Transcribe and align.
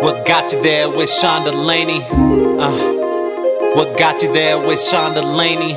What 0.00 0.24
got 0.24 0.52
you 0.52 0.62
there 0.62 0.88
with 0.88 1.10
Sean 1.10 1.44
Delaney? 1.44 2.00
Uh, 2.08 3.74
what 3.74 3.98
got 3.98 4.22
you 4.22 4.32
there 4.32 4.56
with 4.56 4.80
Sean 4.80 5.12
Delaney? 5.12 5.74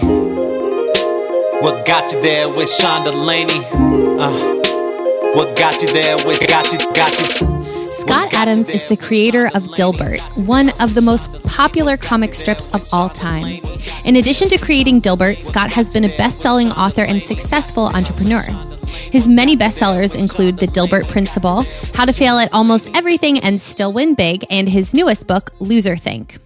What 1.62 1.88
got 1.88 2.12
you 2.12 2.21
there 2.21 2.47
with 2.47 2.70
Sean 2.70 3.04
Delaney? 3.04 3.65
Uh, 3.73 5.34
what 5.34 5.57
got 5.57 5.81
you 5.81 5.88
there 5.92 6.18
with 6.18 6.39
got 6.47 6.71
you 6.71 6.78
got 6.94 7.12
you? 7.20 7.63
Scott 7.88 8.31
Adams 8.34 8.70
is 8.70 8.86
the 8.88 8.96
creator 8.96 9.48
of 9.55 9.64
Dilbert, 9.70 10.20
one 10.46 10.70
of 10.80 10.94
the 10.94 11.02
most 11.02 11.42
popular 11.44 11.98
comic 11.98 12.36
strips 12.36 12.68
of 12.76 12.88
all 12.94 13.10
time. 13.10 13.60
In 14.06 14.18
addition 14.18 14.50
to 14.50 14.60
creating 14.60 15.02
Dilbert, 15.02 15.42
Scott 15.42 15.72
has 15.72 15.90
been 15.90 16.06
a 16.06 16.16
best 16.18 16.42
selling 16.42 16.72
author 16.74 17.04
and 17.04 17.24
successful 17.24 17.88
entrepreneur. 17.88 18.44
His 19.12 19.28
many 19.28 19.58
bestsellers 19.58 20.16
include 20.16 20.57
The 20.57 20.68
Dilbert 20.68 21.07
Principle, 21.07 21.64
How 21.94 22.05
to 22.05 22.14
Fail 22.14 22.38
at 22.38 22.54
Almost 22.54 22.92
Everything 22.96 23.39
and 23.39 23.60
Still 23.60 23.94
Win 23.94 24.16
Big, 24.16 24.46
and 24.50 24.70
his 24.70 24.93
newest 24.93 25.28
book, 25.28 25.52
Loser 25.60 25.98
Think. 25.98 26.38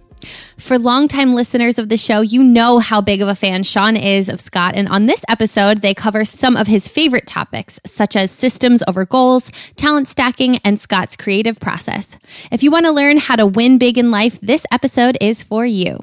For 0.58 0.78
longtime 0.78 1.34
listeners 1.34 1.78
of 1.78 1.88
the 1.88 1.96
show, 1.96 2.20
you 2.20 2.42
know 2.42 2.78
how 2.78 3.00
big 3.00 3.20
of 3.20 3.28
a 3.28 3.34
fan 3.34 3.62
Sean 3.62 3.96
is 3.96 4.28
of 4.28 4.40
Scott. 4.40 4.74
And 4.74 4.88
on 4.88 5.06
this 5.06 5.22
episode, 5.28 5.82
they 5.82 5.94
cover 5.94 6.24
some 6.24 6.56
of 6.56 6.66
his 6.66 6.88
favorite 6.88 7.26
topics, 7.26 7.78
such 7.84 8.16
as 8.16 8.30
systems 8.30 8.82
over 8.88 9.04
goals, 9.04 9.50
talent 9.76 10.08
stacking, 10.08 10.58
and 10.64 10.80
Scott's 10.80 11.16
creative 11.16 11.60
process. 11.60 12.16
If 12.50 12.62
you 12.62 12.70
want 12.70 12.86
to 12.86 12.92
learn 12.92 13.18
how 13.18 13.36
to 13.36 13.46
win 13.46 13.78
big 13.78 13.98
in 13.98 14.10
life, 14.10 14.40
this 14.40 14.66
episode 14.72 15.16
is 15.20 15.42
for 15.42 15.64
you. 15.64 15.98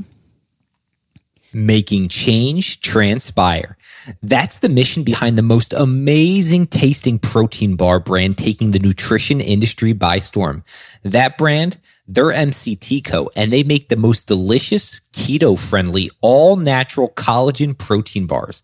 Making 1.52 2.08
change 2.08 2.80
transpire. 2.81 3.78
That's 4.21 4.59
the 4.59 4.70
mission 4.70 5.03
behind 5.03 5.38
the 5.38 5.43
most 5.43 5.73
amazing 5.73 6.67
tasting 6.67 7.20
protein 7.20 7.75
bar 7.75 7.99
brand 7.99 8.38
taking 8.38 8.71
the 8.71 8.80
nutrition 8.80 9.39
industry 9.39 9.94
by 9.94 10.20
storm. 10.20 10.63
That 11.03 11.38
brand, 11.38 11.77
they're 12.08 12.31
MCT 12.31 13.03
Co. 13.05 13.30
and 13.35 13.52
they 13.52 13.63
make 13.63 13.89
the 13.89 13.95
most 13.95 14.28
delicious, 14.28 15.02
keto 15.13 15.58
friendly, 15.58 16.09
all 16.22 16.55
natural 16.58 17.09
collagen 17.09 17.78
protein 17.78 18.28
bars. 18.28 18.61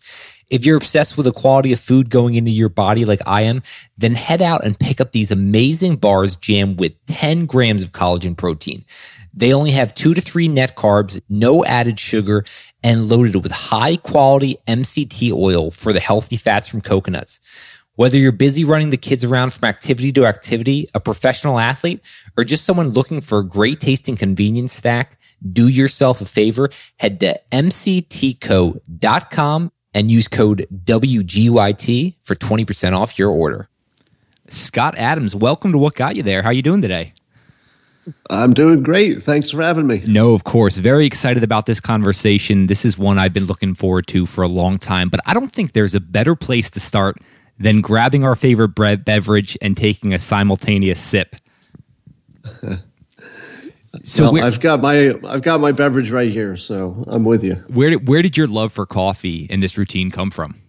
If 0.50 0.66
you're 0.66 0.76
obsessed 0.76 1.16
with 1.16 1.26
the 1.26 1.32
quality 1.32 1.72
of 1.72 1.78
food 1.78 2.10
going 2.10 2.34
into 2.34 2.50
your 2.50 2.68
body 2.68 3.04
like 3.04 3.20
I 3.24 3.42
am, 3.42 3.62
then 3.96 4.14
head 4.14 4.42
out 4.42 4.64
and 4.64 4.78
pick 4.78 5.00
up 5.00 5.12
these 5.12 5.30
amazing 5.30 5.96
bars 5.96 6.34
jammed 6.34 6.80
with 6.80 6.94
10 7.06 7.46
grams 7.46 7.84
of 7.84 7.92
collagen 7.92 8.36
protein. 8.36 8.84
They 9.32 9.54
only 9.54 9.70
have 9.70 9.94
two 9.94 10.12
to 10.12 10.20
three 10.20 10.48
net 10.48 10.76
carbs, 10.76 11.20
no 11.28 11.64
added 11.64 12.00
sugar, 12.00 12.44
and 12.82 13.08
loaded 13.08 13.36
with 13.36 13.52
high 13.52 13.96
quality 13.96 14.56
MCT 14.66 15.32
oil 15.32 15.70
for 15.70 15.92
the 15.92 16.00
healthy 16.00 16.36
fats 16.36 16.68
from 16.68 16.80
coconuts. 16.80 17.40
Whether 17.96 18.16
you're 18.16 18.32
busy 18.32 18.64
running 18.64 18.90
the 18.90 18.96
kids 18.96 19.24
around 19.24 19.52
from 19.52 19.68
activity 19.68 20.10
to 20.12 20.24
activity, 20.24 20.88
a 20.94 21.00
professional 21.00 21.58
athlete, 21.58 22.00
or 22.36 22.44
just 22.44 22.64
someone 22.64 22.88
looking 22.90 23.20
for 23.20 23.40
a 23.40 23.44
great 23.44 23.80
tasting 23.80 24.16
convenience 24.16 24.72
snack, 24.72 25.18
do 25.52 25.68
yourself 25.68 26.20
a 26.20 26.24
favor, 26.24 26.70
head 26.98 27.20
to 27.20 27.38
mctco.com 27.52 28.80
and 29.92 30.10
use 30.10 30.28
code 30.28 30.66
WGYT 30.72 32.14
for 32.22 32.34
20% 32.34 32.96
off 32.96 33.18
your 33.18 33.30
order. 33.30 33.68
Scott 34.48 34.96
Adams, 34.96 35.36
welcome 35.36 35.72
to 35.72 35.78
What 35.78 35.94
Got 35.94 36.16
You 36.16 36.22
There. 36.22 36.42
How 36.42 36.48
are 36.48 36.54
you 36.54 36.62
doing 36.62 36.82
today? 36.82 37.12
I'm 38.30 38.54
doing 38.54 38.82
great. 38.82 39.22
Thanks 39.22 39.50
for 39.50 39.62
having 39.62 39.86
me. 39.86 40.02
No, 40.06 40.34
of 40.34 40.44
course. 40.44 40.76
Very 40.76 41.06
excited 41.06 41.42
about 41.42 41.66
this 41.66 41.80
conversation. 41.80 42.66
This 42.66 42.84
is 42.84 42.96
one 42.98 43.18
I've 43.18 43.32
been 43.32 43.46
looking 43.46 43.74
forward 43.74 44.06
to 44.08 44.26
for 44.26 44.42
a 44.42 44.48
long 44.48 44.78
time, 44.78 45.08
but 45.08 45.20
I 45.26 45.34
don't 45.34 45.52
think 45.52 45.72
there's 45.72 45.94
a 45.94 46.00
better 46.00 46.34
place 46.34 46.70
to 46.70 46.80
start 46.80 47.16
than 47.58 47.80
grabbing 47.80 48.24
our 48.24 48.34
favorite 48.34 48.70
bread 48.70 49.04
beverage 49.04 49.56
and 49.60 49.76
taking 49.76 50.14
a 50.14 50.18
simultaneous 50.18 51.00
sip. 51.00 51.36
so 54.04 54.32
well, 54.32 54.44
I've 54.44 54.60
got 54.60 54.80
my 54.80 55.14
I've 55.28 55.42
got 55.42 55.60
my 55.60 55.72
beverage 55.72 56.10
right 56.10 56.30
here, 56.30 56.56
so 56.56 57.04
I'm 57.08 57.24
with 57.24 57.44
you. 57.44 57.54
Where 57.68 57.90
did, 57.90 58.08
where 58.08 58.22
did 58.22 58.36
your 58.36 58.46
love 58.46 58.72
for 58.72 58.86
coffee 58.86 59.46
and 59.50 59.62
this 59.62 59.76
routine 59.76 60.10
come 60.10 60.30
from? 60.30 60.60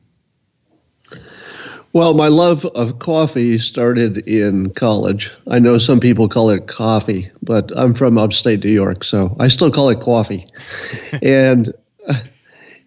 Well, 1.94 2.14
my 2.14 2.30
love 2.30 2.66
of 2.68 3.00
coffee 3.00 3.58
started 3.58 4.20
in 4.20 4.70
college. 4.72 5.30
I 5.50 5.60
know 5.60 5.78
some 5.78 6.00
people 6.00 6.30
call 6.30 6.50
it 6.50 6.68
coffee, 6.68 7.30
but 7.44 7.70
I'm 7.78 7.94
from 7.94 8.18
upstate 8.18 8.64
New 8.64 8.72
York, 8.72 9.04
so 9.04 9.36
I 9.42 9.50
still 9.50 9.70
call 9.70 9.90
it 9.90 10.00
coffee. 10.00 10.48
and 11.22 11.74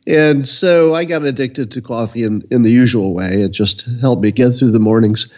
and 0.06 0.48
so 0.48 0.94
I 0.94 1.04
got 1.04 1.22
addicted 1.22 1.70
to 1.72 1.82
coffee 1.82 2.22
in, 2.22 2.42
in 2.50 2.62
the 2.62 2.70
usual 2.70 3.12
way. 3.12 3.42
It 3.42 3.50
just 3.50 3.86
helped 4.00 4.22
me 4.22 4.32
get 4.32 4.52
through 4.52 4.70
the 4.70 4.78
mornings. 4.78 5.30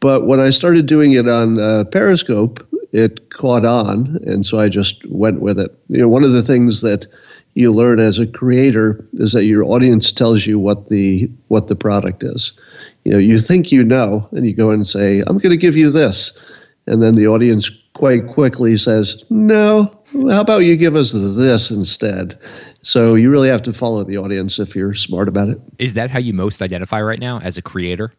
But 0.00 0.26
when 0.26 0.40
I 0.40 0.50
started 0.50 0.86
doing 0.86 1.12
it 1.12 1.28
on 1.28 1.60
uh, 1.60 1.84
Periscope, 1.84 2.66
it 2.92 3.30
caught 3.30 3.64
on, 3.64 4.18
and 4.26 4.44
so 4.44 4.58
I 4.58 4.68
just 4.68 5.06
went 5.06 5.40
with 5.40 5.60
it. 5.60 5.72
You 5.86 5.98
know, 5.98 6.08
one 6.08 6.24
of 6.24 6.32
the 6.32 6.42
things 6.42 6.80
that 6.80 7.06
you 7.54 7.72
learn 7.72 8.00
as 8.00 8.18
a 8.18 8.26
creator 8.26 9.04
is 9.14 9.32
that 9.32 9.44
your 9.44 9.62
audience 9.62 10.10
tells 10.10 10.48
you 10.48 10.58
what 10.58 10.88
the 10.88 11.30
what 11.46 11.68
the 11.68 11.76
product 11.76 12.24
is 12.24 12.52
you 13.04 13.12
know 13.12 13.18
you 13.18 13.38
think 13.38 13.70
you 13.70 13.84
know 13.84 14.28
and 14.32 14.46
you 14.46 14.54
go 14.54 14.70
and 14.70 14.86
say 14.86 15.20
i'm 15.26 15.38
going 15.38 15.50
to 15.50 15.56
give 15.56 15.76
you 15.76 15.90
this. 15.90 16.32
And 16.86 17.02
then 17.02 17.14
the 17.14 17.26
audience 17.26 17.70
quite 17.94 18.26
quickly 18.26 18.76
says 18.76 19.22
no 19.30 19.90
how 20.30 20.40
about 20.40 20.58
you 20.58 20.76
give 20.76 20.96
us 20.96 21.12
this 21.12 21.70
instead? 21.70 22.38
So 22.82 23.14
you 23.14 23.30
really 23.30 23.48
have 23.48 23.62
to 23.62 23.72
follow 23.72 24.04
the 24.04 24.16
audience 24.16 24.58
if 24.58 24.76
you're 24.76 24.94
smart 24.94 25.28
about 25.28 25.48
it. 25.48 25.60
Is 25.78 25.94
that 25.94 26.10
how 26.10 26.20
you 26.20 26.32
most 26.32 26.62
identify 26.62 27.00
right 27.00 27.18
now 27.18 27.40
as 27.40 27.56
a 27.58 27.62
creator? 27.62 28.12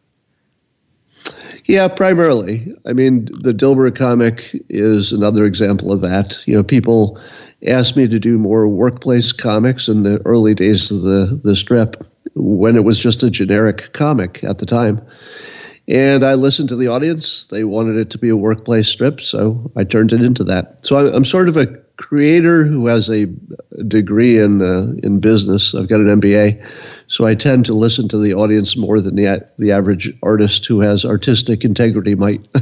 Yeah 1.66 1.88
primarily. 1.88 2.76
I 2.86 2.94
mean 2.94 3.26
the 3.26 3.54
dilbert 3.54 3.96
comic 3.96 4.52
is 4.70 5.12
another 5.12 5.46
example 5.46 5.92
of 5.92 6.02
that. 6.02 6.38
You 6.46 6.56
know 6.56 6.64
people 6.64 7.20
asked 7.68 7.98
me 7.98 8.08
to 8.08 8.20
do 8.20 8.38
more 8.38 8.68
workplace 8.68 9.32
comics 9.32 9.88
in 9.88 10.04
the 10.04 10.22
early 10.26 10.54
days 10.54 10.92
of 10.92 11.02
the, 11.02 11.40
the 11.44 11.56
strip 11.56 12.04
when 12.36 12.76
it 12.76 12.84
was 12.84 13.00
just 13.00 13.24
a 13.24 13.30
generic 13.30 13.94
comic 13.94 14.44
at 14.44 14.60
the 14.60 14.66
time. 14.66 15.02
And 15.88 16.24
I 16.24 16.34
listened 16.34 16.70
to 16.70 16.76
the 16.76 16.88
audience. 16.88 17.46
They 17.46 17.64
wanted 17.64 17.98
it 17.98 18.10
to 18.12 18.18
be 18.18 18.30
a 18.30 18.36
workplace 18.36 18.88
strip, 18.88 19.22
so 19.22 19.72
I 19.76 19.84
turned 19.84 20.14
it 20.14 20.22
into 20.22 20.44
that. 20.46 20.84
So 20.84 20.98
I'm 21.14 21.26
sort 21.26 21.48
of 21.48 21.58
a 21.58 21.68
creator 21.98 22.64
who 22.64 22.88
has 22.88 23.10
a 23.10 23.28
degree 23.88 24.40
in 24.40 24.64
uh, 24.64 24.94
in 25.04 25.20
business. 25.20 25.76
I've 25.76 25.88
got 25.88 26.00
an 26.02 26.20
MBA, 26.20 26.68
so 27.08 27.28
I 27.28 27.36
tend 27.36 27.66
to 27.66 27.76
listen 27.76 28.08
to 28.10 28.18
the 28.18 28.34
audience 28.34 28.76
more 28.76 29.00
than 29.00 29.16
the 29.16 29.48
the 29.60 29.72
average 29.72 30.12
artist 30.24 30.66
who 30.66 30.80
has 30.80 31.06
artistic 31.06 31.64
integrity 31.64 32.16
might. 32.16 32.48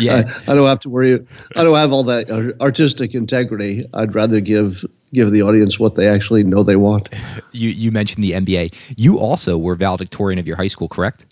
Yeah, 0.00 0.22
I, 0.46 0.52
I 0.52 0.54
don't 0.54 0.66
have 0.66 0.80
to 0.80 0.88
worry. 0.88 1.26
I 1.56 1.62
don't 1.62 1.76
have 1.76 1.92
all 1.92 2.04
that 2.04 2.30
artistic 2.60 3.14
integrity. 3.14 3.84
I'd 3.92 4.14
rather 4.14 4.40
give 4.40 4.84
give 5.14 5.30
the 5.30 5.42
audience 5.42 5.78
what 5.78 5.94
they 5.94 6.08
actually 6.08 6.44
know 6.44 6.62
they 6.62 6.76
want. 6.76 7.08
You 7.52 7.70
you 7.70 7.92
mentioned 7.92 8.24
the 8.24 8.32
MBA. 8.32 8.74
You 8.96 9.16
also 9.16 9.56
were 9.56 9.76
valedictorian 9.76 10.40
of 10.40 10.46
your 10.46 10.56
high 10.56 10.66
school, 10.66 10.88
correct? 10.88 11.24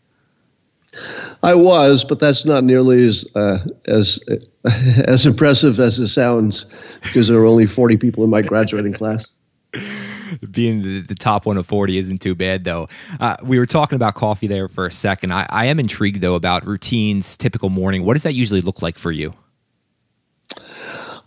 I 1.43 1.54
was, 1.54 2.04
but 2.04 2.21
that's 2.21 2.44
not 2.44 2.62
nearly 2.62 3.04
as 3.04 3.26
uh, 3.34 3.59
as 3.87 4.21
as 5.04 5.26
impressive 5.26 5.81
as 5.81 5.98
it 5.98 6.09
sounds 6.09 6.66
because 7.03 7.26
there 7.26 7.38
were 7.38 7.47
only 7.47 7.66
forty 7.66 7.97
people 7.97 8.22
in 8.22 8.31
my 8.31 8.41
graduating 8.41 8.92
class. 8.92 9.34
Being 10.50 10.82
the, 10.82 11.00
the, 11.00 11.15
top 11.15 11.44
one 11.44 11.59
of 11.59 11.66
40 11.66 11.98
isn't 11.98 12.22
too 12.22 12.34
bad, 12.34 12.65
though. 12.65 12.88
Uh, 13.21 13.37
we 13.42 13.59
were 13.59 13.66
talking 13.66 13.97
about 13.97 14.15
coffee 14.15 14.47
there 14.47 14.66
for 14.66 14.87
a 14.87 14.92
second. 14.92 15.32
I, 15.32 15.47
I 15.50 15.66
am 15.66 15.78
intrigued, 15.78 16.22
though, 16.22 16.37
about 16.37 16.66
routines, 16.66 17.37
typical 17.37 17.69
morning. 17.69 18.04
What 18.04 18.15
does 18.15 18.22
that 18.22 18.34
usually 18.34 18.62
look 18.62 18.81
like 18.81 18.98
for 18.98 19.12
you? 19.12 19.34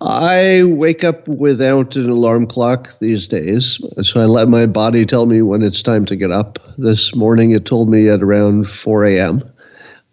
I 0.08 0.62
wake 0.66 1.04
up 1.04 1.28
without 1.28 1.96
an 1.96 2.08
alarm 2.08 2.46
clock 2.46 2.90
these 3.00 3.28
days. 3.28 3.80
So 4.04 4.22
I 4.22 4.26
let 4.26 4.48
my 4.48 4.68
body 4.68 5.04
tell 5.04 5.26
me 5.26 5.42
when 5.42 5.64
it's 5.64 5.82
time 5.82 6.06
to 6.06 6.16
get 6.16 6.30
up. 6.30 6.60
This 6.78 7.16
morning 7.16 7.52
it 7.52 7.66
told 7.66 7.90
me 7.90 8.08
at 8.10 8.22
around 8.22 8.70
4 8.70 9.04
a.m., 9.06 9.42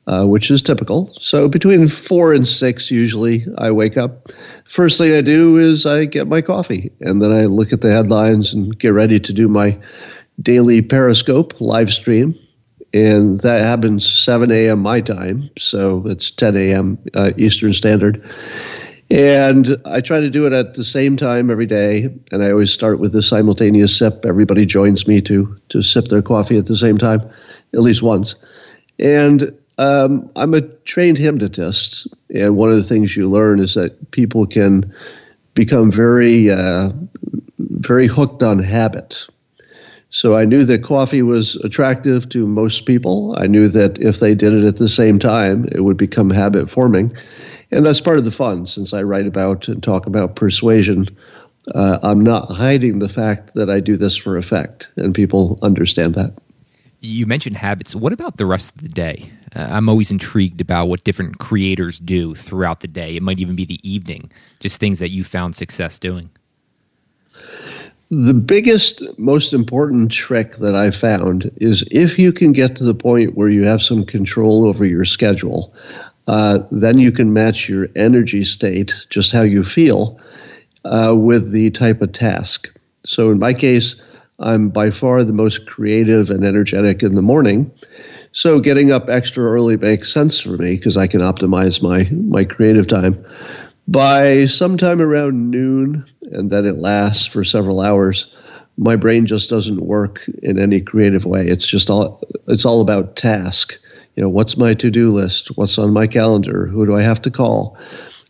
uh, 0.06 0.24
which 0.24 0.50
is 0.50 0.62
typical. 0.62 1.14
So 1.20 1.46
between 1.46 1.88
4 1.88 2.32
and 2.32 2.48
6, 2.48 2.90
usually, 2.90 3.44
I 3.58 3.70
wake 3.70 3.98
up. 3.98 4.28
First 4.64 4.96
thing 4.96 5.12
I 5.12 5.20
do 5.20 5.58
is 5.58 5.84
I 5.84 6.06
get 6.06 6.26
my 6.26 6.40
coffee, 6.40 6.90
and 7.00 7.20
then 7.20 7.30
I 7.30 7.44
look 7.44 7.70
at 7.70 7.82
the 7.82 7.92
headlines 7.92 8.54
and 8.54 8.76
get 8.78 8.94
ready 8.94 9.20
to 9.20 9.32
do 9.32 9.46
my 9.46 9.78
daily 10.40 10.80
Periscope 10.80 11.60
live 11.60 11.92
stream. 11.92 12.34
And 12.94 13.40
that 13.40 13.60
happens 13.60 14.10
7 14.10 14.50
a.m. 14.50 14.80
my 14.80 15.02
time, 15.02 15.50
so 15.58 16.02
it's 16.06 16.30
10 16.30 16.56
a.m. 16.56 16.98
Uh, 17.14 17.32
Eastern 17.36 17.74
Standard. 17.74 18.22
And 19.12 19.76
I 19.84 20.00
try 20.00 20.20
to 20.20 20.30
do 20.30 20.46
it 20.46 20.54
at 20.54 20.72
the 20.72 20.82
same 20.82 21.18
time 21.18 21.50
every 21.50 21.66
day. 21.66 22.08
And 22.32 22.42
I 22.42 22.50
always 22.50 22.72
start 22.72 22.98
with 22.98 23.14
a 23.14 23.20
simultaneous 23.20 23.94
sip. 23.94 24.24
Everybody 24.24 24.64
joins 24.64 25.06
me 25.06 25.20
to 25.20 25.54
to 25.68 25.82
sip 25.82 26.06
their 26.06 26.22
coffee 26.22 26.56
at 26.56 26.64
the 26.64 26.76
same 26.76 26.96
time, 26.96 27.20
at 27.74 27.80
least 27.80 28.02
once. 28.02 28.36
And 28.98 29.52
um, 29.76 30.30
I'm 30.36 30.54
a 30.54 30.62
trained 30.62 31.18
hypnotist, 31.18 32.06
and 32.34 32.56
one 32.56 32.70
of 32.70 32.76
the 32.76 32.82
things 32.82 33.14
you 33.14 33.28
learn 33.28 33.60
is 33.60 33.74
that 33.74 34.12
people 34.12 34.46
can 34.46 34.90
become 35.52 35.92
very, 35.92 36.50
uh, 36.50 36.90
very 37.58 38.06
hooked 38.06 38.42
on 38.42 38.60
habit. 38.60 39.26
So 40.08 40.38
I 40.38 40.46
knew 40.46 40.64
that 40.64 40.82
coffee 40.82 41.22
was 41.22 41.56
attractive 41.56 42.30
to 42.30 42.46
most 42.46 42.86
people. 42.86 43.34
I 43.38 43.46
knew 43.46 43.68
that 43.68 43.98
if 43.98 44.20
they 44.20 44.34
did 44.34 44.54
it 44.54 44.64
at 44.64 44.76
the 44.76 44.88
same 44.88 45.18
time, 45.18 45.66
it 45.72 45.80
would 45.80 45.98
become 45.98 46.30
habit 46.30 46.70
forming. 46.70 47.14
And 47.72 47.86
that's 47.86 48.00
part 48.00 48.18
of 48.18 48.24
the 48.24 48.30
fun 48.30 48.66
since 48.66 48.92
I 48.92 49.02
write 49.02 49.26
about 49.26 49.66
and 49.66 49.82
talk 49.82 50.06
about 50.06 50.36
persuasion. 50.36 51.06
Uh, 51.74 51.98
I'm 52.02 52.20
not 52.20 52.52
hiding 52.52 52.98
the 52.98 53.08
fact 53.08 53.54
that 53.54 53.70
I 53.70 53.80
do 53.80 53.96
this 53.96 54.16
for 54.16 54.36
effect, 54.36 54.90
and 54.96 55.14
people 55.14 55.58
understand 55.62 56.14
that. 56.14 56.38
You 57.00 57.26
mentioned 57.26 57.56
habits. 57.56 57.94
What 57.94 58.12
about 58.12 58.36
the 58.36 58.46
rest 58.46 58.74
of 58.76 58.82
the 58.82 58.88
day? 58.88 59.30
Uh, 59.56 59.68
I'm 59.70 59.88
always 59.88 60.10
intrigued 60.10 60.60
about 60.60 60.86
what 60.86 61.02
different 61.02 61.38
creators 61.38 61.98
do 61.98 62.34
throughout 62.34 62.80
the 62.80 62.88
day. 62.88 63.16
It 63.16 63.22
might 63.22 63.38
even 63.38 63.56
be 63.56 63.64
the 63.64 63.80
evening, 63.88 64.30
just 64.60 64.78
things 64.78 64.98
that 64.98 65.08
you 65.08 65.24
found 65.24 65.56
success 65.56 65.98
doing. 65.98 66.30
The 68.10 68.34
biggest, 68.34 69.02
most 69.18 69.54
important 69.54 70.12
trick 70.12 70.56
that 70.56 70.76
I 70.76 70.90
found 70.90 71.50
is 71.56 71.82
if 71.90 72.18
you 72.18 72.30
can 72.30 72.52
get 72.52 72.76
to 72.76 72.84
the 72.84 72.94
point 72.94 73.36
where 73.36 73.48
you 73.48 73.64
have 73.64 73.80
some 73.80 74.04
control 74.04 74.66
over 74.66 74.84
your 74.84 75.06
schedule, 75.06 75.74
uh, 76.26 76.60
then 76.70 76.98
you 76.98 77.12
can 77.12 77.32
match 77.32 77.68
your 77.68 77.88
energy 77.96 78.44
state, 78.44 78.94
just 79.10 79.32
how 79.32 79.42
you 79.42 79.64
feel, 79.64 80.18
uh, 80.84 81.14
with 81.16 81.52
the 81.52 81.70
type 81.70 82.00
of 82.02 82.12
task. 82.12 82.72
So 83.04 83.30
in 83.30 83.38
my 83.38 83.54
case, 83.54 84.00
I'm 84.38 84.68
by 84.68 84.90
far 84.90 85.22
the 85.24 85.32
most 85.32 85.66
creative 85.66 86.30
and 86.30 86.44
energetic 86.44 87.02
in 87.02 87.14
the 87.14 87.22
morning. 87.22 87.70
So 88.32 88.60
getting 88.60 88.90
up 88.90 89.08
extra 89.08 89.44
early 89.44 89.76
makes 89.76 90.12
sense 90.12 90.40
for 90.40 90.56
me 90.56 90.76
because 90.76 90.96
I 90.96 91.06
can 91.06 91.20
optimize 91.20 91.82
my 91.82 92.08
my 92.10 92.44
creative 92.44 92.86
time. 92.86 93.22
By 93.88 94.46
sometime 94.46 95.00
around 95.00 95.50
noon, 95.50 96.04
and 96.30 96.50
then 96.50 96.64
it 96.64 96.78
lasts 96.78 97.26
for 97.26 97.44
several 97.44 97.80
hours, 97.80 98.32
my 98.78 98.96
brain 98.96 99.26
just 99.26 99.50
doesn't 99.50 99.80
work 99.80 100.22
in 100.42 100.58
any 100.58 100.80
creative 100.80 101.26
way. 101.26 101.46
It's 101.46 101.66
just 101.66 101.90
all 101.90 102.22
it's 102.48 102.64
all 102.64 102.80
about 102.80 103.16
task. 103.16 103.78
You 104.16 104.22
know, 104.22 104.28
what's 104.28 104.56
my 104.56 104.74
to-do 104.74 105.10
list? 105.10 105.48
What's 105.56 105.78
on 105.78 105.92
my 105.92 106.06
calendar? 106.06 106.66
Who 106.66 106.86
do 106.86 106.94
I 106.94 107.02
have 107.02 107.22
to 107.22 107.30
call? 107.30 107.78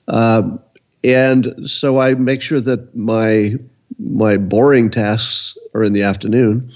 Um, 0.09 0.61
and 1.05 1.55
so 1.69 1.99
I 1.99 2.15
make 2.15 2.43
sure 2.43 2.61
that 2.61 2.95
my 2.95 3.57
my 3.99 4.37
boring 4.37 4.91
tasks 4.91 5.57
are 5.75 5.85
in 5.85 5.93
the 5.93 6.03
afternoon. 6.03 6.71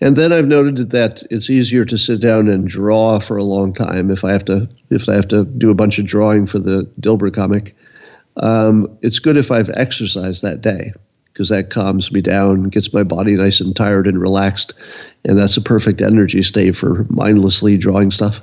And 0.00 0.14
then 0.16 0.32
I've 0.32 0.46
noted 0.46 0.90
that 0.90 1.22
it's 1.30 1.50
easier 1.50 1.84
to 1.86 1.98
sit 1.98 2.20
down 2.20 2.48
and 2.48 2.68
draw 2.68 3.18
for 3.18 3.36
a 3.36 3.42
long 3.42 3.74
time 3.74 4.10
if 4.10 4.24
I 4.24 4.32
have 4.32 4.44
to 4.46 4.68
if 4.90 5.08
I 5.08 5.14
have 5.14 5.28
to 5.28 5.44
do 5.44 5.70
a 5.70 5.74
bunch 5.74 5.98
of 5.98 6.06
drawing 6.06 6.46
for 6.46 6.58
the 6.58 6.88
Dilbert 7.00 7.34
comic 7.34 7.74
um, 8.36 8.98
it's 9.02 9.18
good 9.18 9.36
if 9.36 9.50
I've 9.50 9.70
exercised 9.70 10.42
that 10.42 10.60
day 10.60 10.92
because 11.32 11.48
that 11.50 11.70
calms 11.70 12.10
me 12.12 12.20
down, 12.20 12.64
gets 12.64 12.92
my 12.92 13.02
body 13.02 13.34
nice 13.34 13.60
and 13.60 13.76
tired 13.76 14.06
and 14.06 14.18
relaxed, 14.18 14.72
and 15.24 15.38
that's 15.38 15.56
a 15.56 15.60
perfect 15.60 16.00
energy 16.00 16.42
state 16.42 16.76
for 16.76 17.06
mindlessly 17.10 17.76
drawing 17.76 18.10
stuff. 18.10 18.40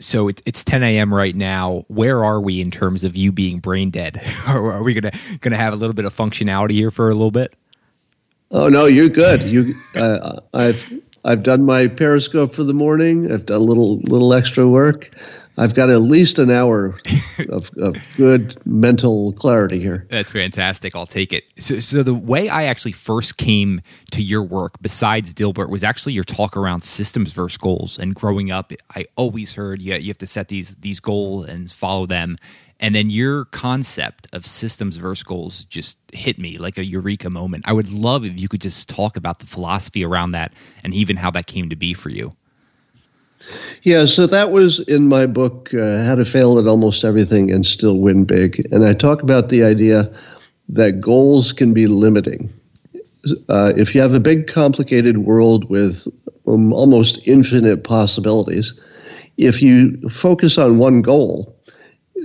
So 0.00 0.28
it, 0.28 0.40
it's 0.46 0.62
10 0.62 0.82
a.m. 0.82 1.12
right 1.12 1.34
now. 1.34 1.84
Where 1.88 2.24
are 2.24 2.40
we 2.40 2.60
in 2.60 2.70
terms 2.70 3.02
of 3.02 3.16
you 3.16 3.32
being 3.32 3.58
brain 3.58 3.90
dead? 3.90 4.22
are 4.46 4.82
we 4.82 4.94
gonna 4.94 5.12
gonna 5.40 5.56
have 5.56 5.72
a 5.72 5.76
little 5.76 5.94
bit 5.94 6.04
of 6.04 6.14
functionality 6.14 6.72
here 6.72 6.90
for 6.90 7.10
a 7.10 7.14
little 7.14 7.30
bit? 7.30 7.54
Oh 8.50 8.68
no, 8.68 8.86
you're 8.86 9.08
good. 9.08 9.42
You, 9.42 9.74
uh, 9.94 10.40
I've 10.54 10.90
I've 11.24 11.42
done 11.42 11.66
my 11.66 11.88
Periscope 11.88 12.54
for 12.54 12.64
the 12.64 12.72
morning. 12.72 13.30
I've 13.30 13.46
done 13.46 13.60
a 13.60 13.64
little 13.64 13.98
little 14.00 14.32
extra 14.32 14.66
work. 14.68 15.10
I've 15.58 15.74
got 15.74 15.90
at 15.90 16.02
least 16.02 16.38
an 16.38 16.50
hour 16.50 16.98
of, 17.48 17.70
of, 17.78 17.96
good 18.16 18.64
mental 18.64 19.32
clarity 19.32 19.80
here. 19.80 20.06
That's 20.08 20.30
fantastic. 20.30 20.94
I'll 20.94 21.06
take 21.06 21.32
it. 21.32 21.44
So, 21.56 21.80
so, 21.80 22.02
the 22.04 22.14
way 22.14 22.48
I 22.48 22.64
actually 22.64 22.92
first 22.92 23.36
came 23.36 23.80
to 24.12 24.22
your 24.22 24.42
work, 24.42 24.74
besides 24.80 25.34
Dilbert, 25.34 25.68
was 25.68 25.82
actually 25.82 26.12
your 26.12 26.24
talk 26.24 26.56
around 26.56 26.82
systems 26.82 27.32
versus 27.32 27.58
goals. 27.58 27.98
And 27.98 28.14
growing 28.14 28.52
up, 28.52 28.72
I 28.94 29.06
always 29.16 29.54
heard 29.54 29.82
you, 29.82 29.94
you 29.96 30.08
have 30.08 30.18
to 30.18 30.26
set 30.26 30.48
these 30.48 30.76
these 30.76 31.00
goals 31.00 31.46
and 31.46 31.70
follow 31.70 32.06
them. 32.06 32.36
And 32.80 32.94
then 32.94 33.10
your 33.10 33.46
concept 33.46 34.28
of 34.32 34.46
systems 34.46 34.98
versus 34.98 35.24
goals 35.24 35.64
just 35.64 35.98
hit 36.12 36.38
me 36.38 36.58
like 36.58 36.78
a 36.78 36.86
eureka 36.86 37.28
moment. 37.28 37.64
I 37.66 37.72
would 37.72 37.90
love 37.90 38.24
if 38.24 38.38
you 38.38 38.48
could 38.48 38.60
just 38.60 38.88
talk 38.88 39.16
about 39.16 39.40
the 39.40 39.46
philosophy 39.46 40.04
around 40.04 40.32
that 40.32 40.52
and 40.84 40.94
even 40.94 41.16
how 41.16 41.32
that 41.32 41.48
came 41.48 41.68
to 41.70 41.76
be 41.76 41.92
for 41.92 42.10
you. 42.10 42.34
Yeah, 43.82 44.04
so 44.04 44.26
that 44.26 44.50
was 44.50 44.80
in 44.80 45.08
my 45.08 45.26
book, 45.26 45.72
uh, 45.74 46.04
How 46.04 46.16
to 46.16 46.24
Fail 46.24 46.58
at 46.58 46.66
Almost 46.66 47.04
Everything 47.04 47.50
and 47.52 47.64
Still 47.64 47.98
Win 47.98 48.24
Big. 48.24 48.66
And 48.72 48.84
I 48.84 48.94
talk 48.94 49.22
about 49.22 49.48
the 49.48 49.64
idea 49.64 50.10
that 50.68 51.00
goals 51.00 51.52
can 51.52 51.72
be 51.72 51.86
limiting. 51.86 52.52
Uh, 53.48 53.72
if 53.76 53.94
you 53.94 54.00
have 54.00 54.14
a 54.14 54.20
big, 54.20 54.46
complicated 54.46 55.18
world 55.18 55.68
with 55.68 56.06
um, 56.46 56.72
almost 56.72 57.18
infinite 57.26 57.84
possibilities, 57.84 58.74
if 59.36 59.62
you 59.62 59.96
focus 60.08 60.58
on 60.58 60.78
one 60.78 61.02
goal, 61.02 61.54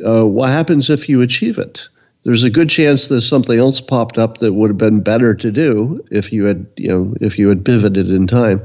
uh, 0.06 0.26
what 0.26 0.50
happens 0.50 0.90
if 0.90 1.08
you 1.08 1.22
achieve 1.22 1.58
it? 1.58 1.88
There's 2.24 2.44
a 2.44 2.50
good 2.50 2.70
chance 2.70 3.08
there's 3.08 3.28
something 3.28 3.60
else 3.60 3.82
popped 3.82 4.18
up 4.18 4.38
that 4.38 4.54
would 4.54 4.70
have 4.70 4.78
been 4.78 5.02
better 5.02 5.36
to 5.36 5.52
do 5.52 6.04
if 6.10 6.32
you 6.32 6.46
had 6.46 6.66
you 6.78 6.88
know 6.88 7.14
if 7.22 7.38
you 7.38 7.50
had 7.50 7.64
pivoted 7.64 8.10
in 8.10 8.28
time. 8.28 8.62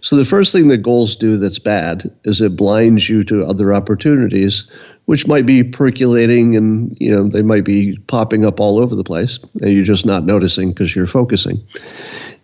So 0.00 0.16
the 0.16 0.24
first 0.24 0.52
thing 0.52 0.68
that 0.68 0.78
goals 0.78 1.16
do 1.16 1.36
that's 1.36 1.58
bad 1.58 2.10
is 2.24 2.40
it 2.40 2.56
blinds 2.56 3.08
you 3.08 3.24
to 3.24 3.46
other 3.46 3.72
opportunities 3.72 4.68
which 5.04 5.28
might 5.28 5.46
be 5.46 5.62
percolating 5.62 6.56
and 6.56 6.96
you 7.00 7.10
know 7.10 7.28
they 7.28 7.42
might 7.42 7.64
be 7.64 7.96
popping 8.08 8.44
up 8.44 8.58
all 8.58 8.78
over 8.78 8.94
the 8.94 9.04
place 9.04 9.38
and 9.62 9.72
you're 9.72 9.84
just 9.84 10.06
not 10.06 10.24
noticing 10.24 10.70
because 10.70 10.94
you're 10.94 11.06
focusing. 11.06 11.64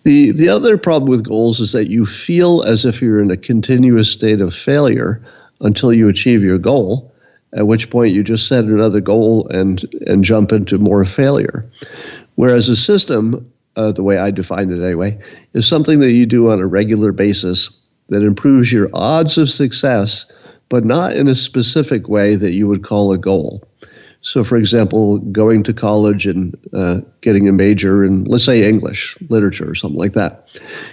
The 0.05 0.31
the 0.31 0.49
other 0.49 0.79
problem 0.79 1.11
with 1.11 1.25
goals 1.25 1.61
is 1.61 1.73
that 1.73 1.91
you 1.91 2.06
feel 2.06 2.62
as 2.62 2.85
if 2.85 3.03
you're 3.03 3.20
in 3.20 3.31
a 3.31 3.37
continuous 3.37 4.11
state 4.11 4.41
of 4.41 4.55
failure 4.55 5.23
until 5.61 5.93
you 5.93 6.08
achieve 6.08 6.43
your 6.43 6.58
goal 6.58 7.12
at 7.54 7.66
which 7.66 7.90
point 7.90 8.14
you 8.14 8.22
just 8.22 8.49
set 8.49 8.64
another 8.64 9.00
goal 9.00 9.46
and 9.49 9.84
and 10.06 10.25
jump 10.25 10.52
into 10.52 10.78
more 10.78 11.04
failure. 11.04 11.64
Whereas 12.37 12.69
a 12.69 12.76
system, 12.76 13.50
uh, 13.76 13.93
the 13.93 14.02
way 14.02 14.19
I 14.19 14.31
define 14.31 14.70
it 14.70 14.82
anyway, 14.82 15.19
is 15.52 15.66
something 15.66 16.00
that 16.00 16.12
you 16.12 16.26
do 16.26 16.50
on 16.50 16.60
a 16.60 16.66
regular 16.66 17.12
basis 17.12 17.69
that 18.08 18.22
improves 18.22 18.72
your 18.72 18.90
odds 18.94 19.38
of 19.38 19.50
success, 19.50 20.31
but 20.69 20.84
not 20.84 21.16
in 21.16 21.28
a 21.28 21.34
specific 21.34 22.08
way 22.08 22.34
that 22.37 22.52
you 22.52 22.69
would 22.69 22.82
call 22.82 23.12
a 23.12 23.19
goal. 23.19 23.62
So, 24.22 24.44
for 24.44 24.56
example, 24.56 25.19
going 25.19 25.64
to 25.64 25.74
college 25.74 26.26
and 26.26 26.56
uh, 26.72 27.00
getting 27.22 27.48
a 27.48 27.52
major 27.52 28.04
in, 28.04 28.24
let's 28.24 28.44
say, 28.44 28.66
English, 28.66 29.16
literature, 29.28 29.69
or 29.69 29.74
something 29.74 29.98
like 29.98 30.12
that. 30.12 30.48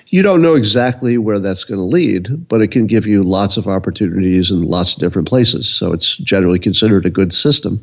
You 0.08 0.24
don't 0.24 0.42
know 0.42 0.56
exactly 0.56 1.20
where 1.20 1.38
that's 1.38 1.64
going 1.64 1.80
to 1.80 1.86
lead, 1.86 2.48
but 2.48 2.62
it 2.62 2.70
can 2.70 2.88
give 2.88 3.06
you 3.06 3.24
lots 3.24 3.56
of 3.56 3.68
opportunities 3.68 4.50
in 4.50 4.64
lots 4.64 4.94
of 4.94 5.00
different 5.00 5.28
places. 5.28 5.70
So, 5.70 5.94
it's 5.94 6.18
generally 6.18 6.58
considered 6.58 7.06
a 7.06 7.12
good 7.12 7.32
system. 7.32 7.80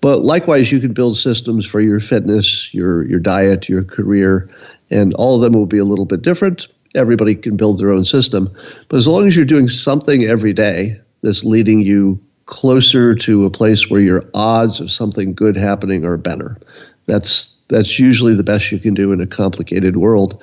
But 0.00 0.22
likewise, 0.22 0.72
you 0.72 0.80
can 0.80 0.92
build 0.92 1.16
systems 1.16 1.66
for 1.66 1.80
your 1.80 2.00
fitness, 2.00 2.72
your, 2.72 3.06
your 3.06 3.20
diet, 3.20 3.68
your 3.68 3.84
career, 3.84 4.50
and 4.90 5.14
all 5.14 5.34
of 5.34 5.42
them 5.42 5.52
will 5.52 5.66
be 5.66 5.78
a 5.78 5.84
little 5.84 6.04
bit 6.06 6.22
different. 6.22 6.68
Everybody 6.94 7.34
can 7.34 7.56
build 7.56 7.78
their 7.78 7.90
own 7.90 8.04
system. 8.04 8.54
But 8.88 8.96
as 8.96 9.08
long 9.08 9.26
as 9.26 9.36
you're 9.36 9.44
doing 9.44 9.68
something 9.68 10.24
every 10.24 10.52
day 10.52 11.00
that's 11.22 11.44
leading 11.44 11.80
you 11.80 12.20
closer 12.46 13.14
to 13.14 13.44
a 13.44 13.50
place 13.50 13.88
where 13.88 14.00
your 14.00 14.22
odds 14.34 14.80
of 14.80 14.90
something 14.90 15.34
good 15.34 15.56
happening 15.56 16.04
are 16.04 16.16
better. 16.16 16.58
That's 17.06 17.54
that's 17.68 17.98
usually 17.98 18.34
the 18.34 18.44
best 18.44 18.70
you 18.70 18.78
can 18.78 18.94
do 18.94 19.10
in 19.12 19.20
a 19.20 19.26
complicated 19.26 19.96
world, 19.96 20.42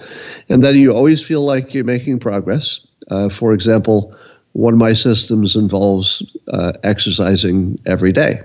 and 0.50 0.64
then 0.64 0.76
you 0.76 0.92
always 0.92 1.24
feel 1.24 1.42
like 1.42 1.74
you're 1.74 1.84
making 1.84 2.20
progress. 2.20 2.82
Uh, 3.10 3.30
for 3.30 3.54
example, 3.54 4.16
one 4.54 4.74
of 4.74 4.80
my 4.80 4.94
systems 4.94 5.56
involves 5.56 6.24
uh, 6.52 6.74
exercising 6.84 7.80
every 7.86 8.12
day. 8.12 8.42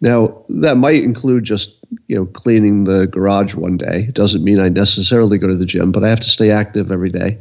Now 0.00 0.36
that 0.48 0.76
might 0.76 1.02
include 1.02 1.44
just 1.44 1.72
you 2.08 2.16
know 2.16 2.26
cleaning 2.26 2.84
the 2.84 3.06
garage 3.06 3.54
one 3.54 3.76
day. 3.76 4.06
It 4.08 4.14
doesn't 4.14 4.44
mean 4.44 4.60
I 4.60 4.68
necessarily 4.68 5.38
go 5.38 5.48
to 5.48 5.56
the 5.56 5.66
gym, 5.66 5.92
but 5.92 6.04
I 6.04 6.08
have 6.08 6.20
to 6.20 6.28
stay 6.28 6.50
active 6.50 6.92
every 6.92 7.10
day. 7.10 7.38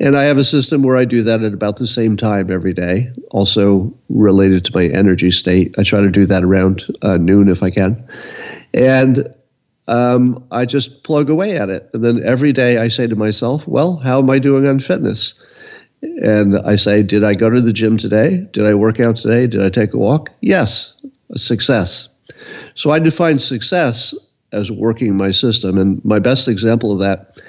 And 0.00 0.16
I 0.16 0.24
have 0.24 0.38
a 0.38 0.44
system 0.44 0.82
where 0.82 0.96
I 0.96 1.04
do 1.04 1.22
that 1.22 1.42
at 1.42 1.54
about 1.54 1.76
the 1.76 1.86
same 1.86 2.16
time 2.16 2.50
every 2.50 2.72
day, 2.72 3.12
also 3.30 3.94
related 4.08 4.64
to 4.64 4.72
my 4.74 4.86
energy 4.86 5.30
state. 5.30 5.74
I 5.78 5.84
try 5.84 6.00
to 6.00 6.10
do 6.10 6.24
that 6.24 6.42
around 6.42 6.84
uh, 7.02 7.16
noon 7.16 7.48
if 7.48 7.62
I 7.62 7.70
can. 7.70 8.04
And 8.72 9.32
um, 9.86 10.44
I 10.50 10.64
just 10.64 11.04
plug 11.04 11.30
away 11.30 11.56
at 11.56 11.68
it. 11.68 11.88
And 11.92 12.04
then 12.04 12.22
every 12.24 12.52
day 12.52 12.78
I 12.78 12.88
say 12.88 13.06
to 13.06 13.16
myself, 13.16 13.68
well, 13.68 13.96
how 13.96 14.18
am 14.18 14.30
I 14.30 14.38
doing 14.38 14.66
on 14.66 14.80
fitness? 14.80 15.34
And 16.02 16.58
I 16.58 16.76
say, 16.76 17.02
did 17.02 17.24
I 17.24 17.34
go 17.34 17.48
to 17.48 17.60
the 17.60 17.72
gym 17.72 17.96
today? 17.96 18.46
Did 18.52 18.66
I 18.66 18.74
work 18.74 19.00
out 19.00 19.16
today? 19.16 19.46
Did 19.46 19.62
I 19.62 19.70
take 19.70 19.94
a 19.94 19.98
walk? 19.98 20.30
Yes, 20.40 20.94
a 21.30 21.38
success. 21.38 22.08
So 22.74 22.90
I 22.90 22.98
define 22.98 23.38
success 23.38 24.14
as 24.52 24.70
working 24.70 25.16
my 25.16 25.30
system. 25.30 25.78
And 25.78 26.04
my 26.04 26.18
best 26.18 26.48
example 26.48 26.92
of 26.92 26.98
that 26.98 27.40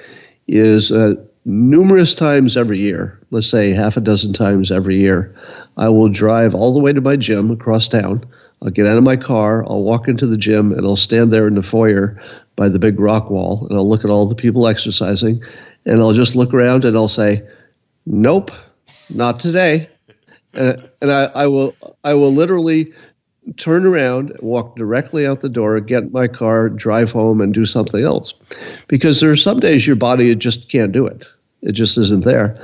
is 0.48 0.92
uh, 0.92 1.14
numerous 1.46 2.12
times 2.12 2.56
every 2.56 2.78
year, 2.78 3.18
let's 3.30 3.48
say 3.48 3.70
half 3.70 3.96
a 3.96 4.00
dozen 4.00 4.32
times 4.32 4.70
every 4.70 4.96
year, 4.96 5.34
I 5.76 5.88
will 5.88 6.08
drive 6.08 6.54
all 6.54 6.74
the 6.74 6.80
way 6.80 6.92
to 6.92 7.00
my 7.00 7.16
gym 7.16 7.50
across 7.50 7.88
town. 7.88 8.24
I'll 8.62 8.70
get 8.70 8.86
out 8.86 8.96
of 8.96 9.04
my 9.04 9.16
car, 9.16 9.64
I'll 9.64 9.84
walk 9.84 10.08
into 10.08 10.26
the 10.26 10.36
gym, 10.36 10.72
and 10.72 10.84
I'll 10.84 10.96
stand 10.96 11.32
there 11.32 11.46
in 11.46 11.54
the 11.54 11.62
foyer 11.62 12.20
by 12.56 12.68
the 12.68 12.78
big 12.78 12.98
rock 12.98 13.30
wall, 13.30 13.66
and 13.68 13.78
I'll 13.78 13.88
look 13.88 14.04
at 14.04 14.10
all 14.10 14.26
the 14.26 14.34
people 14.34 14.66
exercising, 14.66 15.42
and 15.84 16.00
I'll 16.00 16.12
just 16.12 16.34
look 16.34 16.52
around 16.52 16.84
and 16.84 16.96
I'll 16.96 17.06
say, 17.06 17.46
"Nope, 18.06 18.50
not 19.10 19.38
today." 19.38 19.88
and, 20.56 20.88
and 21.00 21.12
I, 21.12 21.24
I 21.34 21.46
will 21.46 21.74
I 22.02 22.14
will 22.14 22.32
literally 22.32 22.92
turn 23.56 23.86
around, 23.86 24.36
walk 24.40 24.76
directly 24.76 25.26
out 25.26 25.40
the 25.40 25.48
door, 25.48 25.78
get 25.80 26.12
my 26.12 26.26
car, 26.26 26.68
drive 26.68 27.12
home, 27.12 27.40
and 27.40 27.54
do 27.54 27.64
something 27.64 28.02
else. 28.02 28.32
Because 28.88 29.20
there 29.20 29.30
are 29.30 29.36
some 29.36 29.60
days 29.60 29.86
your 29.86 29.96
body 29.96 30.34
just 30.34 30.68
can't 30.68 30.92
do 30.92 31.06
it. 31.06 31.26
It 31.62 31.72
just 31.72 31.98
isn't 31.98 32.24
there. 32.24 32.58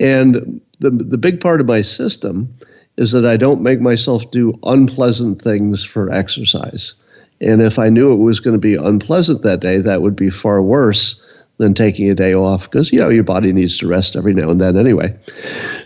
And 0.00 0.60
the, 0.80 0.90
the 0.90 1.18
big 1.18 1.40
part 1.40 1.60
of 1.60 1.66
my 1.66 1.80
system 1.80 2.48
is 2.96 3.12
that 3.12 3.26
I 3.26 3.36
don't 3.36 3.62
make 3.62 3.80
myself 3.80 4.30
do 4.30 4.58
unpleasant 4.64 5.40
things 5.40 5.84
for 5.84 6.10
exercise. 6.10 6.94
And 7.40 7.60
if 7.60 7.78
I 7.78 7.90
knew 7.90 8.12
it 8.12 8.22
was 8.22 8.40
going 8.40 8.54
to 8.54 8.60
be 8.60 8.74
unpleasant 8.74 9.42
that 9.42 9.60
day, 9.60 9.78
that 9.80 10.00
would 10.00 10.16
be 10.16 10.30
far 10.30 10.62
worse 10.62 11.22
than 11.58 11.74
taking 11.74 12.10
a 12.10 12.14
day 12.14 12.34
off 12.34 12.70
because, 12.70 12.92
you 12.92 12.98
know, 12.98 13.08
your 13.08 13.24
body 13.24 13.52
needs 13.52 13.78
to 13.78 13.86
rest 13.86 14.16
every 14.16 14.34
now 14.34 14.50
and 14.50 14.60
then 14.60 14.76
anyway. 14.76 15.16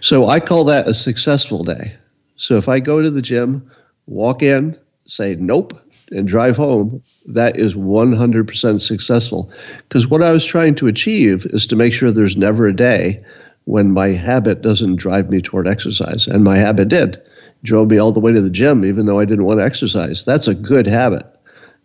So 0.01 0.29
I 0.29 0.41
call 0.41 0.65
that 0.65 0.89
a 0.89 0.95
successful 0.95 1.65
day. 1.65 1.95
So 2.37 2.57
if 2.57 2.69
I 2.69 2.81
go 2.81 3.03
to 3.03 3.11
the 3.11 3.23
gym, 3.23 3.71
walk 4.07 4.43
in, 4.43 4.77
say 5.07 5.37
nope, 5.37 5.79
and 6.11 6.27
drive 6.27 6.57
home, 6.57 7.03
that 7.27 7.57
is 7.59 7.75
100% 7.75 8.81
successful. 8.81 9.51
Because 9.89 10.09
what 10.09 10.23
I 10.23 10.33
was 10.33 10.45
trying 10.45 10.75
to 10.77 10.89
achieve 10.89 11.47
is 11.47 11.67
to 11.69 11.77
make 11.77 11.93
sure 11.93 12.11
there's 12.11 12.37
never 12.37 12.67
a 12.67 12.75
day 12.75 13.23
when 13.65 13.93
my 13.93 14.09
habit 14.09 14.63
doesn't 14.63 14.97
drive 14.97 15.31
me 15.31 15.41
toward 15.41 15.69
exercise. 15.69 16.27
And 16.27 16.43
my 16.45 16.57
habit 16.57 16.89
did. 16.89 17.21
Drove 17.63 17.91
me 17.91 17.99
all 17.99 18.13
the 18.13 18.21
way 18.21 18.33
to 18.33 18.41
the 18.41 18.51
gym, 18.51 18.85
even 18.85 19.07
though 19.07 19.19
I 19.19 19.25
didn't 19.25 19.45
want 19.45 19.61
to 19.61 19.65
exercise. 19.65 20.25
That's 20.25 20.49
a 20.49 20.55
good 20.55 20.87
habit. 20.87 21.25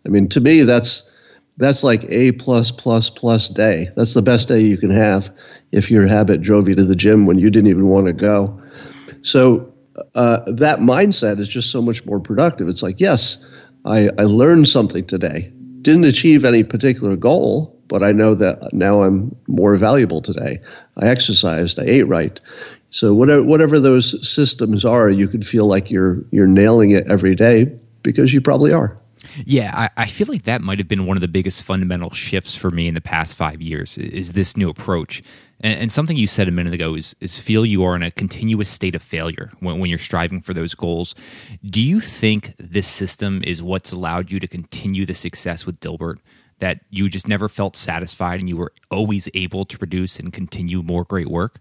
I 0.06 0.10
mean, 0.10 0.30
to 0.30 0.40
me, 0.40 0.62
that's 0.62 1.10
that's 1.58 1.84
like 1.84 2.06
a 2.10 2.34
plus 2.34 2.72
plus 2.72 3.10
plus 3.10 3.50
day. 3.50 3.90
That's 3.96 4.14
the 4.14 4.22
best 4.22 4.48
day 4.48 4.60
you 4.60 4.78
can 4.78 4.90
have 4.90 5.34
if 5.72 5.90
your 5.90 6.08
habit 6.08 6.42
drove 6.42 6.68
you 6.68 6.76
to 6.76 6.84
the 6.84 6.96
gym 6.96 7.26
when 7.26 7.40
you 7.40 7.50
didn't 7.50 7.70
even 7.70 7.88
want 7.88 8.08
to 8.08 8.14
go. 8.14 8.62
So 9.22 9.74
uh, 10.16 10.40
that 10.48 10.80
mindset 10.80 11.40
is 11.40 11.48
just 11.48 11.72
so 11.72 11.82
much 11.82 12.06
more 12.06 12.20
productive. 12.20 12.68
It's 12.68 12.84
like, 12.84 13.00
yes, 13.00 13.38
I, 13.86 14.10
I 14.18 14.24
learned 14.24 14.68
something 14.68 15.06
today. 15.06 15.52
Didn't 15.82 16.06
achieve 16.06 16.44
any 16.44 16.64
particular 16.64 17.16
goal, 17.16 17.80
but 17.88 18.04
I 18.04 18.12
know 18.12 18.34
that 18.36 18.74
now 18.74 19.04
I'm 19.04 19.36
more 19.48 19.76
valuable 19.78 20.22
today. 20.22 20.60
I 20.98 21.08
exercised, 21.08 21.80
I 21.80 21.84
ate 21.84 22.08
right. 22.08 22.40
So 22.90 23.14
whatever 23.14 23.44
whatever 23.44 23.80
those 23.80 24.28
systems 24.28 24.86
are, 24.86 25.10
you 25.10 25.28
could 25.28 25.46
feel 25.46 25.68
like 25.68 25.92
you're 25.92 26.24
you're 26.32 26.48
nailing 26.48 26.92
it 26.92 27.06
every 27.10 27.36
day 27.36 27.66
because 28.04 28.34
you 28.34 28.42
probably 28.42 28.72
are. 28.72 28.98
Yeah, 29.46 29.72
I, 29.76 30.04
I, 30.04 30.06
feel 30.06 30.28
like 30.30 30.44
that 30.44 30.62
might 30.62 30.78
have 30.78 30.88
been 30.88 31.06
one 31.06 31.18
of 31.18 31.22
the 31.22 31.28
biggest 31.28 31.64
fundamental 31.64 32.12
shifts 32.12 32.56
for 32.56 32.72
me 32.72 32.88
in 32.88 32.94
the 32.94 33.02
past 33.02 33.36
five 33.36 33.62
years 33.62 33.98
is 33.98 34.34
this 34.34 34.56
new 34.56 34.70
approach. 34.70 35.22
And, 35.62 35.80
and 35.82 35.92
something 35.92 36.18
you 36.18 36.28
said 36.28 36.48
a 36.48 36.52
minute 36.52 36.74
ago 36.74 36.96
is, 36.96 37.16
is 37.20 37.38
feel 37.38 37.66
you 37.66 37.84
are 37.84 37.96
in 37.96 38.04
a 38.04 38.12
continuous 38.12 38.70
state 38.70 38.96
of 38.96 39.02
failure 39.02 39.52
when, 39.60 39.80
when 39.80 39.90
you're 39.90 40.00
striving 40.00 40.42
for 40.42 40.54
those 40.54 40.74
goals. 40.74 41.16
Do 41.64 41.82
you 41.82 42.00
think 42.00 42.54
this 42.58 42.88
system 42.88 43.42
is 43.44 43.62
what's 43.62 43.92
allowed 43.92 44.32
you 44.32 44.40
to 44.40 44.48
continue 44.48 45.06
the 45.06 45.16
success 45.16 45.66
with 45.66 45.80
Dilbert? 45.80 46.18
That 46.60 46.80
you 46.90 47.10
just 47.10 47.28
never 47.28 47.50
felt 47.50 47.76
satisfied 47.76 48.40
and 48.40 48.48
you 48.48 48.56
were 48.56 48.72
always 48.90 49.28
able 49.34 49.66
to 49.66 49.78
produce 49.78 50.20
and 50.20 50.32
continue 50.32 50.82
more 50.82 51.04
great 51.04 51.28
work? 51.28 51.60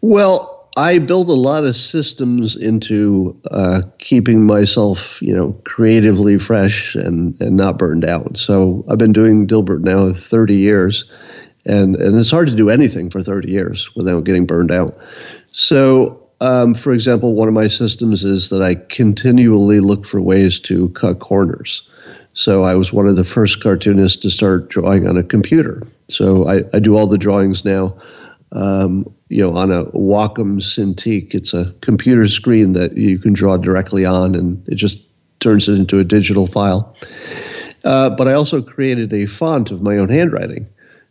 Well, 0.00 0.56
I 0.76 0.98
build 0.98 1.30
a 1.30 1.32
lot 1.32 1.64
of 1.64 1.74
systems 1.74 2.54
into 2.54 3.40
uh, 3.50 3.82
keeping 3.98 4.46
myself, 4.46 5.20
you 5.22 5.34
know, 5.34 5.54
creatively 5.64 6.38
fresh 6.38 6.94
and, 6.94 7.34
and 7.40 7.56
not 7.56 7.78
burned 7.78 8.04
out. 8.04 8.36
So 8.36 8.84
I've 8.88 8.98
been 8.98 9.14
doing 9.14 9.46
Dilbert 9.46 9.80
now 9.80 10.12
30 10.12 10.54
years, 10.54 11.08
and, 11.66 11.96
and 11.96 12.18
it's 12.18 12.30
hard 12.30 12.48
to 12.48 12.54
do 12.54 12.70
anything 12.70 13.10
for 13.10 13.20
30 13.20 13.50
years 13.50 13.94
without 13.94 14.24
getting 14.24 14.46
burned 14.46 14.70
out. 14.70 14.96
So, 15.52 16.22
um, 16.40 16.74
for 16.74 16.92
example, 16.92 17.34
one 17.34 17.48
of 17.48 17.54
my 17.54 17.66
systems 17.66 18.24
is 18.24 18.50
that 18.50 18.62
I 18.62 18.74
continually 18.74 19.80
look 19.80 20.06
for 20.06 20.20
ways 20.20 20.60
to 20.60 20.88
cut 20.90 21.18
corners. 21.18 21.88
So 22.34 22.64
I 22.64 22.74
was 22.74 22.92
one 22.92 23.06
of 23.06 23.16
the 23.16 23.24
first 23.24 23.62
cartoonists 23.62 24.20
to 24.22 24.30
start 24.30 24.68
drawing 24.68 25.08
on 25.08 25.16
a 25.16 25.22
computer. 25.22 25.82
So 26.08 26.48
I, 26.48 26.62
I 26.74 26.78
do 26.78 26.96
all 26.96 27.06
the 27.06 27.18
drawings 27.18 27.64
now 27.64 27.96
um, 28.52 29.12
you 29.28 29.42
know, 29.42 29.56
on 29.56 29.70
a 29.70 29.84
Wacom 29.86 30.60
Cintiq. 30.60 31.34
It's 31.34 31.54
a 31.54 31.72
computer 31.80 32.26
screen 32.26 32.72
that 32.72 32.96
you 32.96 33.18
can 33.18 33.32
draw 33.32 33.56
directly 33.56 34.04
on, 34.04 34.34
and 34.34 34.66
it 34.68 34.76
just 34.76 35.00
turns 35.40 35.68
it 35.68 35.74
into 35.74 35.98
a 35.98 36.04
digital 36.04 36.46
file. 36.46 36.96
Uh, 37.84 38.10
but 38.10 38.28
I 38.28 38.32
also 38.32 38.62
created 38.62 39.12
a 39.12 39.26
font 39.26 39.70
of 39.70 39.82
my 39.82 39.96
own 39.96 40.08
handwriting, 40.08 40.66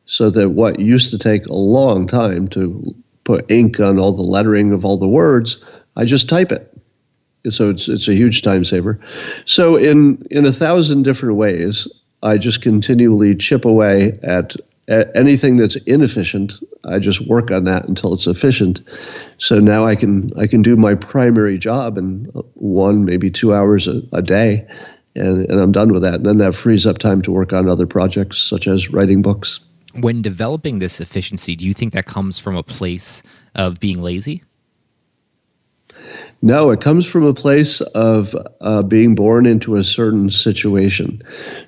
so 0.05 0.29
that 0.29 0.51
what 0.51 0.79
used 0.79 1.11
to 1.11 1.17
take 1.17 1.45
a 1.47 1.53
long 1.53 2.07
time 2.07 2.47
to 2.49 2.95
put 3.23 3.49
ink 3.49 3.79
on 3.79 3.99
all 3.99 4.11
the 4.11 4.21
lettering 4.21 4.71
of 4.71 4.85
all 4.85 4.97
the 4.97 5.07
words, 5.07 5.63
I 5.95 6.05
just 6.05 6.29
type 6.29 6.51
it. 6.51 6.71
So 7.49 7.69
it's 7.69 7.87
it's 7.87 8.07
a 8.07 8.13
huge 8.13 8.41
time 8.41 8.63
saver. 8.63 8.99
So 9.45 9.75
in 9.75 10.25
in 10.31 10.45
a 10.45 10.51
thousand 10.51 11.03
different 11.03 11.37
ways, 11.37 11.87
I 12.23 12.37
just 12.37 12.61
continually 12.61 13.35
chip 13.35 13.65
away 13.65 14.17
at 14.23 14.55
anything 14.87 15.57
that's 15.57 15.75
inefficient, 15.87 16.53
I 16.85 16.99
just 16.99 17.21
work 17.27 17.51
on 17.51 17.63
that 17.65 17.87
until 17.87 18.13
it's 18.13 18.27
efficient. 18.27 18.81
So 19.37 19.59
now 19.59 19.85
I 19.85 19.95
can 19.95 20.31
I 20.37 20.47
can 20.47 20.61
do 20.61 20.75
my 20.75 20.95
primary 20.95 21.57
job 21.57 21.97
in 21.97 22.25
one 22.53 23.05
maybe 23.05 23.29
two 23.31 23.53
hours 23.53 23.87
a, 23.87 24.01
a 24.13 24.21
day, 24.21 24.67
and, 25.15 25.49
and 25.49 25.59
I'm 25.59 25.71
done 25.71 25.91
with 25.91 26.03
that. 26.03 26.15
And 26.15 26.25
then 26.25 26.37
that 26.37 26.53
frees 26.53 26.85
up 26.85 26.97
time 26.97 27.21
to 27.23 27.31
work 27.31 27.53
on 27.53 27.67
other 27.67 27.87
projects 27.87 28.37
such 28.37 28.67
as 28.67 28.89
writing 28.91 29.21
books. 29.21 29.59
When 29.99 30.21
developing 30.21 30.79
this 30.79 30.99
efficiency, 30.99 31.55
do 31.55 31.65
you 31.65 31.73
think 31.73 31.93
that 31.93 32.05
comes 32.05 32.37
from 32.39 32.55
a 32.55 32.63
place 32.63 33.23
of 33.53 33.79
being 33.79 34.01
lazy? 34.01 34.43
No, 36.41 36.69
it 36.69 36.81
comes 36.81 37.05
from 37.05 37.23
a 37.23 37.33
place 37.33 37.81
of 37.81 38.35
uh, 38.61 38.83
being 38.83 39.15
born 39.15 39.45
into 39.45 39.75
a 39.75 39.83
certain 39.83 40.29
situation. 40.29 41.21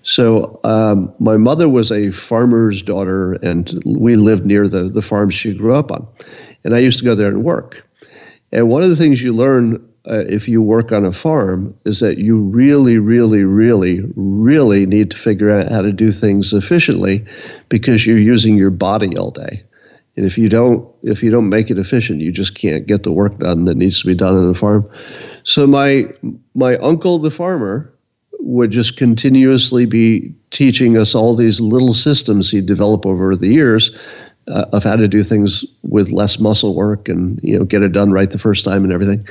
So, 0.03 0.59
um, 0.63 1.13
my 1.19 1.37
mother 1.37 1.69
was 1.69 1.91
a 1.91 2.11
farmer's 2.11 2.81
daughter, 2.81 3.33
and 3.41 3.81
we 3.85 4.15
lived 4.15 4.45
near 4.45 4.67
the, 4.67 4.83
the 4.83 5.01
farm 5.01 5.29
she 5.29 5.53
grew 5.53 5.73
up 5.73 5.91
on. 5.91 6.05
And 6.63 6.75
I 6.75 6.79
used 6.79 6.99
to 6.99 7.05
go 7.05 7.15
there 7.15 7.29
and 7.29 7.43
work. 7.43 7.81
And 8.51 8.69
one 8.69 8.83
of 8.83 8.89
the 8.89 8.95
things 8.95 9.23
you 9.23 9.33
learn 9.33 9.83
uh, 10.09 10.23
if 10.29 10.47
you 10.47 10.61
work 10.61 10.91
on 10.91 11.03
a 11.03 11.11
farm 11.11 11.77
is 11.85 11.99
that 11.99 12.17
you 12.17 12.39
really, 12.39 12.97
really, 12.97 13.43
really, 13.43 14.01
really 14.15 14.85
need 14.85 15.11
to 15.11 15.17
figure 15.17 15.49
out 15.49 15.69
how 15.69 15.81
to 15.81 15.91
do 15.91 16.11
things 16.11 16.53
efficiently 16.53 17.25
because 17.69 18.07
you're 18.07 18.17
using 18.17 18.55
your 18.57 18.71
body 18.71 19.17
all 19.17 19.31
day. 19.31 19.63
And 20.15 20.25
if 20.25 20.37
you 20.37 20.49
don't 20.49 20.87
if 21.03 21.21
you 21.21 21.29
don't 21.29 21.49
make 21.49 21.69
it 21.69 21.77
efficient, 21.77 22.21
you 22.21 22.31
just 22.31 22.55
can't 22.55 22.87
get 22.87 23.03
the 23.03 23.11
work 23.11 23.37
done 23.37 23.65
that 23.65 23.77
needs 23.77 24.01
to 24.01 24.07
be 24.07 24.15
done 24.15 24.33
on 24.33 24.47
the 24.47 24.55
farm. 24.55 24.89
So 25.43 25.67
my 25.67 26.05
my 26.55 26.77
uncle, 26.77 27.19
the 27.19 27.29
farmer, 27.29 27.93
would 28.39 28.71
just 28.71 28.97
continuously 28.97 29.85
be 29.85 30.33
teaching 30.51 30.97
us 30.97 31.13
all 31.13 31.35
these 31.35 31.59
little 31.59 31.93
systems 31.93 32.49
he'd 32.49 32.65
develop 32.65 33.05
over 33.05 33.35
the 33.35 33.49
years 33.49 33.91
uh, 34.47 34.65
of 34.73 34.83
how 34.83 34.95
to 34.95 35.07
do 35.07 35.21
things 35.21 35.65
with 35.83 36.11
less 36.11 36.39
muscle 36.39 36.73
work 36.73 37.09
and 37.09 37.39
you 37.43 37.57
know 37.57 37.65
get 37.65 37.83
it 37.83 37.91
done 37.91 38.11
right 38.11 38.31
the 38.31 38.39
first 38.39 38.63
time 38.63 38.83
and 38.83 38.93
everything. 38.93 39.27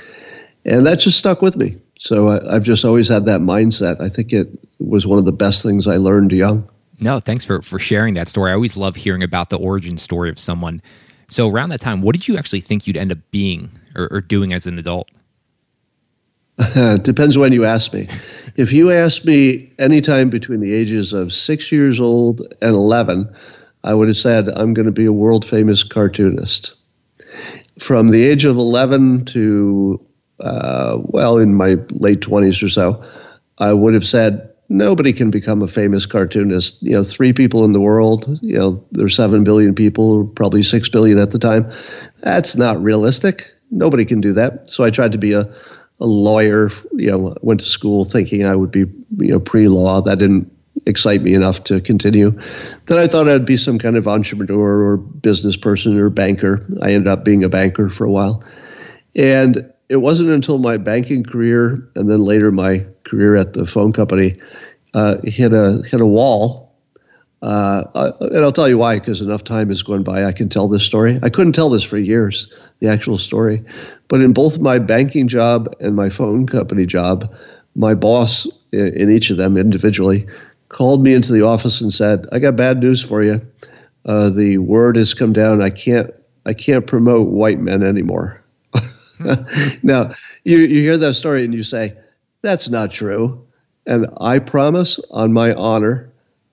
And 0.67 0.85
that 0.85 0.99
just 0.99 1.19
stuck 1.19 1.41
with 1.41 1.57
me. 1.57 1.79
So 1.99 2.29
I, 2.29 2.57
I've 2.57 2.65
just 2.65 2.85
always 2.85 3.09
had 3.09 3.25
that 3.27 3.41
mindset. 3.41 4.01
I 4.01 4.09
think 4.09 4.33
it 4.33 4.49
was 4.79 5.07
one 5.07 5.19
of 5.19 5.25
the 5.25 5.33
best 5.33 5.63
things 5.63 5.87
I 5.87 5.97
learned 5.97 6.33
young. 6.33 6.69
No, 6.99 7.21
thanks 7.21 7.45
for 7.45 7.63
for 7.63 7.79
sharing 7.79 8.15
that 8.15 8.29
story. 8.29 8.51
I 8.51 8.55
always 8.55 8.77
love 8.77 8.97
hearing 8.97 9.23
about 9.23 9.51
the 9.51 9.59
origin 9.59 9.97
story 9.97 10.29
of 10.29 10.39
someone. 10.39 10.83
So 11.29 11.49
around 11.49 11.71
that 11.71 11.81
time, 11.81 12.03
what 12.03 12.15
did 12.15 12.29
you 12.29 12.37
actually 12.37 12.61
think 12.61 12.87
you'd 12.87 12.97
end 12.97 13.13
up 13.13 13.19
being 13.31 13.71
or, 13.95 14.09
or 14.11 14.21
doing 14.21 14.53
as 14.53 14.67
an 14.67 14.79
adult? 14.79 15.09
Depends 17.03 17.37
when 17.37 17.53
you 17.53 17.65
ask 17.65 17.93
me. 17.93 18.09
if 18.57 18.73
you 18.73 18.91
ask 18.91 19.25
me 19.25 19.73
anytime 19.79 20.31
between 20.31 20.61
the 20.61 20.73
ages 20.73 21.13
of 21.13 21.33
six 21.33 21.71
years 21.71 22.01
old 22.01 22.41
and 22.63 22.75
11, 22.75 23.33
I 23.85 23.95
would 23.95 24.09
have 24.09 24.17
said, 24.17 24.49
I'm 24.49 24.73
going 24.73 24.87
to 24.87 24.93
be 24.93 25.05
a 25.05 25.13
world 25.13 25.45
famous 25.45 25.83
cartoonist. 25.83 26.75
From 27.79 28.09
the 28.09 28.25
age 28.25 28.45
of 28.47 28.57
11 28.57 29.27
to, 29.27 30.06
uh, 30.41 30.99
well, 31.05 31.39
in 31.39 31.55
my 31.55 31.77
late 31.91 32.21
20s 32.21 32.63
or 32.63 32.69
so, 32.69 33.03
I 33.59 33.73
would 33.73 33.95
have 33.95 34.07
said, 34.07 34.53
nobody 34.69 35.13
can 35.13 35.31
become 35.31 35.63
a 35.63 35.69
famous 35.69 36.07
cartoonist. 36.07 36.83
You 36.83 36.93
know, 36.93 37.03
three 37.03 37.33
people 37.33 37.65
in 37.65 37.73
the 37.73 37.81
world, 37.81 38.39
you 38.43 38.57
know, 38.57 38.85
there's 38.93 39.15
seven 39.15 39.45
billion 39.45 39.75
people, 39.75 40.27
probably 40.29 40.63
six 40.63 40.89
billion 40.89 41.19
at 41.19 41.31
the 41.31 41.39
time. 41.39 41.71
That's 42.23 42.57
not 42.57 42.81
realistic. 42.83 43.51
Nobody 43.71 44.05
can 44.05 44.21
do 44.21 44.33
that. 44.33 44.69
So 44.71 44.85
I 44.85 44.91
tried 44.91 45.13
to 45.13 45.19
be 45.19 45.33
a, 45.33 45.43
a 46.01 46.07
lawyer, 46.07 46.71
you 46.93 47.11
know, 47.11 47.37
went 47.43 47.61
to 47.61 47.67
school 47.67 48.05
thinking 48.05 48.45
I 48.45 48.57
would 48.57 48.71
be, 48.71 48.81
you 49.19 49.33
know, 49.33 49.41
pre 49.41 49.69
law. 49.69 50.01
That 50.01 50.19
didn't 50.19 50.51
excite 50.85 51.23
me 51.23 51.35
enough 51.35 51.65
to 51.65 51.81
continue. 51.81 52.31
Then 52.87 52.99
I 52.99 53.07
thought 53.07 53.29
I'd 53.29 53.47
be 53.47 53.57
some 53.57 53.79
kind 53.79 53.97
of 53.97 54.07
entrepreneur 54.07 54.83
or 54.83 54.97
business 54.99 55.57
person 55.57 55.99
or 55.99 56.11
banker. 56.11 56.61
I 56.83 56.93
ended 56.93 57.09
up 57.09 57.25
being 57.25 57.43
a 57.43 57.49
banker 57.49 57.89
for 57.89 58.05
a 58.05 58.11
while. 58.11 58.45
And 59.17 59.69
it 59.89 59.97
wasn't 59.97 60.29
until 60.29 60.59
my 60.59 60.77
banking 60.77 61.23
career 61.23 61.77
and 61.95 62.11
then 62.11 62.21
later 62.21 62.51
my 62.51 62.85
career 63.05 63.37
at 63.37 63.53
the 63.53 63.67
phone 63.67 63.93
company 63.93 64.37
uh, 64.95 65.17
hit 65.25 65.53
a 65.53 65.83
hit 65.89 66.01
a 66.01 66.07
wall. 66.07 66.75
Uh, 67.43 67.85
and 68.21 68.39
I'll 68.39 68.51
tell 68.51 68.69
you 68.69 68.79
why, 68.79 68.99
because 68.99 69.21
enough 69.21 69.45
time 69.45 69.69
has 69.69 69.83
gone 69.83 70.03
by. 70.03 70.25
I 70.25 70.33
can 70.33 70.49
tell 70.49 70.69
this 70.69 70.83
story. 70.83 71.21
I 71.23 71.29
couldn't 71.29 71.53
tell 71.53 71.69
this 71.69 71.83
for 71.83 71.99
years. 71.99 72.51
the 72.81 72.89
actual 72.89 73.19
story. 73.19 73.63
But 74.09 74.23
in 74.23 74.33
both 74.33 74.59
my 74.59 74.79
banking 74.79 75.29
job 75.29 75.73
and 75.81 75.95
my 75.95 76.09
phone 76.09 76.47
company 76.47 76.87
job, 76.87 77.33
my 77.75 77.95
boss 77.95 78.47
in 78.73 79.11
each 79.11 79.31
of 79.31 79.37
them 79.37 79.57
individually 79.57 80.27
called 80.71 81.05
me 81.05 81.15
into 81.15 81.33
the 81.33 81.43
office 81.43 81.81
and 81.81 81.93
said, 81.93 82.27
"I 82.33 82.39
got 82.39 82.57
bad 82.57 82.81
news 82.83 83.03
for 83.03 83.23
you. 83.23 83.41
Uh, 84.07 84.31
the 84.31 84.59
word 84.59 84.97
has 84.97 85.15
come 85.15 85.33
down. 85.33 85.63
I 85.63 85.71
can't 85.71 86.13
I 86.47 86.55
can't 86.55 86.87
promote 86.87 87.29
white 87.29 87.61
men 87.61 87.83
anymore." 87.83 88.43
now 89.83 90.11
you 90.45 90.59
you 90.59 90.81
hear 90.81 90.99
that 90.99 91.15
story 91.15 91.45
and 91.45 91.55
you 91.55 91.63
say, 91.63 91.95
"That's 92.43 92.69
not 92.69 92.91
true." 92.91 93.47
And 93.87 94.07
I 94.21 94.41
promise 94.41 94.99
on 95.11 95.33
my 95.33 95.53
honor 95.55 96.11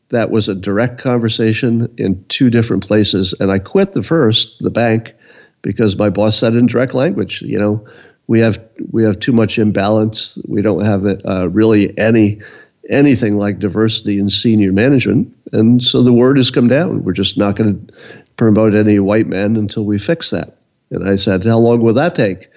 that 0.10 0.29
was 0.29 0.48
a 0.48 0.55
direct 0.55 1.00
conversation 1.00 1.91
in 1.98 2.24
two 2.29 2.51
different 2.51 2.86
places. 2.86 3.34
And 3.39 3.51
I 3.51 3.58
quit 3.58 3.93
the 3.93 4.03
first, 4.03 4.60
the 4.60 4.70
bank, 4.70 5.15
because 5.63 5.98
my 5.98 6.12
boss 6.12 6.38
said 6.38 6.53
in 6.53 6.67
direct 6.67 6.93
language, 6.93 7.41
you 7.41 7.58
know, 7.58 7.88
we 8.27 8.39
have 8.39 8.60
we 8.91 9.03
have 9.03 9.20
too 9.20 9.32
much 9.32 9.58
imbalance. 9.58 10.38
We 10.48 10.62
don't 10.62 10.86
have 10.86 11.05
uh, 11.25 11.50
really 11.50 11.98
any 11.98 12.41
anything 12.89 13.36
like 13.38 13.60
diversity 13.60 14.20
in 14.20 14.29
senior 14.29 14.72
management, 14.72 15.36
and 15.51 15.84
so 15.84 16.01
the 16.01 16.13
word 16.13 16.38
has 16.38 16.51
come 16.51 16.67
down. 16.67 17.03
We're 17.03 17.13
just 17.13 17.38
not 17.38 17.55
going 17.55 17.88
to 17.88 17.93
promote 18.38 18.75
any 18.75 19.00
white 19.00 19.27
men 19.27 19.55
until 19.58 19.84
we 19.84 19.98
fix 19.98 20.29
that. 20.29 20.58
And 20.93 21.07
I 21.07 21.15
said, 21.15 21.43
how 21.43 21.57
long 21.57 21.81
will 21.81 21.93
that 21.93 22.15
take? 22.15 22.50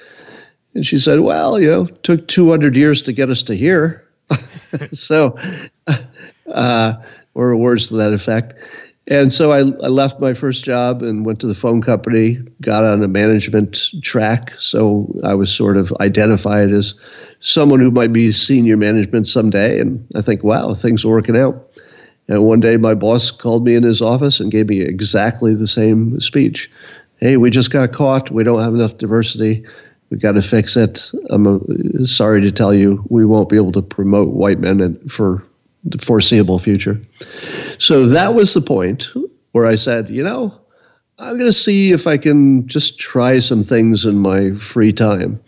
And 0.75 0.85
she 0.85 0.99
said, 0.99 1.21
well, 1.21 1.59
you 1.59 1.69
know, 1.69 1.87
took 1.87 2.28
200 2.28 2.76
years 2.76 3.02
to 3.02 3.12
get 3.12 3.31
us 3.31 3.43
to 3.45 3.57
here. 3.57 4.07
so, 4.93 5.38
uh, 6.52 6.93
or 7.35 7.57
words 7.57 7.88
to 7.88 7.97
that 7.97 8.12
effect. 8.12 8.55
And 9.09 9.33
so 9.33 9.52
I, 9.52 9.61
I, 9.85 9.88
left 9.88 10.21
my 10.21 10.35
first 10.35 10.64
job 10.64 11.00
and 11.00 11.25
went 11.25 11.38
to 11.40 11.47
the 11.47 11.55
phone 11.55 11.81
company, 11.81 12.38
got 12.61 12.83
on 12.83 13.05
a 13.05 13.09
management 13.09 13.78
track. 14.02 14.52
So 14.59 15.14
I 15.23 15.33
was 15.33 15.55
sort 15.55 15.76
of 15.76 15.93
identified 16.00 16.71
as 16.73 16.93
someone 17.38 17.78
who 17.78 17.93
might 17.93 18.12
be 18.12 18.33
senior 18.33 18.76
management 18.76 19.28
someday. 19.28 19.78
And 19.78 20.05
I 20.16 20.23
think, 20.23 20.43
wow, 20.43 20.75
things 20.75 21.05
are 21.05 21.09
working 21.09 21.37
out. 21.37 21.69
And 22.28 22.45
one 22.45 22.59
day 22.59 22.76
my 22.76 22.95
boss 22.95 23.31
called 23.31 23.64
me 23.64 23.76
in 23.76 23.85
his 23.85 24.02
office 24.02 24.40
and 24.40 24.50
gave 24.50 24.69
me 24.69 24.81
exactly 24.81 25.55
the 25.55 25.69
same 25.69 26.19
speech. 26.21 26.69
Hey, 27.18 27.37
we 27.37 27.50
just 27.50 27.70
got 27.70 27.92
caught. 27.92 28.30
We 28.30 28.44
don't 28.44 28.62
have 28.62 28.75
enough 28.75 28.99
diversity. 28.99 29.64
We've 30.11 30.20
got 30.20 30.32
to 30.32 30.42
fix 30.42 30.76
it. 30.76 31.11
I'm 31.30 31.46
uh, 31.46 32.04
sorry 32.04 32.40
to 32.42 32.52
tell 32.52 32.73
you, 32.75 33.04
we 33.08 33.25
won't 33.25 33.49
be 33.49 33.56
able 33.56 33.73
to 33.73 33.82
promote 33.82 34.35
white 34.35 34.58
men 34.58 34.96
for 35.08 35.42
the 35.85 35.99
foreseeable 35.99 36.58
future. 36.58 37.00
So 37.78 38.06
that 38.06 38.35
was 38.35 38.54
the 38.54 38.61
point 38.61 39.08
where 39.52 39.66
I 39.66 39.76
said, 39.76 40.11
you 40.11 40.23
know, 40.23 40.58
I'm 41.18 41.38
going 41.38 41.49
to 41.49 41.52
see 41.52 41.92
if 41.92 42.06
I 42.06 42.18
can 42.18 42.66
just 42.68 42.99
try 42.99 43.38
some 43.38 43.62
things 43.62 44.04
in 44.04 44.18
my 44.18 44.52
free 44.52 44.92
time. 44.92 45.40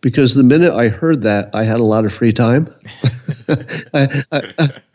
Because 0.00 0.34
the 0.34 0.44
minute 0.44 0.72
I 0.72 0.88
heard 0.88 1.22
that, 1.22 1.50
I 1.54 1.64
had 1.64 1.80
a 1.80 1.84
lot 1.84 2.04
of 2.04 2.12
free 2.12 2.32
time. 2.32 2.72
I, 3.94 4.22
I, 4.30 4.42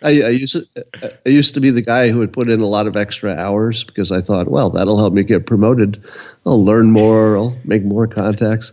I, 0.02 0.22
I, 0.22 0.30
used 0.30 0.54
to, 0.54 0.86
I 1.26 1.30
used 1.30 1.54
to 1.56 1.60
be 1.60 1.72
the 1.72 1.82
guy 1.82 2.10
who 2.10 2.20
would 2.20 2.32
put 2.32 2.50
in 2.50 2.62
a 2.62 2.68
lot 2.68 2.88
of 2.88 2.96
extra 2.96 3.36
hours 3.36 3.84
because 3.84 4.12
I 4.14 4.22
thought, 4.22 4.50
well, 4.50 4.70
that'll 4.70 4.98
help 4.98 5.14
me 5.14 5.24
get 5.24 5.46
promoted. 5.46 6.02
I'll 6.46 6.64
learn 6.64 6.92
more. 6.92 7.36
I'll 7.36 7.56
make 7.66 7.84
more 7.84 8.08
contacts. 8.08 8.72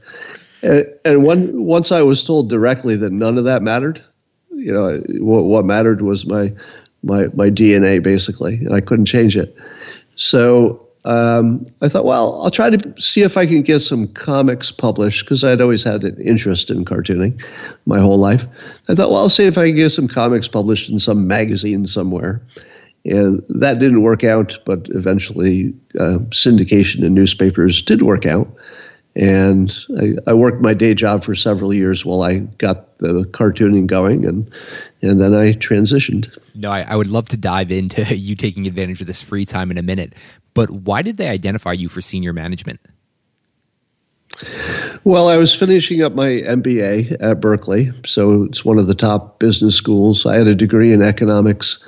And, 0.63 0.87
and 1.05 1.25
when, 1.25 1.65
once 1.65 1.91
I 1.91 2.03
was 2.03 2.23
told 2.23 2.49
directly 2.49 2.95
that 2.97 3.11
none 3.11 3.37
of 3.37 3.45
that 3.45 3.63
mattered, 3.63 4.01
you 4.53 4.73
know, 4.73 4.99
what, 5.25 5.45
what 5.45 5.65
mattered 5.65 6.03
was 6.03 6.27
my 6.27 6.51
my 7.03 7.29
my 7.35 7.49
DNA 7.49 8.03
basically, 8.03 8.57
and 8.57 8.75
I 8.75 8.81
couldn't 8.81 9.07
change 9.07 9.37
it. 9.37 9.57
So 10.17 10.87
um, 11.05 11.67
I 11.81 11.89
thought, 11.89 12.05
well, 12.05 12.43
I'll 12.43 12.51
try 12.51 12.71
to 12.71 13.01
see 13.01 13.23
if 13.23 13.37
I 13.37 13.47
can 13.47 13.63
get 13.63 13.81
some 13.81 14.09
comics 14.09 14.71
published 14.71 15.25
because 15.25 15.43
I'd 15.45 15.61
always 15.61 15.83
had 15.83 16.05
an 16.05 16.21
interest 16.21 16.71
in 16.71 16.85
cartooning 16.85 17.43
my 17.87 17.99
whole 17.99 18.19
life. 18.19 18.47
I 18.89 18.95
thought, 18.95 19.11
well, 19.11 19.21
I'll 19.21 19.31
see 19.31 19.47
if 19.47 19.57
I 19.57 19.69
can 19.69 19.77
get 19.77 19.91
some 19.91 20.09
comics 20.09 20.49
published 20.49 20.91
in 20.91 20.99
some 20.99 21.27
magazine 21.27 21.87
somewhere. 21.87 22.43
And 23.07 23.43
that 23.49 23.79
didn't 23.79 24.03
work 24.03 24.25
out, 24.25 24.59
but 24.67 24.87
eventually 24.91 25.73
uh, 25.99 26.19
syndication 26.29 27.03
in 27.03 27.15
newspapers 27.15 27.81
did 27.81 28.03
work 28.03 28.27
out. 28.27 28.49
And 29.17 29.77
I, 29.99 30.31
I, 30.31 30.35
worked 30.35 30.63
my 30.63 30.73
day 30.73 30.95
job 30.95 31.25
for 31.25 31.35
several 31.35 31.75
years 31.75 32.05
while 32.05 32.23
I 32.23 32.39
got 32.39 32.97
the 32.99 33.25
cartooning 33.33 33.89
going, 33.89 34.25
and 34.25 34.49
and 35.03 35.21
then 35.21 35.35
I 35.35 35.53
transitioned. 35.53 36.37
No, 36.55 36.71
I, 36.71 36.83
I 36.83 36.95
would 36.95 37.09
love 37.09 37.29
to 37.31 37.37
dive 37.37 37.73
into 37.73 38.05
you 38.17 38.37
taking 38.37 38.69
advantage 38.69 39.01
of 39.01 39.09
this 39.09 39.21
free 39.21 39.45
time 39.45 39.71
in 39.73 39.79
a 39.79 39.83
minute. 39.83 40.15
But 40.55 40.71
why 40.71 41.03
did 41.03 41.17
they 41.17 41.29
identify 41.29 41.73
you 41.73 41.89
for 41.89 42.01
senior 42.01 42.33
management? 42.33 42.81
Well, 45.05 45.29
I 45.29 45.37
was 45.37 45.55
finishing 45.55 46.03
up 46.03 46.15
my 46.15 46.27
MBA 46.27 47.17
at 47.21 47.41
Berkeley, 47.41 47.91
so 48.07 48.45
it's 48.45 48.65
one 48.65 48.79
of 48.79 48.87
the 48.87 48.95
top 48.95 49.39
business 49.39 49.75
schools. 49.75 50.25
I 50.25 50.37
had 50.37 50.47
a 50.47 50.55
degree 50.55 50.93
in 50.93 51.03
economics, 51.03 51.85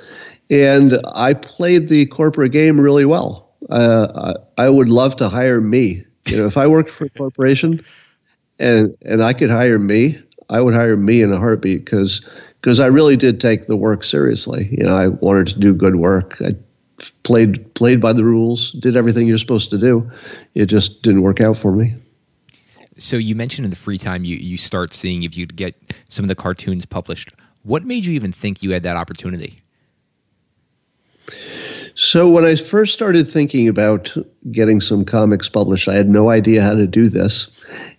and 0.49 0.99
I 1.15 1.35
played 1.35 1.87
the 1.87 2.05
corporate 2.07 2.51
game 2.51 2.79
really 2.79 3.05
well. 3.05 3.53
Uh, 3.69 4.33
I 4.57 4.69
would 4.69 4.89
love 4.89 5.15
to 5.17 5.29
hire 5.29 5.61
me 5.61 6.03
you 6.25 6.37
know, 6.37 6.45
if 6.45 6.57
I 6.57 6.67
worked 6.67 6.89
for 6.89 7.05
a 7.05 7.09
corporation 7.09 7.83
and 8.59 8.95
and 9.03 9.23
I 9.23 9.33
could 9.33 9.49
hire 9.49 9.79
me, 9.79 10.21
I 10.49 10.61
would 10.61 10.73
hire 10.73 10.97
me 10.97 11.21
in 11.21 11.31
a 11.31 11.37
heartbeat 11.37 11.85
because 11.85 12.27
because 12.61 12.79
I 12.79 12.87
really 12.87 13.17
did 13.17 13.41
take 13.41 13.63
the 13.63 13.75
work 13.75 14.03
seriously. 14.03 14.69
You 14.71 14.85
know, 14.85 14.95
I 14.95 15.07
wanted 15.09 15.47
to 15.47 15.59
do 15.59 15.73
good 15.73 15.97
work. 15.97 16.41
I 16.41 16.55
played 17.23 17.73
played 17.73 17.99
by 17.99 18.13
the 18.13 18.23
rules, 18.23 18.71
did 18.73 18.95
everything 18.95 19.27
you're 19.27 19.37
supposed 19.37 19.69
to 19.71 19.77
do. 19.77 20.09
It 20.53 20.67
just 20.67 21.01
didn't 21.01 21.21
work 21.21 21.41
out 21.41 21.57
for 21.57 21.73
me. 21.73 21.95
So 22.97 23.17
you 23.17 23.35
mentioned 23.35 23.65
in 23.65 23.71
the 23.71 23.75
free 23.75 23.97
time 23.97 24.23
you 24.23 24.37
you 24.37 24.57
start 24.57 24.93
seeing 24.93 25.23
if 25.23 25.35
you'd 25.35 25.55
get 25.55 25.75
some 26.09 26.23
of 26.23 26.29
the 26.29 26.35
cartoons 26.35 26.85
published. 26.85 27.31
What 27.63 27.83
made 27.83 28.05
you 28.05 28.13
even 28.13 28.31
think 28.31 28.61
you 28.61 28.71
had 28.71 28.83
that 28.83 28.97
opportunity? 28.97 29.59
So 31.95 32.29
when 32.29 32.43
I 32.43 32.55
first 32.55 32.93
started 32.93 33.27
thinking 33.27 33.67
about 33.67 34.15
getting 34.51 34.81
some 34.81 35.05
comics 35.05 35.47
published, 35.47 35.87
I 35.87 35.93
had 35.93 36.09
no 36.09 36.29
idea 36.29 36.63
how 36.63 36.73
to 36.73 36.87
do 36.87 37.07
this. 37.07 37.49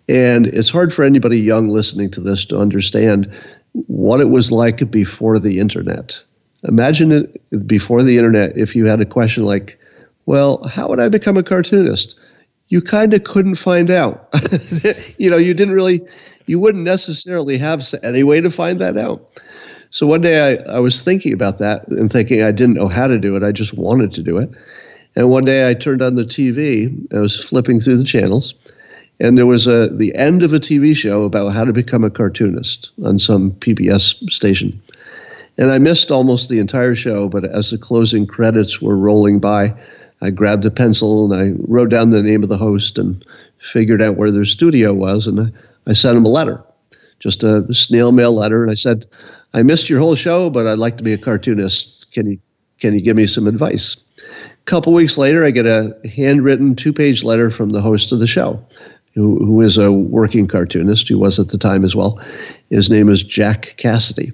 And 0.09 0.47
it's 0.49 0.71
hard 0.71 0.93
for 0.93 1.05
anybody 1.05 1.39
young 1.39 1.69
listening 1.69 2.11
to 2.13 2.21
this 2.21 2.45
to 2.47 2.59
understand 2.59 3.33
what 3.73 4.21
it 4.21 4.29
was 4.29 4.51
like 4.51 4.91
before 4.91 5.39
the 5.39 5.59
internet. 5.59 6.21
Imagine 6.65 7.13
it 7.13 7.67
before 7.67 8.03
the 8.03 8.17
internet 8.17 8.57
if 8.57 8.75
you 8.75 8.87
had 8.87 9.01
a 9.01 9.07
question 9.07 9.45
like, 9.45 9.79
well, 10.27 10.63
how 10.69 10.89
would 10.89 11.01
I 11.01 11.09
become 11.09 11.37
a 11.37 11.43
cartoonist? 11.43 12.19
You 12.69 12.81
kind 12.81 13.15
of 13.15 13.25
couldn't 13.25 13.57
find 13.57 13.91
out. 13.91 14.29
you 15.19 15.31
know, 15.31 15.37
you 15.37 15.55
didn't 15.55 15.75
really, 15.75 16.01
you 16.47 16.59
wouldn't 16.59 16.85
necessarily 16.85 17.59
have 17.59 17.85
any 18.03 18.25
way 18.25 18.41
to 18.41 18.51
find 18.51 18.81
that 18.81 18.97
out. 18.97 19.41
So 19.95 20.09
one 20.09 20.23
day 20.23 20.59
I, 20.67 20.75
I 20.75 20.81
was 20.81 21.03
thinking 21.03 21.33
about 21.33 21.59
that 21.59 21.87
and 21.87 22.11
thinking 22.11 22.43
I 22.43 22.51
didn't 22.51 22.75
know 22.75 22.89
how 22.89 23.07
to 23.07 23.17
do 23.17 23.37
it. 23.37 23.45
I 23.45 23.53
just 23.53 23.75
wanted 23.75 24.13
to 24.15 24.25
do 24.25 24.39
it. 24.39 24.51
And 25.15 25.31
one 25.31 25.45
day 25.45 25.71
I 25.71 25.75
turned 25.75 26.03
on 26.03 26.17
the 26.17 26.25
TV. 26.25 26.93
I 27.15 27.21
was 27.21 27.39
flipping 27.39 27.79
through 27.79 27.99
the 27.99 28.05
channels, 28.05 28.55
and 29.21 29.39
there 29.39 29.47
was 29.47 29.69
a 29.69 29.87
the 29.87 30.13
end 30.17 30.43
of 30.43 30.53
a 30.53 30.59
TV 30.59 30.97
show 30.97 31.23
about 31.23 31.51
how 31.51 31.65
to 31.65 31.73
become 31.73 32.03
a 32.03 32.11
cartoonist 32.11 32.91
on 33.05 33.21
some 33.21 33.53
PBS 33.53 34.29
station. 34.33 34.83
And 35.59 35.71
I 35.71 35.79
missed 35.79 36.11
almost 36.11 36.49
the 36.49 36.59
entire 36.59 36.97
show, 36.97 37.29
but 37.29 37.45
as 37.45 37.71
the 37.71 37.79
closing 37.79 38.27
credits 38.27 38.83
were 38.83 38.99
rolling 38.99 39.39
by, 39.39 39.75
I 40.21 40.31
grabbed 40.31 40.65
a 40.65 40.73
pencil 40.73 41.33
and 41.33 41.41
I 41.41 41.57
wrote 41.69 41.91
down 41.91 42.11
the 42.11 42.21
name 42.21 42.43
of 42.43 42.49
the 42.49 42.59
host 42.59 42.99
and 42.99 43.25
figured 43.59 44.03
out 44.03 44.17
where 44.17 44.33
their 44.33 44.45
studio 44.45 44.93
was, 44.93 45.29
and 45.29 45.55
I, 45.87 45.93
sent 45.93 46.17
them 46.17 46.27
a 46.27 46.31
letter, 46.31 46.65
just 47.21 47.45
a 47.45 47.73
snail 47.73 48.11
mail 48.11 48.33
letter, 48.33 48.65
and 48.65 48.73
I 48.73 48.75
said, 48.75 49.07
I 49.55 49.63
missed 49.63 49.89
your 49.89 50.01
whole 50.01 50.17
show, 50.17 50.51
but 50.51 50.67
I'd 50.67 50.79
like 50.79 50.99
to 50.99 51.05
be 51.05 51.13
a 51.13 51.19
cartoonist. 51.19 52.11
Can 52.13 52.31
you 52.31 52.39
can 52.81 52.93
you 52.93 53.01
give 53.01 53.17
me 53.17 53.27
some 53.27 53.47
advice? 53.47 53.97
A 54.19 54.65
couple 54.65 54.93
weeks 54.93 55.17
later, 55.17 55.45
I 55.45 55.53
get 55.53 55.65
a 55.65 55.97
handwritten 56.17 56.75
two 56.75 56.93
page 56.93 57.23
letter 57.23 57.51
from 57.51 57.71
the 57.71 57.81
host 57.81 58.11
of 58.11 58.19
the 58.19 58.27
show, 58.27 58.63
who, 59.15 59.39
who 59.45 59.61
is 59.61 59.79
a 59.79 59.93
working 59.93 60.49
cartoonist, 60.49 61.09
who 61.09 61.19
was 61.19 61.39
at 61.39 61.49
the 61.49 61.57
time 61.57 61.85
as 61.85 61.95
well. 61.95 62.21
His 62.71 62.91
name 62.91 63.09
is 63.09 63.23
Jack 63.23 63.77
Cassady. 63.79 64.33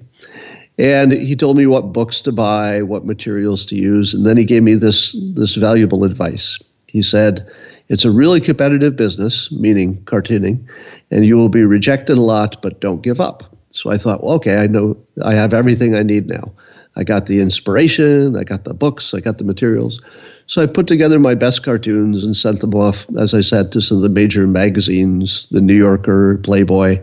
And 0.79 1.11
he 1.11 1.35
told 1.35 1.55
me 1.55 1.67
what 1.67 1.93
books 1.93 2.19
to 2.21 2.31
buy, 2.31 2.81
what 2.81 3.05
materials 3.05 3.63
to 3.65 3.75
use, 3.75 4.13
and 4.15 4.25
then 4.25 4.37
he 4.37 4.43
gave 4.43 4.63
me 4.63 4.73
this, 4.73 5.15
this 5.33 5.55
valuable 5.55 6.03
advice. 6.03 6.57
He 6.87 7.03
said, 7.03 7.47
It's 7.89 8.05
a 8.05 8.11
really 8.11 8.41
competitive 8.41 8.95
business, 8.95 9.51
meaning 9.51 10.01
cartooning, 10.05 10.67
and 11.11 11.25
you 11.25 11.35
will 11.35 11.49
be 11.49 11.63
rejected 11.63 12.17
a 12.17 12.21
lot, 12.21 12.59
but 12.63 12.81
don't 12.81 13.03
give 13.03 13.21
up. 13.21 13.50
So 13.71 13.89
I 13.89 13.97
thought, 13.97 14.23
well, 14.23 14.35
okay, 14.35 14.57
I 14.57 14.67
know 14.67 14.97
I 15.23 15.33
have 15.33 15.53
everything 15.53 15.95
I 15.95 16.03
need 16.03 16.29
now. 16.29 16.53
I 16.97 17.03
got 17.03 17.25
the 17.25 17.39
inspiration, 17.39 18.35
I 18.35 18.43
got 18.43 18.65
the 18.65 18.73
books, 18.73 19.13
I 19.13 19.21
got 19.21 19.37
the 19.37 19.45
materials. 19.45 20.01
So 20.47 20.61
I 20.61 20.65
put 20.65 20.87
together 20.87 21.19
my 21.19 21.35
best 21.35 21.63
cartoons 21.63 22.23
and 22.23 22.35
sent 22.35 22.59
them 22.59 22.75
off, 22.75 23.05
as 23.17 23.33
I 23.33 23.39
said, 23.39 23.71
to 23.71 23.81
some 23.81 23.97
of 23.97 24.03
the 24.03 24.09
major 24.09 24.45
magazines, 24.45 25.47
the 25.51 25.61
New 25.61 25.75
Yorker, 25.75 26.37
Playboy. 26.39 27.01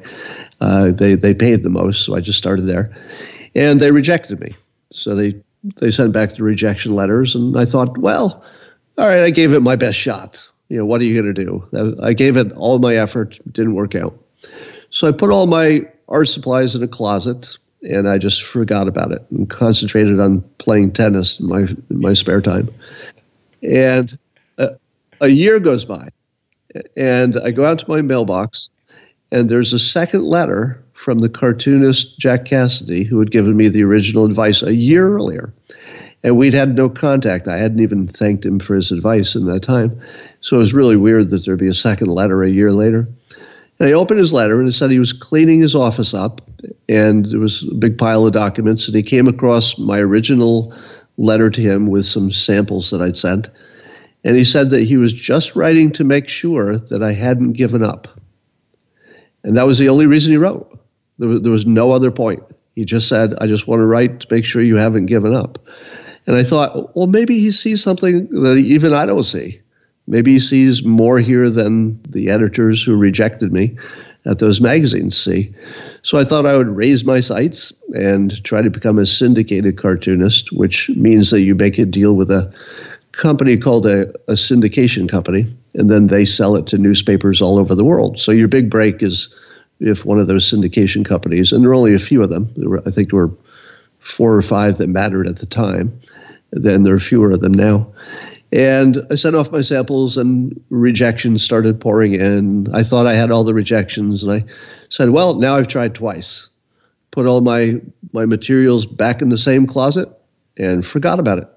Uh, 0.61 0.93
they 0.93 1.15
they 1.15 1.33
paid 1.33 1.63
the 1.63 1.71
most, 1.71 2.05
so 2.05 2.15
I 2.15 2.21
just 2.21 2.37
started 2.37 2.67
there, 2.67 2.95
and 3.55 3.81
they 3.81 3.91
rejected 3.91 4.41
me. 4.41 4.55
So 4.91 5.15
they 5.15 5.41
they 5.77 5.91
sent 5.91 6.13
back 6.13 6.35
the 6.35 6.43
rejection 6.43 6.93
letters, 6.95 7.35
and 7.35 7.57
I 7.57 7.65
thought, 7.65 7.97
well, 7.97 8.45
all 8.99 9.07
right, 9.09 9.23
I 9.23 9.31
gave 9.31 9.53
it 9.53 9.61
my 9.61 9.77
best 9.77 9.97
shot. 9.97 10.47
You 10.69 10.79
know, 10.79 10.85
what 10.85 11.01
are 11.01 11.05
you 11.05 11.15
going 11.15 11.33
to 11.33 11.45
do? 11.45 11.97
I 12.03 12.13
gave 12.13 12.37
it 12.37 12.53
all 12.53 12.79
my 12.79 12.97
effort, 12.97 13.39
didn't 13.53 13.75
work 13.75 13.95
out. 13.95 14.19
So 14.91 15.09
I 15.09 15.13
put 15.13 15.31
all 15.31 15.47
my 15.47 15.87
art 16.09 16.29
supplies 16.29 16.75
in 16.75 16.83
a 16.83 16.89
closet 16.89 17.59
and 17.83 18.09
I 18.09 18.19
just 18.19 18.43
forgot 18.43 18.89
about 18.89 19.13
it 19.13 19.25
and 19.31 19.49
concentrated 19.49 20.21
on 20.21 20.41
playing 20.59 20.93
tennis 20.93 21.39
in 21.39 21.49
my 21.49 21.61
in 21.61 21.85
my 21.91 22.13
spare 22.13 22.41
time. 22.41 22.69
And 23.63 24.19
a 25.21 25.29
year 25.29 25.59
goes 25.59 25.85
by, 25.85 26.09
and 26.97 27.37
I 27.39 27.51
go 27.51 27.65
out 27.65 27.81
to 27.81 27.91
my 27.91 28.03
mailbox, 28.03 28.71
and 29.33 29.49
there's 29.49 29.73
a 29.73 29.79
second 29.79 30.25
letter 30.25 30.83
from 30.93 31.19
the 31.19 31.29
cartoonist 31.29 32.19
Jack 32.19 32.45
Cassady, 32.45 33.07
who 33.07 33.19
had 33.19 33.31
given 33.31 33.57
me 33.57 33.69
the 33.69 33.85
original 33.85 34.25
advice 34.25 34.63
a 34.63 34.75
year 34.75 35.09
earlier. 35.09 35.53
And 36.25 36.37
we'd 36.37 36.55
had 36.55 36.75
no 36.75 36.91
contact. 36.91 37.47
I 37.47 37.59
hadn't 37.59 37.81
even 37.81 38.09
thanked 38.09 38.45
him 38.45 38.59
for 38.59 38.75
his 38.75 38.91
advice 38.91 39.37
in 39.37 39.47
that 39.47 39.63
time. 39.63 40.01
So 40.41 40.57
it 40.57 40.61
was 40.61 40.75
really 40.75 40.97
weird 40.97 41.31
that 41.31 41.45
there'd 41.45 41.61
be 41.61 41.69
a 41.69 41.75
second 41.75 42.09
letter 42.09 42.43
a 42.43 42.51
year 42.51 42.73
later. 42.73 43.07
And 43.81 43.89
I 43.89 43.93
opened 43.93 44.19
his 44.19 44.33
letter 44.33 44.59
and 44.59 44.69
it 44.69 44.73
said 44.73 44.91
he 44.91 44.99
was 44.99 45.13
cleaning 45.13 45.61
his 45.61 45.77
office 45.77 46.13
up 46.15 46.41
and 46.89 47.27
there 47.27 47.39
was 47.39 47.63
a 47.63 47.75
big 47.75 47.97
pile 47.97 48.27
of 48.27 48.33
documents 48.33 48.87
and 48.87 48.97
he 48.97 49.03
came 49.03 49.29
across 49.29 49.79
my 49.79 49.99
original 49.99 50.75
letter 51.17 51.51
to 51.51 51.61
him 51.61 51.87
with 51.89 52.05
some 52.05 52.31
samples 52.31 52.91
that 52.91 53.01
I'd 53.01 53.17
sent. 53.17 53.49
And 54.25 54.37
he 54.37 54.45
said 54.45 54.71
that 54.71 54.83
he 54.83 54.97
was 54.97 55.13
just 55.13 55.55
writing 55.55 55.93
to 55.93 56.05
make 56.05 56.29
sure 56.29 56.77
that 56.77 57.03
I 57.03 57.13
hadn't 57.13 57.53
given 57.53 57.83
up. 57.85 58.09
And 59.45 59.57
that 59.57 59.67
was 59.67 59.79
the 59.79 59.89
only 59.89 60.07
reason 60.07 60.33
he 60.33 60.39
wrote. 60.39 60.69
There 61.19 61.29
was, 61.29 61.43
there 61.43 61.53
was 61.53 61.67
no 61.67 61.93
other 61.93 62.11
point. 62.11 62.43
He 62.75 62.85
just 62.85 63.09
said, 63.09 63.35
I 63.41 63.47
just 63.47 63.67
want 63.67 63.81
to 63.81 63.87
write 63.87 64.21
to 64.21 64.27
make 64.31 64.45
sure 64.45 64.63
you 64.63 64.77
haven't 64.77 65.07
given 65.07 65.35
up. 65.35 65.59
And 66.27 66.37
I 66.37 66.43
thought, 66.43 66.95
well, 66.97 67.07
maybe 67.07 67.39
he 67.39 67.51
sees 67.51 67.83
something 67.83 68.29
that 68.43 68.57
even 68.57 68.93
I 68.93 69.07
don't 69.07 69.23
see. 69.23 69.61
Maybe 70.09 70.33
he 70.33 70.41
sees 70.41 70.83
more 70.83 71.19
here 71.21 71.51
than 71.51 72.01
the 72.09 72.31
editors 72.31 72.83
who 72.83 72.97
rejected 72.97 73.53
me 73.53 73.77
at 74.25 74.39
those 74.39 74.61
magazines 74.61 75.17
see. 75.17 75.55
So 76.03 76.19
I 76.19 76.25
thought 76.25 76.47
I 76.47 76.57
would 76.57 76.69
raise 76.69 77.05
my 77.05 77.21
sights 77.21 77.73
and 77.95 78.43
try 78.43 78.63
to 78.63 78.71
become 78.71 78.99
a 78.99 79.07
syndicated 79.07 79.77
cartoonist, 79.77 80.51
which 80.53 80.89
means 80.91 81.31
that 81.31 81.43
you 81.43 81.55
make 81.55 81.79
a 81.79 81.85
deal 81.85 82.17
with 82.17 82.31
a 82.31 82.53
company 83.13 83.57
called 83.57 83.85
a, 83.85 84.09
a 84.29 84.35
syndication 84.35 85.09
company, 85.09 85.47
and 85.75 85.91
then 85.91 86.07
they 86.07 86.25
sell 86.25 86.57
it 86.57 86.67
to 86.69 86.79
newspapers 86.79 87.43
all 87.43 87.59
over 87.59 87.75
the 87.75 87.85
world. 87.85 88.19
So 88.19 88.33
your 88.33 88.49
big 88.49 88.71
break 88.71 89.03
is 89.03 89.35
if 89.81 90.07
one 90.07 90.19
of 90.19 90.27
those 90.27 90.51
syndication 90.51 91.05
companies, 91.05 91.53
and 91.53 91.63
there 91.63 91.71
are 91.71 91.75
only 91.75 91.95
a 91.95 91.99
few 91.99 92.23
of 92.23 92.31
them, 92.31 92.49
were, 92.57 92.83
I 92.87 92.91
think 92.91 93.11
there 93.11 93.27
were 93.27 93.35
four 93.99 94.35
or 94.35 94.43
five 94.43 94.79
that 94.79 94.89
mattered 94.89 95.27
at 95.27 95.37
the 95.37 95.47
time, 95.47 96.01
then 96.51 96.85
there 96.85 96.95
are 96.95 97.01
fewer 97.01 97.31
of 97.31 97.41
them 97.41 97.53
now 97.53 97.87
and 98.53 99.05
I 99.11 99.15
sent 99.15 99.37
off 99.37 99.53
my 99.53 99.61
samples, 99.61 100.17
and 100.17 100.59
rejections 100.71 101.43
started 101.43 101.81
pouring 101.81 102.15
in. 102.15 102.69
I 102.75 102.83
thought 102.83 103.07
I 103.07 103.15
had 103.15 103.31
all 103.31 103.45
the 103.45 103.55
rejections, 103.55 104.23
and 104.23 104.33
I 104.33 104.45
said, 104.89 105.11
"Well, 105.11 105.35
now 105.35 105.57
I've 105.57 105.69
tried 105.69 105.95
twice. 105.95 106.49
Put 107.11 107.27
all 107.27 107.41
my 107.41 107.81
my 108.13 108.25
materials 108.25 108.87
back 108.87 109.21
in 109.21 109.29
the 109.29 109.39
same 109.39 109.67
closet, 109.67 110.09
and 110.57 110.85
forgot 110.85 111.19
about 111.19 111.39
it." 111.39 111.49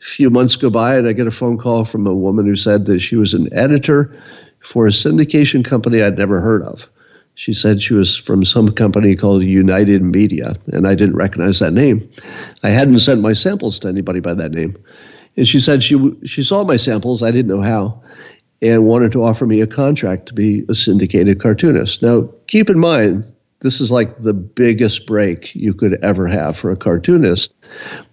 A 0.00 0.04
few 0.04 0.30
months 0.30 0.56
go 0.56 0.70
by, 0.70 0.96
and 0.96 1.08
I 1.08 1.12
get 1.12 1.26
a 1.26 1.32
phone 1.32 1.56
call 1.58 1.84
from 1.84 2.06
a 2.06 2.14
woman 2.14 2.46
who 2.46 2.56
said 2.56 2.86
that 2.86 3.00
she 3.00 3.16
was 3.16 3.34
an 3.34 3.48
editor 3.52 4.16
for 4.60 4.86
a 4.86 4.90
syndication 4.90 5.64
company 5.64 6.02
I'd 6.02 6.18
never 6.18 6.40
heard 6.40 6.62
of. 6.62 6.88
She 7.34 7.52
said 7.52 7.80
she 7.80 7.94
was 7.94 8.16
from 8.16 8.44
some 8.44 8.70
company 8.70 9.14
called 9.14 9.44
United 9.44 10.02
Media, 10.02 10.54
and 10.72 10.88
I 10.88 10.96
didn't 10.96 11.14
recognize 11.14 11.60
that 11.60 11.72
name. 11.72 12.08
I 12.64 12.70
hadn't 12.70 12.98
sent 12.98 13.20
my 13.20 13.32
samples 13.32 13.78
to 13.80 13.88
anybody 13.88 14.18
by 14.18 14.34
that 14.34 14.50
name. 14.50 14.76
And 15.38 15.46
she 15.46 15.60
said 15.60 15.84
she 15.84 15.96
she 16.24 16.42
saw 16.42 16.64
my 16.64 16.74
samples. 16.74 17.22
I 17.22 17.30
didn't 17.30 17.46
know 17.46 17.62
how, 17.62 18.02
and 18.60 18.86
wanted 18.86 19.12
to 19.12 19.22
offer 19.22 19.46
me 19.46 19.60
a 19.60 19.68
contract 19.68 20.26
to 20.26 20.34
be 20.34 20.64
a 20.68 20.74
syndicated 20.74 21.40
cartoonist. 21.40 22.02
Now, 22.02 22.28
keep 22.48 22.68
in 22.68 22.80
mind, 22.80 23.24
this 23.60 23.80
is 23.80 23.92
like 23.92 24.20
the 24.20 24.34
biggest 24.34 25.06
break 25.06 25.54
you 25.54 25.72
could 25.72 25.96
ever 26.02 26.26
have 26.26 26.56
for 26.56 26.72
a 26.72 26.76
cartoonist. 26.76 27.54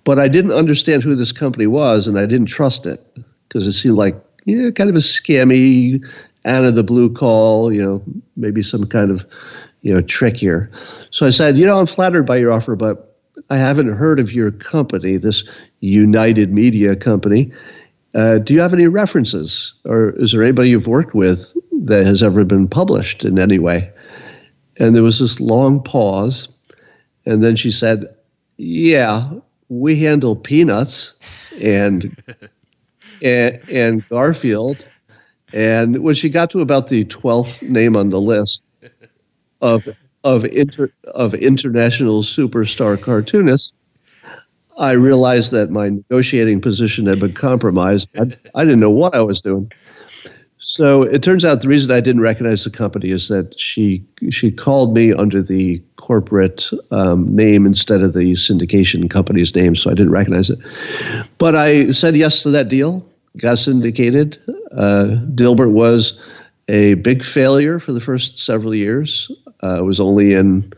But 0.04 0.20
I 0.20 0.28
didn't 0.28 0.52
understand 0.52 1.02
who 1.02 1.16
this 1.16 1.32
company 1.32 1.66
was, 1.66 2.08
and 2.08 2.20
I 2.20 2.28
didn't 2.28 2.46
trust 2.46 2.86
it 2.86 3.04
because 3.48 3.66
it 3.66 3.74
seemed 3.74 3.98
like 3.98 4.16
know, 4.46 4.72
kind 4.72 4.92
of 4.92 4.96
a 4.96 5.00
scammy, 5.00 6.06
out 6.46 6.64
of 6.64 6.76
the 6.76 6.84
blue 6.84 7.12
call. 7.12 7.74
You 7.74 7.82
know, 7.82 8.04
maybe 8.36 8.62
some 8.62 8.86
kind 8.86 9.10
of 9.10 9.26
you 9.82 9.92
know 9.92 10.02
trick 10.02 10.38
here. 10.38 10.70
So 11.10 11.26
I 11.26 11.32
said, 11.32 11.58
you 11.58 11.66
know, 11.66 11.80
I'm 11.80 11.88
flattered 11.88 12.28
by 12.28 12.38
your 12.38 12.52
offer, 12.52 12.76
but 12.76 13.16
I 13.50 13.58
haven't 13.58 13.94
heard 13.94 14.20
of 14.20 14.34
your 14.34 14.52
company, 14.52 15.18
this 15.18 15.44
United 15.86 16.52
Media 16.52 16.96
company. 16.96 17.52
Uh, 18.14 18.40
do 18.40 18.54
you 18.54 18.62
have 18.62 18.74
any 18.74 18.88
references, 18.88 19.74
or 19.84 20.12
is 20.22 20.32
there 20.32 20.42
anybody 20.42 20.70
you've 20.70 20.88
worked 20.88 21.14
with 21.14 21.54
that 21.84 22.06
has 22.06 22.24
ever 22.24 22.46
been 22.46 22.68
published 22.68 23.26
in 23.26 23.38
any 23.38 23.60
way? 23.60 23.92
And 24.78 24.96
there 24.96 25.04
was 25.04 25.20
this 25.20 25.40
long 25.40 25.84
pause, 25.84 26.48
and 27.26 27.44
then 27.44 27.56
she 27.56 27.72
said, 27.72 28.06
"Yeah, 28.58 29.30
we 29.70 29.98
handle 29.98 30.36
Peanuts 30.36 31.18
and 31.62 32.16
and, 33.22 33.60
and 33.70 34.10
Garfield." 34.10 34.88
And 35.54 36.02
when 36.04 36.16
she 36.16 36.30
got 36.30 36.50
to 36.52 36.62
about 36.62 36.88
the 36.88 37.06
twelfth 37.06 37.62
name 37.62 37.96
on 37.96 38.10
the 38.10 38.22
list 38.22 38.64
of 39.62 39.88
of 40.24 40.46
inter, 40.46 40.92
of 41.14 41.34
international 41.34 42.24
superstar 42.24 43.00
cartoonists, 43.00 43.74
I 44.78 44.92
realized 44.92 45.52
that 45.52 45.70
my 45.70 45.90
negotiating 45.90 46.62
position 46.62 47.06
had 47.06 47.20
been 47.20 47.34
compromised. 47.34 48.10
I, 48.18 48.38
I 48.56 48.64
didn't 48.64 48.80
know 48.80 48.90
what 48.92 49.16
I 49.16 49.22
was 49.22 49.42
doing. 49.42 49.72
So 50.58 51.04
it 51.04 51.22
turns 51.22 51.46
out 51.46 51.62
the 51.62 51.68
reason 51.68 51.92
I 51.92 52.00
didn't 52.00 52.24
recognize 52.24 52.64
the 52.64 52.72
company 52.72 53.12
is 53.12 53.28
that 53.28 53.60
she 53.60 54.04
she 54.32 54.52
called 54.52 54.96
me 54.96 55.14
under 55.14 55.40
the 55.44 55.80
corporate 55.98 56.72
um, 56.90 57.36
name 57.36 57.68
instead 57.68 58.02
of 58.02 58.14
the 58.14 58.34
syndication 58.34 59.08
company's 59.08 59.54
name, 59.54 59.76
so 59.76 59.92
I 59.92 59.94
didn't 59.94 60.12
recognize 60.12 60.50
it. 60.50 60.58
But 61.38 61.56
I 61.56 61.92
said 61.92 62.16
yes 62.16 62.42
to 62.44 62.50
that 62.50 62.68
deal, 62.68 63.08
got 63.38 63.60
syndicated. 63.60 64.40
Uh, 64.72 65.18
Dilbert 65.36 65.72
was 65.72 66.20
a 66.68 66.96
big 66.96 67.24
failure 67.24 67.80
for 67.80 67.94
the 67.94 68.02
first 68.02 68.40
several 68.40 68.74
years. 68.74 69.30
Uh, 69.62 69.78
it 69.78 69.86
was 69.86 70.00
only 70.00 70.34
in, 70.34 70.74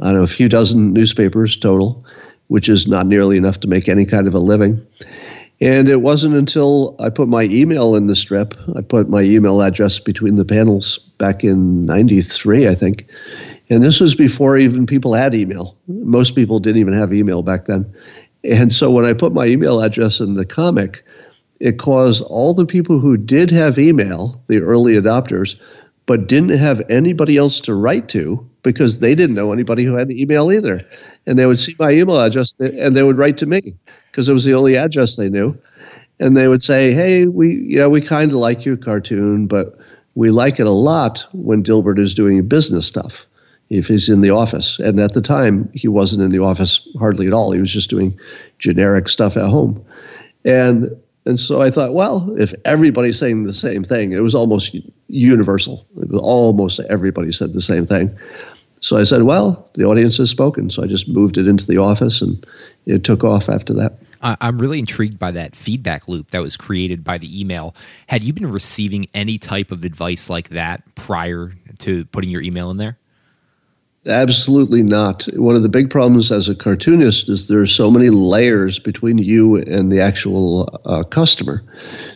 I 0.00 0.06
don't 0.06 0.14
know, 0.14 0.22
a 0.22 0.26
few 0.26 0.48
dozen 0.48 0.94
newspapers 0.94 1.58
total, 1.58 2.05
which 2.48 2.68
is 2.68 2.86
not 2.86 3.06
nearly 3.06 3.36
enough 3.36 3.60
to 3.60 3.68
make 3.68 3.88
any 3.88 4.04
kind 4.04 4.26
of 4.26 4.34
a 4.34 4.38
living. 4.38 4.84
And 5.60 5.88
it 5.88 6.02
wasn't 6.02 6.34
until 6.34 6.94
I 7.00 7.08
put 7.08 7.28
my 7.28 7.44
email 7.44 7.94
in 7.94 8.08
the 8.08 8.14
strip, 8.14 8.54
I 8.76 8.82
put 8.82 9.08
my 9.08 9.22
email 9.22 9.62
address 9.62 9.98
between 9.98 10.36
the 10.36 10.44
panels 10.44 10.98
back 11.18 11.44
in 11.44 11.86
93, 11.86 12.68
I 12.68 12.74
think. 12.74 13.08
And 13.70 13.82
this 13.82 14.00
was 14.00 14.14
before 14.14 14.58
even 14.58 14.86
people 14.86 15.14
had 15.14 15.34
email. 15.34 15.76
Most 15.88 16.34
people 16.34 16.60
didn't 16.60 16.80
even 16.80 16.92
have 16.92 17.12
email 17.12 17.42
back 17.42 17.64
then. 17.64 17.90
And 18.44 18.72
so 18.72 18.90
when 18.90 19.06
I 19.06 19.12
put 19.12 19.32
my 19.32 19.46
email 19.46 19.80
address 19.80 20.20
in 20.20 20.34
the 20.34 20.44
comic, 20.44 21.02
it 21.58 21.78
caused 21.78 22.22
all 22.24 22.52
the 22.52 22.66
people 22.66 23.00
who 23.00 23.16
did 23.16 23.50
have 23.50 23.78
email, 23.78 24.40
the 24.46 24.60
early 24.60 24.94
adopters, 24.94 25.56
but 26.04 26.28
didn't 26.28 26.56
have 26.56 26.82
anybody 26.88 27.36
else 27.36 27.60
to 27.62 27.74
write 27.74 28.08
to 28.10 28.46
because 28.62 29.00
they 29.00 29.14
didn't 29.14 29.34
know 29.34 29.52
anybody 29.52 29.84
who 29.84 29.94
had 29.94 30.10
email 30.10 30.52
either. 30.52 30.86
And 31.26 31.38
they 31.38 31.46
would 31.46 31.58
see 31.58 31.74
my 31.78 31.90
email 31.90 32.20
address 32.20 32.54
and 32.58 32.94
they 32.94 33.02
would 33.02 33.18
write 33.18 33.36
to 33.38 33.46
me 33.46 33.74
because 34.10 34.28
it 34.28 34.32
was 34.32 34.44
the 34.44 34.54
only 34.54 34.76
address 34.76 35.16
they 35.16 35.28
knew. 35.28 35.56
And 36.18 36.36
they 36.36 36.48
would 36.48 36.62
say, 36.62 36.92
"Hey, 36.92 37.26
we 37.26 37.54
you 37.54 37.78
know 37.78 37.90
we 37.90 38.00
kind 38.00 38.30
of 38.30 38.38
like 38.38 38.64
your 38.64 38.76
cartoon, 38.76 39.46
but 39.46 39.76
we 40.14 40.30
like 40.30 40.58
it 40.58 40.66
a 40.66 40.70
lot 40.70 41.26
when 41.32 41.62
Dilbert 41.62 41.98
is 41.98 42.14
doing 42.14 42.46
business 42.46 42.86
stuff." 42.86 43.26
If 43.68 43.88
he's 43.88 44.08
in 44.08 44.20
the 44.20 44.30
office, 44.30 44.78
and 44.78 45.00
at 45.00 45.14
the 45.14 45.20
time 45.20 45.68
he 45.74 45.88
wasn't 45.88 46.22
in 46.22 46.30
the 46.30 46.38
office 46.38 46.86
hardly 47.00 47.26
at 47.26 47.32
all. 47.32 47.50
He 47.50 47.58
was 47.58 47.72
just 47.72 47.90
doing 47.90 48.16
generic 48.60 49.08
stuff 49.08 49.36
at 49.36 49.48
home, 49.48 49.84
and 50.44 50.96
and 51.26 51.40
so 51.40 51.60
I 51.60 51.70
thought, 51.70 51.92
well, 51.92 52.32
if 52.38 52.54
everybody's 52.64 53.18
saying 53.18 53.42
the 53.42 53.52
same 53.52 53.82
thing, 53.82 54.12
it 54.12 54.20
was 54.20 54.34
almost 54.34 54.76
universal. 55.08 55.84
It 56.00 56.08
was 56.08 56.22
almost 56.22 56.78
everybody 56.88 57.32
said 57.32 57.52
the 57.52 57.60
same 57.60 57.84
thing. 57.84 58.16
So 58.86 58.96
I 58.96 59.02
said, 59.02 59.24
well, 59.24 59.68
the 59.74 59.82
audience 59.82 60.18
has 60.18 60.30
spoken. 60.30 60.70
So 60.70 60.80
I 60.80 60.86
just 60.86 61.08
moved 61.08 61.38
it 61.38 61.48
into 61.48 61.66
the 61.66 61.78
office 61.78 62.22
and 62.22 62.46
it 62.86 63.02
took 63.02 63.24
off 63.24 63.48
after 63.48 63.72
that. 63.72 63.98
I'm 64.22 64.58
really 64.58 64.78
intrigued 64.78 65.18
by 65.18 65.32
that 65.32 65.56
feedback 65.56 66.06
loop 66.06 66.30
that 66.30 66.40
was 66.40 66.56
created 66.56 67.02
by 67.02 67.18
the 67.18 67.40
email. 67.40 67.74
Had 68.06 68.22
you 68.22 68.32
been 68.32 68.48
receiving 68.48 69.08
any 69.12 69.38
type 69.38 69.72
of 69.72 69.84
advice 69.84 70.30
like 70.30 70.50
that 70.50 70.84
prior 70.94 71.52
to 71.80 72.04
putting 72.06 72.30
your 72.30 72.42
email 72.42 72.70
in 72.70 72.76
there? 72.76 72.96
Absolutely 74.06 74.84
not. 74.84 75.24
One 75.34 75.56
of 75.56 75.64
the 75.64 75.68
big 75.68 75.90
problems 75.90 76.30
as 76.30 76.48
a 76.48 76.54
cartoonist 76.54 77.28
is 77.28 77.48
there 77.48 77.60
are 77.60 77.66
so 77.66 77.90
many 77.90 78.10
layers 78.10 78.78
between 78.78 79.18
you 79.18 79.56
and 79.56 79.90
the 79.90 80.00
actual 80.00 80.80
uh, 80.84 81.02
customer. 81.02 81.64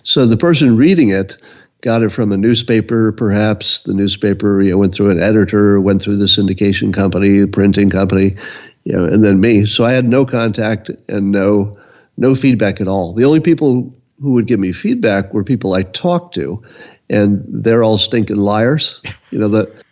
So 0.05 0.25
the 0.25 0.37
person 0.37 0.77
reading 0.77 1.09
it 1.09 1.37
got 1.83 2.03
it 2.03 2.11
from 2.11 2.33
a 2.33 2.37
newspaper, 2.37 3.13
perhaps 3.13 3.83
the 3.83 3.95
newspaper 3.95 4.61
you 4.61 4.71
know, 4.71 4.79
went 4.79 4.95
through 4.95 5.11
an 5.11 5.23
editor, 5.23 5.81
went 5.81 6.03
through 6.03 6.17
the 6.17 6.27
syndication 6.27 6.93
company, 6.93 7.39
the 7.39 7.47
printing 7.47 7.91
company, 7.91 8.37
you 8.85 8.93
know, 8.93 9.05
and 9.05 9.25
then 9.25 9.41
me. 9.41 9.67
So 9.67 9.85
I 9.85 9.93
had 9.93 10.09
no 10.09 10.25
contact 10.25 10.91
and 11.09 11.31
no 11.33 11.77
no 12.17 12.35
feedback 12.35 12.81
at 12.81 12.89
all. 12.89 13.15
The 13.15 13.25
only 13.25 13.41
people 13.41 13.95
who 14.21 14.33
would 14.33 14.47
give 14.47 14.61
me 14.61 14.73
feedback 14.73 15.33
were 15.33 15.43
people 15.43 15.73
I 15.73 15.83
talked 15.83 16.35
to, 16.35 16.63
and 17.09 17.43
they're 17.49 17.83
all 17.83 17.99
stinking 17.99 18.37
liars. 18.37 19.01
You 19.31 19.39
know 19.39 19.49
the 19.49 19.85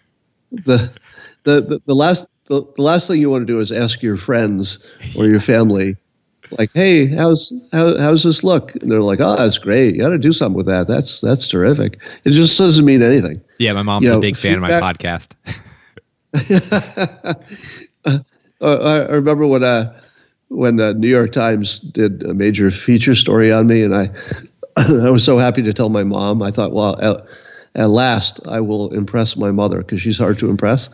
the 0.51 0.93
the 1.45 1.61
the, 1.61 1.81
the 1.87 1.95
last 1.95 2.29
the, 2.47 2.65
the 2.77 2.83
last 2.83 3.09
thing 3.09 3.21
you 3.21 3.31
want 3.31 3.47
to 3.47 3.53
do 3.53 3.61
is 3.61 3.73
ask 3.73 4.03
your 4.03 4.17
friends 4.17 4.87
or 5.17 5.27
your 5.27 5.41
family 5.41 5.97
like, 6.53 6.71
"Hey, 6.75 7.07
how's 7.07 7.53
how, 7.73 7.99
how's 7.99 8.23
this 8.23 8.43
look?" 8.45 8.75
And 8.77 8.91
they're 8.91 9.03
like, 9.03 9.21
"Oh, 9.21 9.37
that's 9.37 9.59
great. 9.59 9.95
You 9.95 10.03
got 10.03 10.11
to 10.11 10.19
do 10.19 10.33
something 10.33 10.57
with 10.57 10.67
that. 10.67 10.87
That's 10.87 11.21
that's 11.21 11.47
terrific." 11.47 11.99
It 12.25 12.31
just 12.31 12.57
doesn't 12.59 12.85
mean 12.85 13.03
anything. 13.03 13.41
Yeah, 13.59 13.73
my 13.73 13.83
mom's 13.83 14.05
You 14.05 14.13
a 14.13 14.15
know, 14.15 14.21
big 14.21 14.37
fan 14.37 14.55
of 14.55 14.61
my 14.61 14.71
podcast. 14.71 15.35
Uh, 18.61 18.75
I, 19.07 19.13
I 19.13 19.15
remember 19.15 19.47
when 19.47 19.63
uh, 19.63 19.97
when 20.49 20.77
the 20.77 20.95
New 20.95 21.09
York 21.09 21.31
Times 21.31 21.79
did 21.79 22.25
a 22.25 22.35
major 22.35 22.71
feature 22.73 23.15
story 23.15 23.53
on 23.53 23.69
me, 23.69 23.85
and 23.85 23.95
I 23.95 24.11
I 24.77 25.11
was 25.11 25.25
so 25.25 25.39
happy 25.39 25.63
to 25.63 25.73
tell 25.73 25.89
my 25.89 26.03
mom. 26.03 26.43
I 26.43 26.51
thought, 26.51 26.73
well, 26.73 27.01
at, 27.01 27.25
at 27.77 27.91
last 27.91 28.41
I 28.49 28.61
will 28.61 28.93
impress 28.93 29.37
my 29.37 29.53
mother 29.53 29.79
because 29.79 30.01
she's 30.01 30.19
hard 30.19 30.39
to 30.41 30.51
impress. 30.51 30.91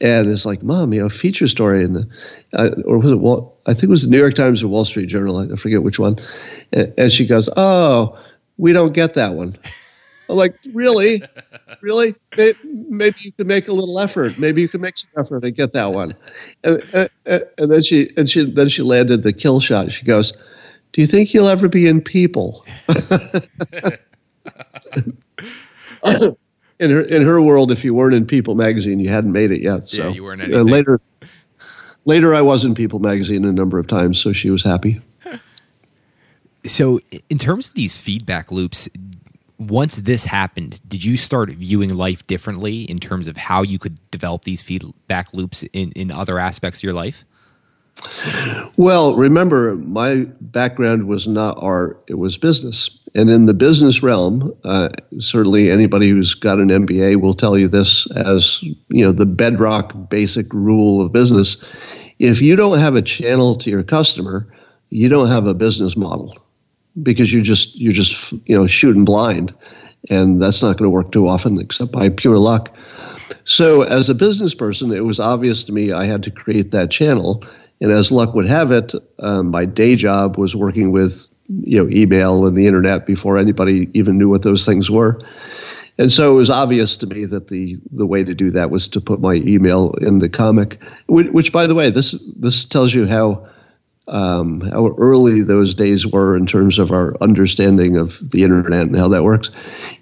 And 0.00 0.28
it's 0.28 0.46
like, 0.46 0.62
mom, 0.62 0.92
you 0.92 1.00
know, 1.00 1.08
feature 1.08 1.48
story, 1.48 1.82
and 1.82 2.08
uh, 2.54 2.70
or 2.84 2.98
was 2.98 3.10
it? 3.10 3.16
Wall, 3.16 3.58
I 3.66 3.74
think 3.74 3.84
it 3.84 3.90
was 3.90 4.04
the 4.04 4.10
New 4.10 4.18
York 4.18 4.34
Times 4.34 4.62
or 4.62 4.68
Wall 4.68 4.84
Street 4.84 5.06
Journal. 5.06 5.52
I 5.52 5.56
forget 5.56 5.82
which 5.82 5.98
one. 5.98 6.18
And, 6.72 6.92
and 6.96 7.12
she 7.12 7.26
goes, 7.26 7.48
oh, 7.56 8.16
we 8.58 8.72
don't 8.72 8.92
get 8.92 9.14
that 9.14 9.34
one. 9.34 9.56
I'm 10.28 10.36
like, 10.36 10.54
really, 10.72 11.22
really? 11.80 12.14
Maybe 12.36 13.16
you 13.20 13.32
could 13.32 13.46
make 13.46 13.66
a 13.66 13.72
little 13.72 13.98
effort. 13.98 14.38
Maybe 14.38 14.60
you 14.60 14.68
could 14.68 14.82
make 14.82 14.96
some 14.98 15.10
effort 15.16 15.42
and 15.42 15.56
get 15.56 15.72
that 15.72 15.92
one. 15.92 16.14
And, 16.64 16.82
and, 16.92 17.08
and 17.56 17.72
then 17.72 17.82
she 17.82 18.10
and 18.16 18.28
she 18.28 18.44
then 18.44 18.68
she 18.68 18.82
landed 18.82 19.22
the 19.22 19.32
kill 19.32 19.58
shot. 19.58 19.90
She 19.90 20.04
goes, 20.04 20.32
"Do 20.92 21.00
you 21.00 21.06
think 21.06 21.32
you'll 21.32 21.48
ever 21.48 21.66
be 21.68 21.86
in 21.86 22.02
People?" 22.02 22.66
in 26.80 26.90
her 26.90 27.02
in 27.02 27.22
her 27.22 27.40
world, 27.42 27.70
if 27.70 27.84
you 27.84 27.94
weren't 27.94 28.14
in 28.14 28.26
People 28.26 28.54
magazine, 28.54 29.00
you 29.00 29.08
hadn't 29.08 29.32
made 29.32 29.50
it 29.50 29.60
yet. 29.60 29.86
So 29.86 30.04
Yeah, 30.04 30.10
you 30.10 30.24
weren't 30.24 30.42
uh, 30.42 30.62
later. 30.62 31.00
Later, 32.04 32.34
I 32.34 32.40
was 32.40 32.64
in 32.64 32.74
People 32.74 33.00
magazine 33.00 33.44
a 33.44 33.52
number 33.52 33.78
of 33.78 33.86
times, 33.86 34.18
so 34.18 34.32
she 34.32 34.50
was 34.50 34.62
happy. 34.62 35.00
So, 36.66 37.00
in 37.30 37.38
terms 37.38 37.68
of 37.68 37.74
these 37.74 37.96
feedback 37.96 38.50
loops, 38.50 38.88
once 39.58 39.96
this 39.96 40.24
happened, 40.24 40.80
did 40.86 41.04
you 41.04 41.16
start 41.16 41.50
viewing 41.50 41.94
life 41.94 42.26
differently 42.26 42.82
in 42.82 42.98
terms 42.98 43.28
of 43.28 43.36
how 43.36 43.62
you 43.62 43.78
could 43.78 43.98
develop 44.10 44.42
these 44.42 44.60
feedback 44.60 45.32
loops 45.32 45.62
in, 45.72 45.92
in 45.92 46.10
other 46.10 46.38
aspects 46.38 46.80
of 46.80 46.82
your 46.82 46.92
life? 46.92 47.24
Well, 48.76 49.14
remember, 49.14 49.76
my 49.76 50.26
background 50.40 51.06
was 51.06 51.26
not 51.26 51.58
art, 51.60 52.02
it 52.06 52.14
was 52.14 52.36
business. 52.36 52.97
And 53.14 53.30
in 53.30 53.46
the 53.46 53.54
business 53.54 54.02
realm, 54.02 54.52
uh, 54.64 54.90
certainly 55.18 55.70
anybody 55.70 56.10
who's 56.10 56.34
got 56.34 56.58
an 56.58 56.68
MBA 56.68 57.20
will 57.20 57.34
tell 57.34 57.56
you 57.56 57.68
this 57.68 58.10
as, 58.12 58.62
you 58.62 59.04
know, 59.04 59.12
the 59.12 59.26
bedrock 59.26 60.10
basic 60.10 60.52
rule 60.52 61.00
of 61.00 61.12
business. 61.12 61.56
If 62.18 62.42
you 62.42 62.56
don't 62.56 62.78
have 62.78 62.96
a 62.96 63.02
channel 63.02 63.54
to 63.56 63.70
your 63.70 63.82
customer, 63.82 64.46
you 64.90 65.08
don't 65.08 65.28
have 65.28 65.46
a 65.46 65.54
business 65.54 65.96
model 65.96 66.36
because 67.02 67.32
you're 67.32 67.42
just 67.42 67.76
you're 67.76 67.92
just 67.92 68.32
you 68.46 68.58
know 68.58 68.66
shooting 68.66 69.04
blind 69.04 69.54
and 70.10 70.40
that's 70.40 70.62
not 70.62 70.76
going 70.76 70.86
to 70.86 70.90
work 70.90 71.12
too 71.12 71.28
often 71.28 71.60
except 71.60 71.92
by 71.92 72.08
pure 72.08 72.38
luck. 72.38 72.74
So, 73.44 73.82
as 73.82 74.08
a 74.08 74.14
business 74.14 74.54
person, 74.54 74.92
it 74.92 75.04
was 75.04 75.20
obvious 75.20 75.64
to 75.64 75.72
me 75.72 75.92
I 75.92 76.04
had 76.04 76.22
to 76.24 76.30
create 76.30 76.70
that 76.70 76.90
channel. 76.90 77.44
And 77.80 77.92
as 77.92 78.10
luck 78.10 78.34
would 78.34 78.46
have 78.46 78.72
it, 78.72 78.92
um, 79.20 79.50
my 79.50 79.64
day 79.64 79.94
job 79.94 80.36
was 80.36 80.56
working 80.56 80.90
with 80.90 81.32
you 81.48 81.82
know 81.82 81.90
email 81.90 82.46
and 82.46 82.56
the 82.56 82.66
internet 82.66 83.06
before 83.06 83.38
anybody 83.38 83.90
even 83.94 84.18
knew 84.18 84.28
what 84.28 84.42
those 84.42 84.66
things 84.66 84.90
were. 84.90 85.20
And 86.00 86.12
so 86.12 86.32
it 86.32 86.36
was 86.36 86.50
obvious 86.50 86.96
to 86.98 87.06
me 87.06 87.24
that 87.24 87.48
the 87.48 87.76
the 87.90 88.06
way 88.06 88.22
to 88.22 88.34
do 88.34 88.50
that 88.50 88.70
was 88.70 88.88
to 88.88 89.00
put 89.00 89.20
my 89.20 89.34
email 89.34 89.92
in 90.00 90.20
the 90.20 90.28
comic. 90.28 90.80
Which, 91.06 91.28
which 91.28 91.52
by 91.52 91.66
the 91.66 91.74
way, 91.74 91.90
this 91.90 92.12
this 92.36 92.64
tells 92.64 92.94
you 92.94 93.06
how 93.06 93.46
um, 94.06 94.60
how 94.60 94.94
early 94.96 95.42
those 95.42 95.74
days 95.74 96.06
were 96.06 96.36
in 96.36 96.46
terms 96.46 96.78
of 96.78 96.92
our 96.92 97.14
understanding 97.20 97.96
of 97.96 98.30
the 98.30 98.42
internet 98.42 98.86
and 98.86 98.96
how 98.96 99.08
that 99.08 99.24
works, 99.24 99.50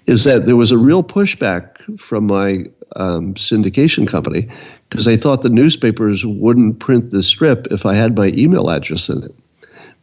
is 0.05 0.23
that 0.23 0.45
there 0.45 0.55
was 0.55 0.71
a 0.71 0.77
real 0.77 1.03
pushback 1.03 1.77
from 1.99 2.27
my 2.27 2.65
um, 2.95 3.33
syndication 3.33 4.07
company 4.07 4.47
because 4.89 5.05
they 5.05 5.17
thought 5.17 5.41
the 5.41 5.49
newspapers 5.49 6.25
wouldn't 6.25 6.79
print 6.79 7.11
the 7.11 7.21
strip 7.21 7.67
if 7.71 7.85
I 7.85 7.95
had 7.95 8.15
my 8.15 8.27
email 8.27 8.69
address 8.69 9.09
in 9.09 9.23
it, 9.23 9.35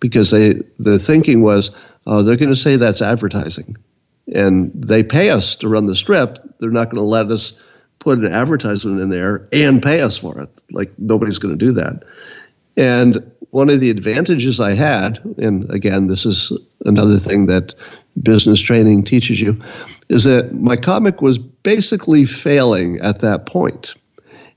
because 0.04 0.32
they 0.32 0.52
the 0.78 0.98
thinking 0.98 1.40
was 1.40 1.74
oh, 2.06 2.22
they're 2.22 2.36
going 2.36 2.50
to 2.50 2.56
say 2.56 2.76
that's 2.76 3.00
advertising, 3.00 3.74
and 4.34 4.70
they 4.74 5.02
pay 5.02 5.30
us 5.30 5.56
to 5.56 5.66
run 5.66 5.86
the 5.86 5.96
strip. 5.96 6.36
They're 6.58 6.68
not 6.68 6.90
going 6.90 7.00
to 7.00 7.08
let 7.08 7.30
us 7.30 7.58
put 8.00 8.18
an 8.18 8.30
advertisement 8.30 9.00
in 9.00 9.08
there 9.08 9.48
and 9.50 9.82
pay 9.82 10.02
us 10.02 10.18
for 10.18 10.38
it. 10.42 10.50
Like 10.72 10.92
nobody's 10.98 11.38
going 11.38 11.58
to 11.58 11.66
do 11.66 11.72
that. 11.72 12.02
And 12.76 13.32
one 13.48 13.70
of 13.70 13.80
the 13.80 13.88
advantages 13.88 14.60
I 14.60 14.74
had, 14.74 15.24
and 15.38 15.70
again, 15.72 16.08
this 16.08 16.26
is 16.26 16.52
another 16.84 17.18
thing 17.18 17.46
that 17.46 17.74
business 18.22 18.60
training 18.60 19.04
teaches 19.04 19.40
you, 19.40 19.58
is 20.10 20.24
that 20.24 20.52
my 20.52 20.76
comic 20.76 21.22
was 21.22 21.38
basically 21.38 22.26
failing 22.26 23.00
at 23.00 23.20
that 23.20 23.46
point. 23.46 23.94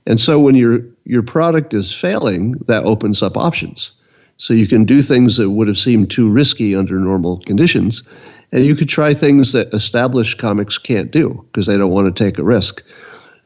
And 0.04 0.20
so 0.20 0.38
when 0.38 0.56
your 0.56 0.80
your 1.06 1.22
product 1.22 1.72
is 1.72 1.90
failing, 1.90 2.52
that 2.66 2.84
opens 2.84 3.22
up 3.22 3.38
options. 3.38 3.94
So 4.38 4.54
you 4.54 4.66
can 4.66 4.84
do 4.84 5.02
things 5.02 5.36
that 5.36 5.50
would 5.50 5.68
have 5.68 5.78
seemed 5.78 6.10
too 6.10 6.30
risky 6.30 6.74
under 6.74 6.98
normal 6.98 7.38
conditions, 7.40 8.02
and 8.50 8.64
you 8.64 8.74
could 8.74 8.88
try 8.88 9.12
things 9.12 9.52
that 9.52 9.72
established 9.74 10.38
comics 10.38 10.78
can't 10.78 11.10
do 11.10 11.44
because 11.52 11.66
they 11.66 11.76
don't 11.76 11.92
want 11.92 12.14
to 12.14 12.24
take 12.24 12.38
a 12.38 12.44
risk. 12.44 12.82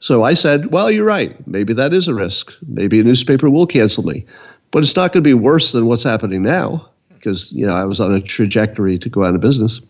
So 0.01 0.23
I 0.25 0.35
said, 0.35 0.73
well, 0.73 0.91
you're 0.91 1.07
right. 1.07 1.35
Maybe 1.47 1.73
that 1.75 1.93
is 1.93 2.09
a 2.09 2.15
risk. 2.15 2.53
Maybe 2.67 3.01
a 3.01 3.05
newspaper 3.05 3.49
will 3.49 3.67
cancel 3.67 4.05
me. 4.05 4.27
But 4.71 4.83
it's 4.83 4.97
not 4.97 5.13
going 5.13 5.23
to 5.23 5.29
be 5.29 5.35
worse 5.35 5.73
than 5.73 5.87
what's 5.87 6.03
happening 6.03 6.43
now 6.43 6.89
because, 7.11 7.53
you 7.53 7.67
know, 7.67 7.75
I 7.75 7.85
was 7.85 8.01
on 8.01 8.13
a 8.13 8.21
trajectory 8.21 8.99
to 8.99 9.09
go 9.09 9.25
out 9.25 9.35
of 9.35 9.41
business. 9.41 9.81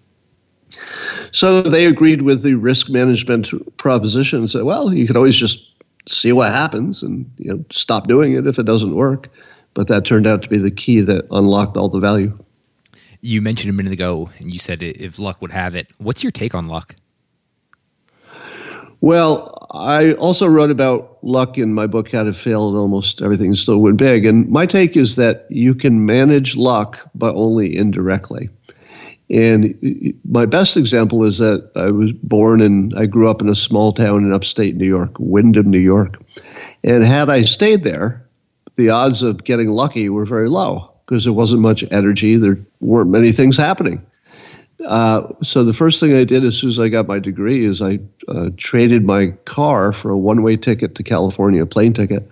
So 1.31 1.63
they 1.63 1.87
agreed 1.87 2.23
with 2.23 2.43
the 2.43 2.55
risk 2.55 2.91
management 2.91 3.51
proposition 3.79 4.41
and 4.41 4.51
said, 4.51 4.65
well, 4.65 4.93
you 4.93 5.07
can 5.07 5.17
always 5.17 5.37
just 5.37 5.65
see 6.07 6.33
what 6.33 6.53
happens 6.53 7.03
and, 7.03 7.31
you 7.39 7.51
know, 7.51 7.65
stop 7.71 8.07
doing 8.07 8.33
it 8.35 8.47
if 8.47 8.59
it 8.59 8.67
doesn't 8.67 8.95
work. 8.95 9.29
But 9.75 9.89
that 9.89 10.05
turned 10.05 10.27
out 10.27 10.43
to 10.43 10.49
be 10.49 10.59
the 10.59 10.71
key 10.71 11.01
that 11.01 11.27
unlocked 11.31 11.77
all 11.77 11.89
the 11.89 12.01
value. 12.01 12.39
You 13.21 13.41
mentioned 13.41 13.71
a 13.71 13.73
minute 13.73 13.93
ago, 13.93 14.31
and 14.39 14.53
you 14.53 14.59
said 14.59 14.83
if 14.83 15.19
luck 15.19 15.41
would 15.41 15.53
have 15.53 15.75
it. 15.75 15.89
What's 15.99 16.23
your 16.25 16.33
take 16.33 16.55
on 16.55 16.69
luck? 16.69 16.97
Well, 19.01 19.67
I 19.73 20.13
also 20.15 20.47
wrote 20.47 20.71
about 20.71 21.19
luck 21.23 21.59
in 21.59 21.75
my 21.75 21.87
book, 21.89 22.13
How 22.13 22.23
to 22.23 22.33
Fail 22.33 22.69
and 22.69 22.77
Almost 22.77 23.21
Everything 23.21 23.55
Still 23.55 23.79
Went 23.79 23.97
Big. 23.97 24.25
And 24.25 24.49
my 24.49 24.65
take 24.65 24.97
is 24.97 25.17
that 25.17 25.47
you 25.51 25.75
can 25.75 26.07
manage 26.07 26.57
luck, 26.57 27.01
but 27.15 27.35
only 27.35 27.77
indirectly. 27.77 28.49
And 29.29 30.15
my 30.29 30.47
best 30.47 30.77
example 30.77 31.25
is 31.25 31.39
that 31.39 31.71
I 31.75 31.91
was 31.91 32.13
born 32.13 32.61
and 32.61 32.93
I 32.97 33.07
grew 33.07 33.31
up 33.31 33.41
in 33.41 33.49
a 33.49 33.55
small 33.55 33.93
town 33.93 34.25
in 34.25 34.33
upstate 34.33 34.77
New 34.77 34.87
York, 34.87 35.17
Windham, 35.19 35.71
New 35.71 35.79
York. 35.79 36.23
And 36.85 37.03
had 37.03 37.31
I 37.31 37.43
stayed 37.43 37.83
there, 37.83 38.22
the 38.77 38.91
odds 38.91 39.23
of 39.23 39.45
getting 39.45 39.69
lucky 39.69 40.09
were 40.09 40.25
very 40.25 40.49
low 40.49 40.93
because 41.05 41.25
there 41.25 41.33
wasn't 41.33 41.63
much 41.63 41.85
energy. 41.91 42.37
There 42.37 42.59
weren't 42.81 43.11
many 43.11 43.33
things 43.33 43.57
happening. 43.57 44.05
Uh, 44.87 45.29
so 45.43 45.63
the 45.63 45.75
first 45.75 46.01
thing 46.01 46.15
I 46.15 46.25
did 46.25 46.45
as 46.45 46.57
soon 46.57 46.71
as 46.71 46.81
I 46.81 46.89
got 46.89 47.07
my 47.07 47.19
degree 47.19 47.65
is 47.65 47.83
I 47.83 48.01
uh, 48.29 48.51
traded 48.57 49.05
my 49.05 49.29
car 49.45 49.93
for 49.93 50.11
a 50.11 50.19
one-way 50.19 50.57
ticket 50.57 50.95
to 50.97 51.03
California, 51.03 51.63
a 51.63 51.67
plane 51.67 51.93
ticket, 51.93 52.29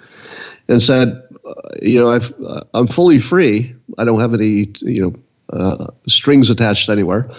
and 0.68 0.83
said, 0.83 1.22
uh, 1.46 1.53
you 1.83 1.98
know, 1.98 2.11
I've, 2.11 2.33
uh, 2.42 2.62
I'm 2.74 2.87
fully 2.87 3.18
free. 3.18 3.74
I 3.98 4.05
don't 4.05 4.20
have 4.20 4.35
any, 4.35 4.72
you 4.81 5.03
know, 5.03 5.12
uh, 5.57 5.88
strings 6.07 6.50
attached 6.50 6.88
anywhere. 6.88 7.31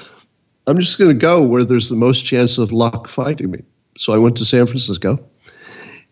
I'm 0.68 0.80
just 0.80 1.00
going 1.00 1.10
to 1.10 1.20
go 1.20 1.44
where 1.44 1.66
there's 1.66 1.90
the 1.90 1.96
most 1.96 2.26
chance 2.26 2.58
of 2.58 2.72
luck 2.72 3.08
finding 3.08 3.52
me. 3.52 3.64
So 3.98 4.14
I 4.14 4.18
went 4.18 4.38
to 4.38 4.46
San 4.46 4.68
Francisco. 4.68 5.18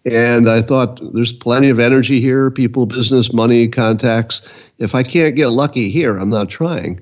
And 0.05 0.49
I 0.49 0.61
thought, 0.61 0.99
there's 1.13 1.33
plenty 1.33 1.69
of 1.69 1.79
energy 1.79 2.21
here, 2.21 2.49
people, 2.49 2.85
business, 2.85 3.33
money, 3.33 3.67
contacts. 3.67 4.41
If 4.77 4.95
I 4.95 5.03
can't 5.03 5.35
get 5.35 5.49
lucky 5.49 5.89
here, 5.89 6.17
I'm 6.17 6.29
not 6.29 6.49
trying. 6.49 7.01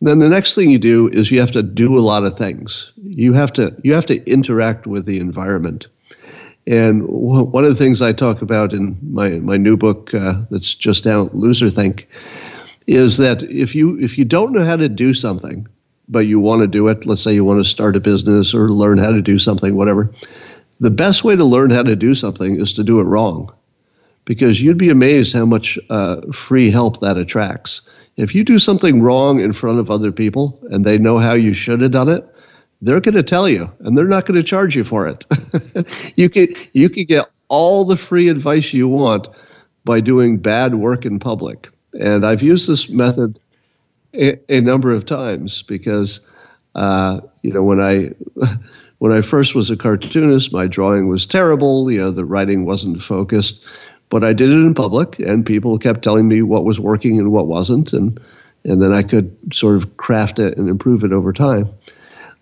Then 0.00 0.20
the 0.20 0.28
next 0.28 0.54
thing 0.54 0.70
you 0.70 0.78
do 0.78 1.08
is 1.08 1.30
you 1.30 1.40
have 1.40 1.50
to 1.52 1.62
do 1.62 1.98
a 1.98 2.00
lot 2.00 2.24
of 2.24 2.36
things. 2.36 2.92
You 3.02 3.32
have 3.32 3.52
to 3.54 3.74
you 3.82 3.94
have 3.94 4.06
to 4.06 4.24
interact 4.30 4.86
with 4.86 5.06
the 5.06 5.18
environment. 5.18 5.88
And 6.66 7.02
w- 7.02 7.44
one 7.44 7.64
of 7.64 7.70
the 7.70 7.82
things 7.82 8.00
I 8.00 8.12
talk 8.12 8.42
about 8.42 8.72
in 8.72 8.96
my 9.02 9.30
my 9.40 9.56
new 9.56 9.76
book 9.76 10.14
uh, 10.14 10.34
that's 10.50 10.74
just 10.74 11.06
out, 11.06 11.34
Loser 11.34 11.70
Think, 11.70 12.08
is 12.86 13.16
that 13.16 13.42
if 13.42 13.74
you 13.74 13.98
if 13.98 14.16
you 14.18 14.24
don't 14.24 14.52
know 14.52 14.64
how 14.64 14.76
to 14.76 14.88
do 14.88 15.14
something, 15.14 15.66
but 16.08 16.26
you 16.26 16.38
want 16.38 16.60
to 16.60 16.68
do 16.68 16.86
it, 16.88 17.04
let's 17.06 17.22
say 17.22 17.34
you 17.34 17.44
want 17.44 17.58
to 17.58 17.68
start 17.68 17.96
a 17.96 18.00
business 18.00 18.54
or 18.54 18.70
learn 18.70 18.98
how 18.98 19.10
to 19.10 19.22
do 19.22 19.38
something, 19.38 19.74
whatever, 19.74 20.12
the 20.80 20.90
best 20.90 21.24
way 21.24 21.36
to 21.36 21.44
learn 21.44 21.70
how 21.70 21.82
to 21.82 21.96
do 21.96 22.14
something 22.14 22.60
is 22.60 22.72
to 22.74 22.84
do 22.84 23.00
it 23.00 23.04
wrong, 23.04 23.52
because 24.24 24.62
you'd 24.62 24.78
be 24.78 24.90
amazed 24.90 25.32
how 25.32 25.46
much 25.46 25.78
uh, 25.90 26.20
free 26.32 26.70
help 26.70 27.00
that 27.00 27.16
attracts. 27.16 27.82
If 28.16 28.34
you 28.34 28.44
do 28.44 28.58
something 28.58 29.00
wrong 29.00 29.40
in 29.40 29.52
front 29.52 29.78
of 29.78 29.90
other 29.90 30.10
people 30.10 30.58
and 30.70 30.84
they 30.84 30.98
know 30.98 31.18
how 31.18 31.34
you 31.34 31.52
should 31.52 31.80
have 31.80 31.92
done 31.92 32.08
it, 32.08 32.26
they're 32.82 33.00
going 33.00 33.14
to 33.14 33.22
tell 33.22 33.48
you 33.48 33.70
and 33.80 33.96
they're 33.96 34.06
not 34.06 34.26
going 34.26 34.36
to 34.40 34.42
charge 34.42 34.76
you 34.76 34.84
for 34.84 35.06
it. 35.08 35.24
you 36.16 36.28
can 36.28 36.48
you 36.72 36.88
can 36.88 37.04
get 37.04 37.30
all 37.48 37.84
the 37.84 37.96
free 37.96 38.28
advice 38.28 38.72
you 38.72 38.88
want 38.88 39.28
by 39.84 40.00
doing 40.00 40.38
bad 40.38 40.74
work 40.74 41.04
in 41.04 41.18
public. 41.18 41.68
And 41.98 42.24
I've 42.26 42.42
used 42.42 42.68
this 42.68 42.88
method 42.88 43.38
a, 44.14 44.38
a 44.52 44.60
number 44.60 44.92
of 44.92 45.06
times 45.06 45.62
because 45.62 46.20
uh, 46.74 47.20
you 47.42 47.52
know 47.52 47.62
when 47.62 47.80
I 47.80 48.12
when 48.98 49.12
I 49.12 49.20
first 49.20 49.54
was 49.54 49.70
a 49.70 49.76
cartoonist, 49.76 50.52
my 50.52 50.66
drawing 50.66 51.08
was 51.08 51.26
terrible. 51.26 51.90
You 51.90 52.00
know, 52.00 52.10
the 52.10 52.24
writing 52.24 52.64
wasn't 52.64 53.02
focused, 53.02 53.64
but 54.08 54.24
I 54.24 54.32
did 54.32 54.50
it 54.50 54.54
in 54.56 54.74
public, 54.74 55.18
and 55.20 55.46
people 55.46 55.78
kept 55.78 56.02
telling 56.02 56.28
me 56.28 56.42
what 56.42 56.64
was 56.64 56.80
working 56.80 57.18
and 57.18 57.32
what 57.32 57.46
wasn't, 57.46 57.92
and 57.92 58.20
and 58.64 58.82
then 58.82 58.92
I 58.92 59.02
could 59.02 59.34
sort 59.54 59.76
of 59.76 59.96
craft 59.96 60.38
it 60.38 60.58
and 60.58 60.68
improve 60.68 61.04
it 61.04 61.12
over 61.12 61.32
time. 61.32 61.68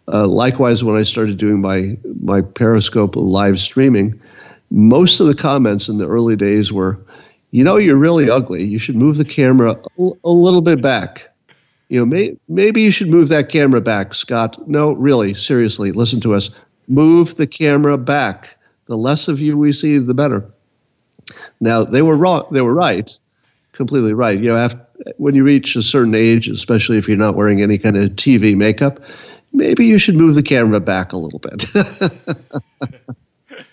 Uh, 0.09 0.27
likewise, 0.27 0.83
when 0.83 0.97
I 0.97 1.03
started 1.03 1.37
doing 1.37 1.61
my 1.61 1.97
my 2.23 2.41
Periscope 2.41 3.17
live 3.17 3.61
streaming, 3.61 4.19
most 4.71 5.21
of 5.21 5.27
the 5.27 5.35
comments 5.35 5.89
in 5.89 5.99
the 5.99 6.07
early 6.07 6.37
days 6.37 6.73
were, 6.73 6.99
"You 7.51 7.65
know, 7.65 7.77
you're 7.77 7.99
really 7.99 8.31
ugly. 8.31 8.65
You 8.65 8.79
should 8.79 8.97
move 8.97 9.19
the 9.19 9.25
camera 9.25 9.77
a, 9.99 10.11
a 10.25 10.31
little 10.31 10.63
bit 10.63 10.81
back." 10.81 11.33
You 11.89 12.01
know, 12.01 12.07
may, 12.07 12.37
maybe 12.49 12.83
you 12.83 12.91
should 12.91 13.11
move 13.11 13.29
that 13.29 13.49
camera 13.49 13.81
back, 13.81 14.15
Scott. 14.15 14.69
No, 14.69 14.93
really, 14.95 15.35
seriously, 15.35 15.93
listen 15.93 16.21
to 16.21 16.35
us. 16.35 16.51
Move 16.89 17.37
the 17.37 17.47
camera 17.47 17.97
back. 17.97 18.59
The 18.87 18.97
less 18.97 19.29
of 19.29 19.41
you 19.41 19.57
we 19.57 19.73
see, 19.73 19.99
the 19.99 20.15
better. 20.15 20.45
Now 21.61 21.85
they 21.85 22.03
were 22.03 22.17
wrong. 22.17 22.45
They 22.51 22.61
were 22.61 22.75
right, 22.75 23.17
completely 23.73 24.15
right. 24.15 24.39
You 24.39 24.49
know, 24.49 24.57
after, 24.57 24.81
when 25.19 25.35
you 25.35 25.45
reach 25.45 25.77
a 25.77 25.83
certain 25.83 26.15
age, 26.15 26.49
especially 26.49 26.99
if 26.99 27.09
you're 27.09 27.17
not 27.17 27.37
wearing 27.37 27.63
any 27.63 27.79
kind 27.79 27.97
of 27.97 28.11
TV 28.11 28.57
makeup, 28.57 29.01
maybe 29.53 29.87
you 29.87 29.99
should 29.99 30.17
move 30.17 30.35
the 30.35 30.43
camera 30.43 30.81
back 30.81 31.13
a 31.13 31.17
little 31.17 31.39
bit. 31.39 31.63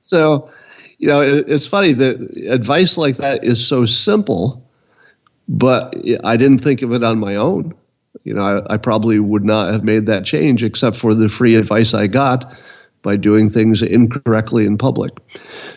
so, 0.00 0.50
you 0.98 1.08
know, 1.08 1.22
it, 1.22 1.44
it's 1.48 1.66
funny 1.66 1.92
that 1.92 2.20
advice 2.48 2.96
like 2.96 3.16
that 3.16 3.42
is 3.44 3.64
so 3.64 3.84
simple 3.84 4.62
but 5.48 5.94
I 6.24 6.36
didn't 6.36 6.60
think 6.60 6.82
of 6.82 6.92
it 6.92 7.02
on 7.02 7.18
my 7.18 7.36
own. 7.36 7.74
You 8.24 8.34
know, 8.34 8.42
I, 8.42 8.74
I, 8.74 8.76
probably 8.76 9.18
would 9.18 9.44
not 9.44 9.72
have 9.72 9.84
made 9.84 10.06
that 10.06 10.24
change 10.24 10.62
except 10.62 10.96
for 10.96 11.14
the 11.14 11.28
free 11.28 11.56
advice 11.56 11.94
I 11.94 12.06
got 12.06 12.56
by 13.02 13.16
doing 13.16 13.48
things 13.48 13.82
incorrectly 13.82 14.64
in 14.64 14.78
public. 14.78 15.12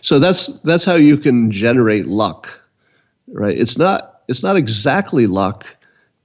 So 0.02 0.20
that's 0.20 0.48
that's 0.62 0.84
how 0.84 0.96
you 0.96 1.18
can 1.18 1.52
generate 1.52 2.06
luck, 2.06 2.62
right? 3.28 3.58
It's 3.58 3.78
not 3.78 4.22
it's 4.28 4.44
not 4.44 4.58
exactly 4.58 5.28
luck 5.28 5.66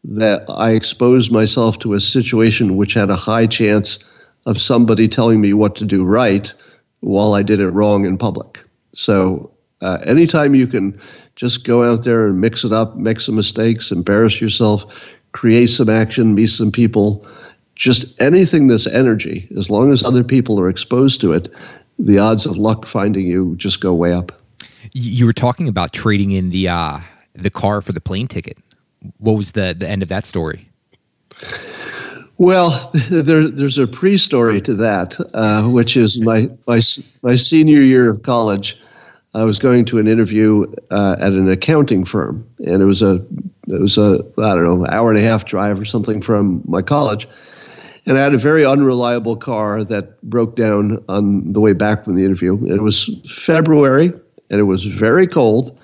that 0.05 0.45
I 0.49 0.71
exposed 0.71 1.33
myself 1.33 1.79
to 1.81 1.95
a 1.95 2.01
situation 2.01 2.77
which 2.77 2.95
had 2.95 3.11
a 3.11 3.17
high 3.17 3.47
chance 3.47 4.05
of 4.47 4.61
somebody 4.61 5.09
telling 5.09 5.41
me 5.41 5.53
what 5.53 5.77
to 5.77 5.85
do 5.85 6.05
right 6.05 6.53
while 7.01 7.35
I 7.35 7.43
did 7.43 7.61
it 7.61 7.71
wrong 7.71 8.05
in 8.05 8.17
public. 8.19 8.63
So 8.95 9.51
uh, 9.81 9.99
anytime 10.05 10.55
you 10.55 10.67
can 10.67 10.99
just 11.37 11.65
go 11.65 11.91
out 11.91 12.05
there 12.05 12.27
and 12.27 12.41
mix 12.41 12.65
it 12.65 12.73
up, 12.73 12.97
make 12.97 13.21
some 13.21 13.35
mistakes, 13.35 13.91
embarrass 13.91 14.41
yourself, 14.41 14.85
create 15.33 15.69
some 15.69 15.89
action, 15.89 16.35
meet 16.35 16.49
some 16.49 16.71
people. 16.71 17.27
Just 17.77 18.21
anything 18.21 18.67
that's 18.67 18.87
energy, 18.87 19.49
as 19.57 19.71
long 19.71 19.91
as 19.91 20.05
other 20.05 20.23
people 20.23 20.61
are 20.61 20.69
exposed 20.69 21.21
to 21.23 21.33
it, 21.33 21.49
the 21.99 22.19
odds 22.19 22.45
of 22.47 22.59
luck 22.59 22.85
finding 22.85 23.27
you 23.27 23.55
just 23.57 23.81
go 23.81 23.95
way 23.95 24.13
up. 24.13 24.33
You 24.93 25.25
were 25.25 25.33
talking 25.33 25.69
about 25.69 25.93
trading 25.93 26.33
in 26.33 26.51
the 26.51 26.69
uh, 26.69 27.01
the 27.35 27.51
car 27.51 27.81
for 27.81 27.93
the 27.93 28.01
plane 28.01 28.29
ticket. 28.29 28.59
What 29.19 29.37
was 29.37 29.53
the 29.53 29.75
the 29.77 29.89
end 29.89 30.03
of 30.03 30.09
that 30.09 30.27
story? 30.27 30.69
Well, 32.39 32.91
there, 33.11 33.49
there's 33.49 33.79
a 33.79 33.87
pre-story 33.87 34.61
to 34.63 34.75
that, 34.75 35.17
uh, 35.35 35.65
which 35.65 35.97
is 35.97 36.19
my, 36.21 36.51
my 36.67 36.81
my 37.23 37.35
senior 37.35 37.83
year 37.83 38.11
of 38.11 38.23
college. 38.23 38.79
I 39.33 39.45
was 39.45 39.59
going 39.61 39.85
to 39.87 39.99
an 39.99 40.09
interview 40.09 40.65
uh, 40.91 41.17
at 41.21 41.33
an 41.33 41.49
accounting 41.49 42.05
firm, 42.05 42.47
and 42.59 42.83
it 42.83 42.85
was 42.85 43.01
a 43.01 43.25
it 43.69 43.81
was 43.81 43.97
a 43.97 44.25
I 44.39 44.55
don't 44.55 44.65
know 44.65 44.87
hour 44.87 45.11
and 45.11 45.19
a 45.19 45.23
half 45.23 45.45
drive 45.45 45.79
or 45.79 45.85
something 45.85 46.21
from 46.21 46.63
my 46.67 46.83
college, 46.83 47.29
and 48.07 48.19
I 48.19 48.23
had 48.23 48.35
a 48.35 48.39
very 48.39 48.65
unreliable 48.65 49.37
car 49.37 49.85
that 49.85 50.21
broke 50.23 50.57
down 50.57 51.03
on 51.09 51.53
the 51.53 51.61
way 51.61 51.73
back 51.73 52.05
from 52.05 52.17
the 52.17 52.25
interview. 52.25 52.59
It 52.67 52.83
was 52.83 53.09
February, 53.29 54.13
and 54.51 54.61
it 54.61 54.65
was 54.65 54.85
very 54.85 55.29
cold, 55.29 55.81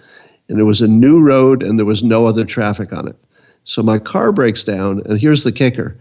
and 0.48 0.58
it 0.58 0.64
was 0.64 0.80
a 0.80 0.88
new 0.88 1.24
road, 1.24 1.62
and 1.62 1.78
there 1.78 1.86
was 1.86 2.02
no 2.02 2.26
other 2.26 2.44
traffic 2.44 2.92
on 2.92 3.06
it. 3.06 3.16
So 3.62 3.80
my 3.80 4.00
car 4.00 4.32
breaks 4.32 4.64
down, 4.64 5.02
and 5.06 5.20
here's 5.20 5.44
the 5.44 5.52
kicker: 5.52 5.96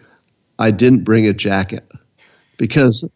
I 0.58 0.72
didn't 0.72 1.04
bring 1.04 1.28
a 1.28 1.34
jacket 1.34 1.86
because 2.58 3.08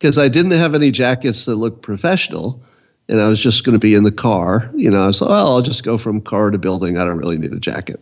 because 0.00 0.18
I 0.18 0.26
didn't 0.26 0.52
have 0.52 0.74
any 0.74 0.90
jackets 0.90 1.44
that 1.44 1.54
looked 1.54 1.82
professional 1.82 2.60
and 3.10 3.20
I 3.20 3.28
was 3.28 3.42
just 3.42 3.64
going 3.64 3.74
to 3.74 3.80
be 3.80 3.94
in 3.94 4.04
the 4.04 4.12
car. 4.12 4.70
You 4.74 4.88
know, 4.88 5.02
I 5.02 5.08
was 5.08 5.20
like, 5.20 5.30
well, 5.30 5.52
I'll 5.52 5.62
just 5.62 5.82
go 5.82 5.98
from 5.98 6.20
car 6.20 6.50
to 6.50 6.58
building. 6.58 6.96
I 6.96 7.04
don't 7.04 7.18
really 7.18 7.36
need 7.36 7.52
a 7.52 7.58
jacket. 7.58 8.00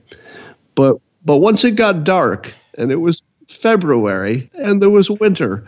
But 0.75 0.99
but 1.25 1.39
once 1.39 1.65
it 1.65 1.73
got 1.73 2.05
dark 2.05 2.53
and 2.77 2.93
it 2.93 2.97
was 2.97 3.23
February 3.49 4.51
and 4.55 4.83
there 4.83 4.91
was 4.91 5.11
winter, 5.11 5.67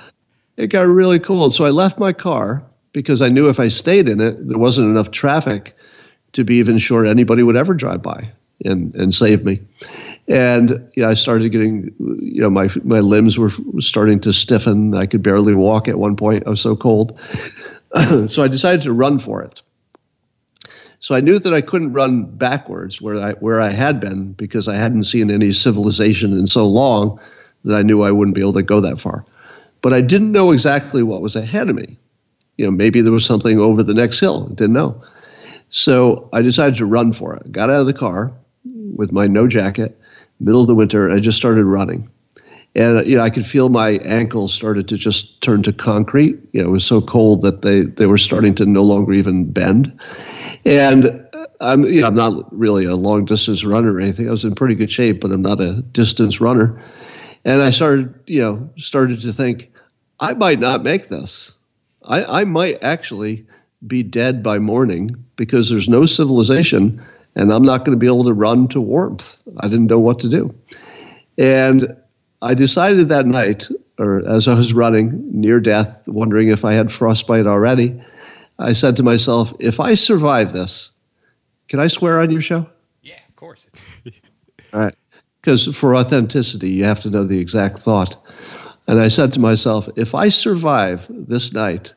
it 0.58 0.66
got 0.68 0.86
really 0.86 1.18
cold. 1.18 1.54
So 1.54 1.64
I 1.64 1.70
left 1.70 1.98
my 1.98 2.12
car 2.12 2.62
because 2.92 3.22
I 3.22 3.30
knew 3.30 3.48
if 3.48 3.58
I 3.58 3.68
stayed 3.68 4.10
in 4.10 4.20
it, 4.20 4.46
there 4.46 4.58
wasn't 4.58 4.90
enough 4.90 5.10
traffic 5.10 5.74
to 6.32 6.44
be 6.44 6.56
even 6.56 6.76
sure 6.76 7.06
anybody 7.06 7.42
would 7.42 7.56
ever 7.56 7.72
drive 7.72 8.02
by 8.02 8.30
and 8.66 8.94
and 8.94 9.14
save 9.14 9.42
me. 9.42 9.58
And 10.28 10.86
know, 11.02 11.08
I 11.08 11.14
started 11.14 11.48
getting, 11.48 11.94
you 11.98 12.42
know, 12.42 12.50
my 12.50 12.68
my 12.84 13.00
limbs 13.00 13.38
were 13.38 13.50
starting 13.78 14.20
to 14.20 14.34
stiffen. 14.34 14.94
I 14.94 15.06
could 15.06 15.22
barely 15.22 15.54
walk 15.54 15.88
at 15.88 15.98
one 15.98 16.14
point. 16.14 16.46
I 16.46 16.50
was 16.50 16.60
so 16.60 16.76
cold. 16.76 17.18
so 18.26 18.42
I 18.42 18.48
decided 18.48 18.82
to 18.82 18.92
run 18.92 19.18
for 19.18 19.42
it. 19.42 19.62
So 21.00 21.14
I 21.14 21.20
knew 21.20 21.38
that 21.38 21.54
I 21.54 21.62
couldn't 21.62 21.94
run 21.94 22.24
backwards 22.24 23.00
where 23.00 23.16
I 23.16 23.32
where 23.34 23.60
I 23.60 23.70
had 23.70 24.00
been 24.00 24.32
because 24.32 24.68
I 24.68 24.74
hadn't 24.74 25.04
seen 25.04 25.30
any 25.30 25.52
civilization 25.52 26.36
in 26.38 26.46
so 26.46 26.66
long 26.66 27.18
that 27.64 27.74
I 27.74 27.82
knew 27.82 28.02
I 28.02 28.10
wouldn't 28.10 28.34
be 28.34 28.42
able 28.42 28.52
to 28.54 28.62
go 28.62 28.80
that 28.80 29.00
far. 29.00 29.24
But 29.82 29.94
I 29.94 30.02
didn't 30.02 30.32
know 30.32 30.52
exactly 30.52 31.02
what 31.02 31.22
was 31.22 31.36
ahead 31.36 31.70
of 31.70 31.76
me. 31.76 31.96
You 32.58 32.66
know, 32.66 32.70
maybe 32.70 33.00
there 33.00 33.12
was 33.12 33.24
something 33.24 33.58
over 33.58 33.82
the 33.82 33.94
next 33.94 34.20
hill. 34.20 34.48
I 34.50 34.54
didn't 34.54 34.74
know. 34.74 35.02
So 35.70 36.28
I 36.34 36.42
decided 36.42 36.76
to 36.76 36.86
run 36.86 37.12
for 37.12 37.34
it. 37.36 37.50
Got 37.50 37.70
out 37.70 37.80
of 37.80 37.86
the 37.86 37.94
car 37.94 38.32
with 38.94 39.12
my 39.12 39.26
no 39.26 39.46
jacket, 39.46 39.98
middle 40.38 40.60
of 40.60 40.66
the 40.66 40.74
winter, 40.74 41.10
I 41.10 41.20
just 41.20 41.38
started 41.38 41.64
running 41.64 42.10
and 42.74 43.06
you 43.06 43.16
know 43.16 43.22
I 43.22 43.30
could 43.30 43.46
feel 43.46 43.68
my 43.68 43.92
ankles 44.04 44.52
started 44.52 44.88
to 44.88 44.96
just 44.96 45.40
turn 45.40 45.62
to 45.64 45.72
concrete. 45.72 46.38
You 46.52 46.62
know, 46.62 46.68
it 46.68 46.72
was 46.72 46.84
so 46.84 47.00
cold 47.00 47.42
that 47.42 47.62
they 47.62 47.82
they 47.82 48.06
were 48.06 48.18
starting 48.18 48.54
to 48.56 48.66
no 48.66 48.82
longer 48.82 49.12
even 49.12 49.50
bend. 49.50 49.98
And 50.64 51.06
uh, 51.34 51.46
I'm 51.60 51.84
you 51.84 52.00
know 52.00 52.06
I'm 52.06 52.14
not 52.14 52.46
really 52.56 52.84
a 52.84 52.96
long 52.96 53.24
distance 53.24 53.64
runner 53.64 53.94
or 53.94 54.00
anything. 54.00 54.28
I 54.28 54.30
was 54.30 54.44
in 54.44 54.54
pretty 54.54 54.74
good 54.74 54.90
shape, 54.90 55.20
but 55.20 55.32
I'm 55.32 55.42
not 55.42 55.60
a 55.60 55.82
distance 55.92 56.40
runner. 56.40 56.80
And 57.44 57.62
I 57.62 57.70
started 57.70 58.14
you 58.26 58.40
know 58.40 58.70
started 58.76 59.20
to 59.22 59.32
think 59.32 59.72
I 60.20 60.34
might 60.34 60.60
not 60.60 60.82
make 60.82 61.08
this. 61.08 61.54
I, 62.04 62.40
I 62.40 62.44
might 62.44 62.82
actually 62.82 63.46
be 63.86 64.02
dead 64.02 64.42
by 64.42 64.58
morning 64.58 65.10
because 65.36 65.70
there's 65.70 65.88
no 65.88 66.06
civilization 66.06 67.02
and 67.36 67.52
I'm 67.52 67.62
not 67.62 67.84
going 67.84 67.96
to 67.96 68.00
be 68.00 68.06
able 68.06 68.24
to 68.24 68.32
run 68.32 68.68
to 68.68 68.80
warmth. 68.80 69.40
I 69.60 69.68
didn't 69.68 69.86
know 69.86 70.00
what 70.00 70.18
to 70.20 70.28
do. 70.28 70.54
And 71.38 71.96
I 72.42 72.54
decided 72.54 73.08
that 73.08 73.26
night, 73.26 73.68
or 73.98 74.26
as 74.26 74.48
I 74.48 74.54
was 74.54 74.72
running 74.72 75.20
near 75.30 75.60
death, 75.60 76.06
wondering 76.08 76.48
if 76.48 76.64
I 76.64 76.72
had 76.72 76.90
frostbite 76.90 77.46
already, 77.46 78.02
I 78.58 78.72
said 78.72 78.96
to 78.96 79.02
myself, 79.02 79.52
if 79.58 79.80
I 79.80 79.94
survive 79.94 80.52
this, 80.52 80.90
can 81.68 81.80
I 81.80 81.86
swear 81.86 82.20
on 82.20 82.30
your 82.30 82.40
show? 82.40 82.66
Yeah, 83.02 83.20
of 83.28 83.36
course. 83.36 83.68
All 84.72 84.80
right. 84.80 84.94
Because 85.40 85.74
for 85.74 85.96
authenticity, 85.96 86.70
you 86.70 86.84
have 86.84 87.00
to 87.00 87.10
know 87.10 87.24
the 87.24 87.38
exact 87.38 87.78
thought. 87.78 88.16
And 88.86 89.00
I 89.00 89.08
said 89.08 89.32
to 89.34 89.40
myself, 89.40 89.88
if 89.96 90.14
I 90.14 90.28
survive 90.28 91.06
this 91.08 91.52
night, 91.52 91.94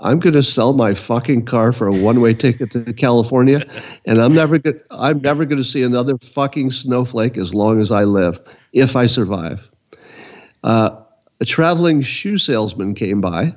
I'm 0.00 0.18
going 0.18 0.34
to 0.34 0.42
sell 0.42 0.72
my 0.72 0.94
fucking 0.94 1.44
car 1.44 1.72
for 1.72 1.86
a 1.86 1.92
one-way 1.92 2.34
ticket 2.34 2.70
to 2.72 2.92
California, 2.92 3.64
and 4.04 4.20
I'm 4.20 4.34
never 4.34 4.58
going. 4.58 4.80
I'm 4.90 5.20
never 5.20 5.44
going 5.44 5.58
to 5.58 5.64
see 5.64 5.82
another 5.82 6.16
fucking 6.18 6.70
snowflake 6.70 7.36
as 7.36 7.54
long 7.54 7.80
as 7.80 7.90
I 7.90 8.04
live, 8.04 8.40
if 8.72 8.96
I 8.96 9.06
survive. 9.06 9.68
Uh, 10.64 10.90
a 11.40 11.44
traveling 11.44 12.02
shoe 12.02 12.38
salesman 12.38 12.94
came 12.94 13.20
by 13.20 13.54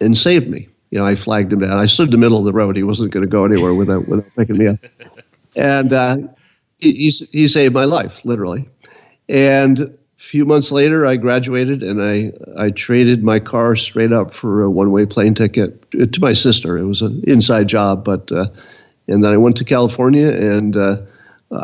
and 0.00 0.16
saved 0.16 0.48
me. 0.48 0.68
You 0.90 0.98
know, 0.98 1.06
I 1.06 1.14
flagged 1.14 1.52
him 1.52 1.58
down. 1.60 1.72
I 1.72 1.86
stood 1.86 2.08
in 2.08 2.12
the 2.12 2.18
middle 2.18 2.38
of 2.38 2.44
the 2.44 2.52
road. 2.52 2.76
He 2.76 2.82
wasn't 2.82 3.12
going 3.12 3.24
to 3.24 3.28
go 3.28 3.44
anywhere 3.44 3.74
without 3.74 4.08
without 4.08 4.30
picking 4.36 4.58
me 4.58 4.68
up, 4.68 4.78
and 5.56 5.92
uh, 5.92 6.18
he, 6.78 6.92
he 6.92 7.10
he 7.32 7.48
saved 7.48 7.74
my 7.74 7.84
life, 7.84 8.24
literally. 8.24 8.68
And 9.28 9.96
few 10.24 10.44
months 10.44 10.72
later, 10.72 11.06
I 11.06 11.16
graduated 11.16 11.82
and 11.82 12.02
I, 12.02 12.32
I 12.56 12.70
traded 12.70 13.22
my 13.22 13.38
car 13.38 13.76
straight 13.76 14.12
up 14.12 14.32
for 14.32 14.62
a 14.62 14.70
one 14.70 14.90
way 14.90 15.06
plane 15.06 15.34
ticket 15.34 15.90
to 15.92 16.20
my 16.20 16.32
sister. 16.32 16.78
It 16.78 16.86
was 16.86 17.02
an 17.02 17.22
inside 17.26 17.68
job, 17.68 18.04
but 18.04 18.32
uh, 18.32 18.46
and 19.06 19.22
then 19.22 19.32
I 19.32 19.36
went 19.36 19.56
to 19.58 19.64
California 19.64 20.32
and 20.32 20.76
uh, 20.76 21.02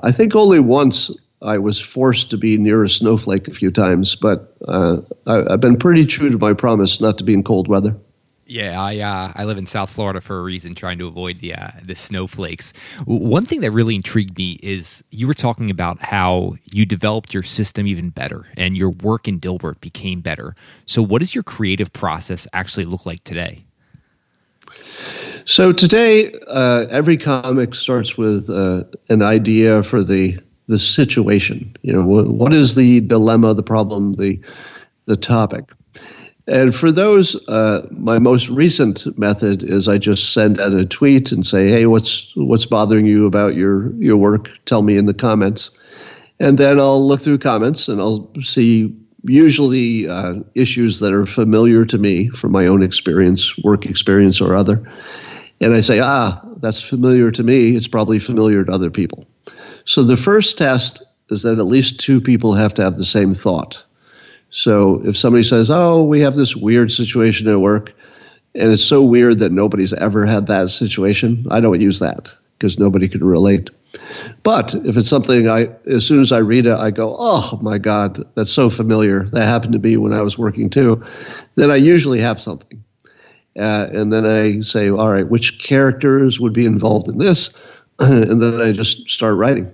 I 0.03 0.13
think 0.13 0.37
only 0.37 0.61
once 0.61 1.11
I 1.43 1.57
was 1.57 1.81
forced 1.81 2.31
to 2.31 2.37
be 2.37 2.59
near 2.59 2.85
a 2.85 2.89
snowflake 2.89 3.49
a 3.49 3.53
few 3.53 3.71
times, 3.71 4.15
but 4.15 4.55
uh, 4.69 4.99
I, 5.27 5.53
have 5.53 5.61
been 5.61 5.77
pretty 5.77 6.05
true 6.05 6.29
to 6.31 6.39
my 6.39 6.53
promise 6.53 7.01
not 7.01 7.17
to 7.19 7.25
be 7.25 7.33
in 7.33 7.43
cold 7.43 7.67
weather. 7.67 7.97
Yeah, 8.51 8.83
I 8.83 8.99
uh, 8.99 9.33
I 9.37 9.45
live 9.45 9.59
in 9.59 9.67
South 9.67 9.91
Florida 9.91 10.21
for 10.21 10.41
a 10.41 10.43
reason, 10.43 10.75
trying 10.75 10.99
to 10.99 11.07
avoid 11.07 11.39
the 11.39 11.55
uh, 11.55 11.71
the 11.85 11.95
snowflakes. 11.95 12.73
One 13.05 13.47
thing 13.47 13.61
that 13.61 13.71
really 13.71 13.95
intrigued 13.95 14.37
me 14.37 14.59
is 14.61 15.05
you 15.13 15.29
were 15.29 15.35
talking 15.35 15.71
about 15.71 16.01
how 16.01 16.57
you 16.65 16.85
developed 16.85 17.33
your 17.33 17.45
system 17.45 17.87
even 17.87 18.11
better, 18.11 18.49
and 18.57 18.77
your 18.77 18.91
work 18.91 19.29
in 19.29 19.39
Dilbert 19.39 19.81
became 19.81 20.21
better. 20.21 20.57
So, 20.85 21.01
what 21.01 21.21
does 21.21 21.33
your 21.33 21.45
creative 21.45 21.93
process 21.93 22.49
actually 22.53 22.87
look 22.87 23.07
like 23.07 23.23
today? 23.23 23.67
So 25.45 25.71
today, 25.73 26.33
uh, 26.49 26.87
every 26.91 27.17
comic 27.17 27.73
starts 27.77 28.19
with 28.19 28.51
uh, 28.51 28.83
an 29.11 29.23
idea 29.23 29.85
for 29.85 30.03
the 30.03 30.37
the 30.67 30.81
situation. 30.81 31.77
You 31.83 31.93
know, 31.93 32.05
what 32.05 32.53
is 32.53 32.75
the 32.75 32.99
dilemma, 33.03 33.55
the 33.55 33.63
problem, 33.63 34.15
the 34.15 34.41
the 35.05 35.17
topic. 35.17 35.67
And 36.51 36.75
for 36.75 36.91
those, 36.91 37.37
uh, 37.47 37.87
my 37.93 38.19
most 38.19 38.49
recent 38.49 39.17
method 39.17 39.63
is 39.63 39.87
I 39.87 39.99
just 39.99 40.33
send 40.33 40.61
out 40.61 40.73
a 40.73 40.85
tweet 40.85 41.31
and 41.31 41.47
say, 41.47 41.69
"Hey, 41.69 41.87
what's 41.87 42.27
what's 42.35 42.67
bothering 42.67 43.07
you 43.07 43.25
about 43.25 43.55
your 43.55 43.95
your 43.95 44.17
work? 44.17 44.51
Tell 44.67 44.83
me 44.83 44.97
in 44.97 45.07
the 45.07 45.15
comments." 45.15 45.71
And 46.41 46.59
then 46.59 46.81
I'll 46.81 47.07
look 47.07 47.21
through 47.21 47.39
comments 47.39 47.89
and 47.89 48.01
I'll 48.01 48.29
see 48.41 48.93
usually 49.23 50.09
uh, 50.09 50.41
issues 50.57 50.99
that 50.99 51.13
are 51.13 51.25
familiar 51.25 51.85
to 51.85 51.99
me 51.99 52.29
from 52.31 52.51
my 52.51 52.67
own 52.67 52.83
experience, 52.83 53.57
work 53.59 53.87
experience, 53.87 54.41
or 54.41 54.57
other. 54.57 54.83
And 55.61 55.73
I 55.73 55.83
say, 55.83 56.01
"Ah, 56.03 56.41
that's 56.61 56.83
familiar 56.83 57.31
to 57.31 57.45
me. 57.45 57.77
It's 57.77 57.87
probably 57.87 58.19
familiar 58.19 58.65
to 58.65 58.73
other 58.73 58.91
people." 58.91 59.25
So 59.85 60.03
the 60.03 60.17
first 60.17 60.59
test 60.59 61.01
is 61.31 61.43
that 61.43 61.61
at 61.61 61.67
least 61.67 62.01
two 62.01 62.21
people 62.21 62.55
have 62.55 62.75
to 62.75 62.83
have 62.83 62.97
the 62.97 63.05
same 63.05 63.35
thought. 63.35 63.85
So 64.51 65.01
if 65.05 65.17
somebody 65.17 65.45
says, 65.45 65.71
"Oh, 65.71 66.03
we 66.03 66.21
have 66.21 66.35
this 66.35 66.57
weird 66.57 66.91
situation 66.91 67.49
at 67.49 67.61
work," 67.61 67.95
and 68.55 68.73
it's 68.73 68.83
so 68.83 69.03
weird 69.03 69.39
that 69.39 69.53
nobody's 69.53 69.93
ever 69.95 70.27
had 70.27 70.47
that 70.49 70.71
situation, 70.71 71.47
I 71.51 71.61
don't 71.61 71.81
use 71.81 72.01
that 72.01 72.35
because 72.59 72.79
nobody 72.79 73.09
can 73.09 73.25
relate. 73.25 73.71
But 74.43 74.75
if 74.85 74.97
it's 74.97 75.09
something 75.09 75.49
I, 75.49 75.69
as 75.87 76.05
soon 76.05 76.21
as 76.21 76.33
I 76.33 76.39
read 76.39 76.67
it, 76.67 76.77
I 76.77 76.91
go, 76.91 77.17
"Oh 77.19 77.59
my 77.63 77.79
God, 77.79 78.23
that's 78.35 78.51
so 78.51 78.71
familiar. 78.71 79.29
That 79.33 79.47
happened 79.47 79.73
to 79.75 79.79
me 79.79 79.97
when 79.97 80.13
I 80.13 80.23
was 80.23 80.37
working 80.37 80.69
too." 80.69 81.01
Then 81.55 81.71
I 81.71 81.77
usually 81.77 82.21
have 82.21 82.41
something, 82.41 82.83
uh, 83.57 83.87
and 83.93 84.13
then 84.13 84.27
I 84.27 84.63
say, 84.63 84.91
"All 84.91 85.13
right, 85.13 85.29
which 85.29 85.61
characters 85.61 86.41
would 86.41 86.53
be 86.53 86.67
involved 86.67 87.09
in 87.09 87.19
this?" 87.19 87.51
and 88.01 88.43
then 88.43 88.61
I 88.61 88.73
just 88.73 89.09
start 89.09 89.37
writing, 89.37 89.71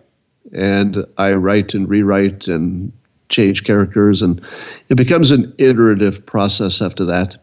and 0.52 1.04
I 1.16 1.32
write 1.32 1.72
and 1.74 1.88
rewrite 1.88 2.46
and 2.48 2.92
change 3.28 3.64
characters, 3.64 4.22
and 4.22 4.40
it 4.88 4.96
becomes 4.96 5.30
an 5.30 5.52
iterative 5.58 6.24
process 6.24 6.80
after 6.80 7.04
that. 7.04 7.36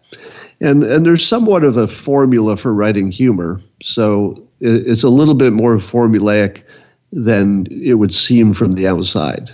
And 0.61 0.83
and 0.83 1.05
there's 1.05 1.25
somewhat 1.25 1.63
of 1.63 1.77
a 1.77 1.87
formula 1.87 2.57
for 2.57 2.73
writing 2.73 3.11
humor, 3.11 3.61
so 3.81 4.35
it's 4.61 5.03
a 5.03 5.09
little 5.09 5.35
bit 5.35 5.51
more 5.51 5.75
formulaic 5.77 6.63
than 7.11 7.67
it 7.69 7.95
would 7.95 8.13
seem 8.13 8.53
from 8.53 8.73
the 8.73 8.87
outside. 8.87 9.51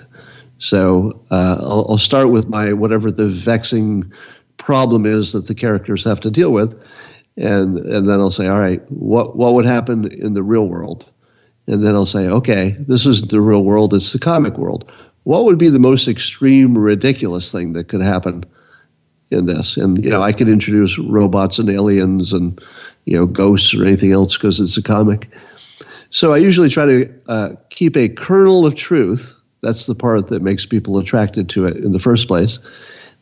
So 0.59 1.19
uh, 1.31 1.57
I'll, 1.61 1.85
I'll 1.89 1.97
start 1.97 2.29
with 2.29 2.47
my 2.47 2.73
whatever 2.73 3.11
the 3.11 3.27
vexing 3.27 4.11
problem 4.57 5.05
is 5.05 5.31
that 5.31 5.47
the 5.47 5.55
characters 5.55 6.03
have 6.03 6.19
to 6.19 6.31
deal 6.31 6.51
with, 6.51 6.79
and 7.37 7.77
and 7.77 8.07
then 8.07 8.19
I'll 8.19 8.31
say, 8.31 8.47
all 8.47 8.59
right, 8.59 8.81
what 8.91 9.35
what 9.35 9.53
would 9.53 9.65
happen 9.65 10.11
in 10.11 10.33
the 10.33 10.43
real 10.43 10.67
world? 10.67 11.09
And 11.67 11.83
then 11.83 11.95
I'll 11.95 12.05
say, 12.05 12.27
okay, 12.27 12.75
this 12.79 13.05
isn't 13.05 13.31
the 13.31 13.41
real 13.41 13.63
world; 13.63 13.93
it's 13.93 14.13
the 14.13 14.19
comic 14.19 14.57
world 14.57 14.91
what 15.29 15.45
would 15.45 15.59
be 15.59 15.69
the 15.69 15.77
most 15.77 16.07
extreme, 16.07 16.75
ridiculous 16.75 17.51
thing 17.51 17.73
that 17.73 17.87
could 17.87 18.01
happen 18.01 18.43
in 19.29 19.45
this? 19.45 19.77
And 19.77 20.03
you 20.03 20.09
know, 20.09 20.23
I 20.23 20.33
could 20.33 20.49
introduce 20.49 20.97
robots 20.97 21.59
and 21.59 21.69
aliens 21.69 22.33
and 22.33 22.59
you 23.05 23.15
know 23.15 23.27
ghosts 23.27 23.75
or 23.75 23.85
anything 23.85 24.11
else 24.11 24.35
because 24.35 24.59
it's 24.59 24.75
a 24.75 24.81
comic. 24.81 25.29
So 26.09 26.33
I 26.33 26.37
usually 26.37 26.67
try 26.67 26.87
to 26.87 27.13
uh, 27.27 27.49
keep 27.69 27.95
a 27.95 28.09
kernel 28.09 28.65
of 28.65 28.73
truth. 28.73 29.35
That's 29.61 29.85
the 29.85 29.93
part 29.93 30.29
that 30.29 30.41
makes 30.41 30.65
people 30.65 30.97
attracted 30.97 31.47
to 31.49 31.65
it 31.65 31.77
in 31.77 31.91
the 31.91 31.99
first 31.99 32.27
place. 32.27 32.57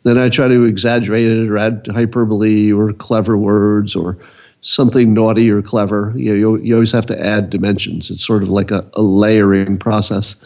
Then 0.04 0.18
I 0.18 0.30
try 0.30 0.48
to 0.48 0.64
exaggerate 0.64 1.30
it 1.30 1.50
or 1.50 1.58
add 1.58 1.90
hyperbole 1.92 2.72
or 2.72 2.94
clever 2.94 3.38
words 3.38 3.98
or 3.98 4.18
something 4.62 5.14
naughty 5.14 5.52
or 5.52 5.62
clever. 5.62 6.14
You 6.16 6.30
know, 6.30 6.36
you, 6.36 6.58
you 6.64 6.74
always 6.74 6.94
have 6.94 7.08
to 7.08 7.20
add 7.20 7.50
dimensions. 7.50 8.10
It's 8.10 8.26
sort 8.26 8.44
of 8.44 8.50
like 8.50 8.72
a, 8.72 8.90
a 8.94 9.02
layering 9.02 9.78
process. 9.78 10.38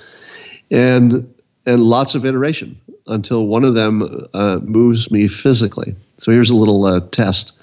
And 0.71 1.30
and 1.65 1.83
lots 1.83 2.15
of 2.15 2.25
iteration 2.25 2.79
until 3.07 3.47
one 3.47 3.63
of 3.63 3.75
them 3.75 4.27
uh, 4.33 4.59
moves 4.63 5.11
me 5.11 5.27
physically. 5.27 5.95
So 6.17 6.31
here's 6.31 6.49
a 6.49 6.55
little 6.55 6.85
uh, 6.85 7.01
test. 7.11 7.53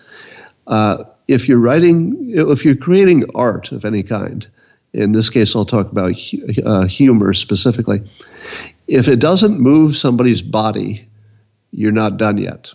Uh, 0.66 1.04
if 1.26 1.48
you're 1.48 1.58
writing, 1.58 2.16
if 2.30 2.64
you're 2.64 2.76
creating 2.76 3.24
art 3.34 3.72
of 3.72 3.84
any 3.84 4.02
kind, 4.02 4.46
in 4.92 5.12
this 5.12 5.30
case, 5.30 5.54
I'll 5.54 5.64
talk 5.64 5.90
about 5.92 6.14
uh, 6.64 6.86
humor 6.86 7.32
specifically. 7.32 8.02
If 8.86 9.08
it 9.08 9.20
doesn't 9.20 9.60
move 9.60 9.96
somebody's 9.96 10.42
body, 10.42 11.06
you're 11.72 11.92
not 11.92 12.16
done 12.16 12.38
yet. 12.38 12.72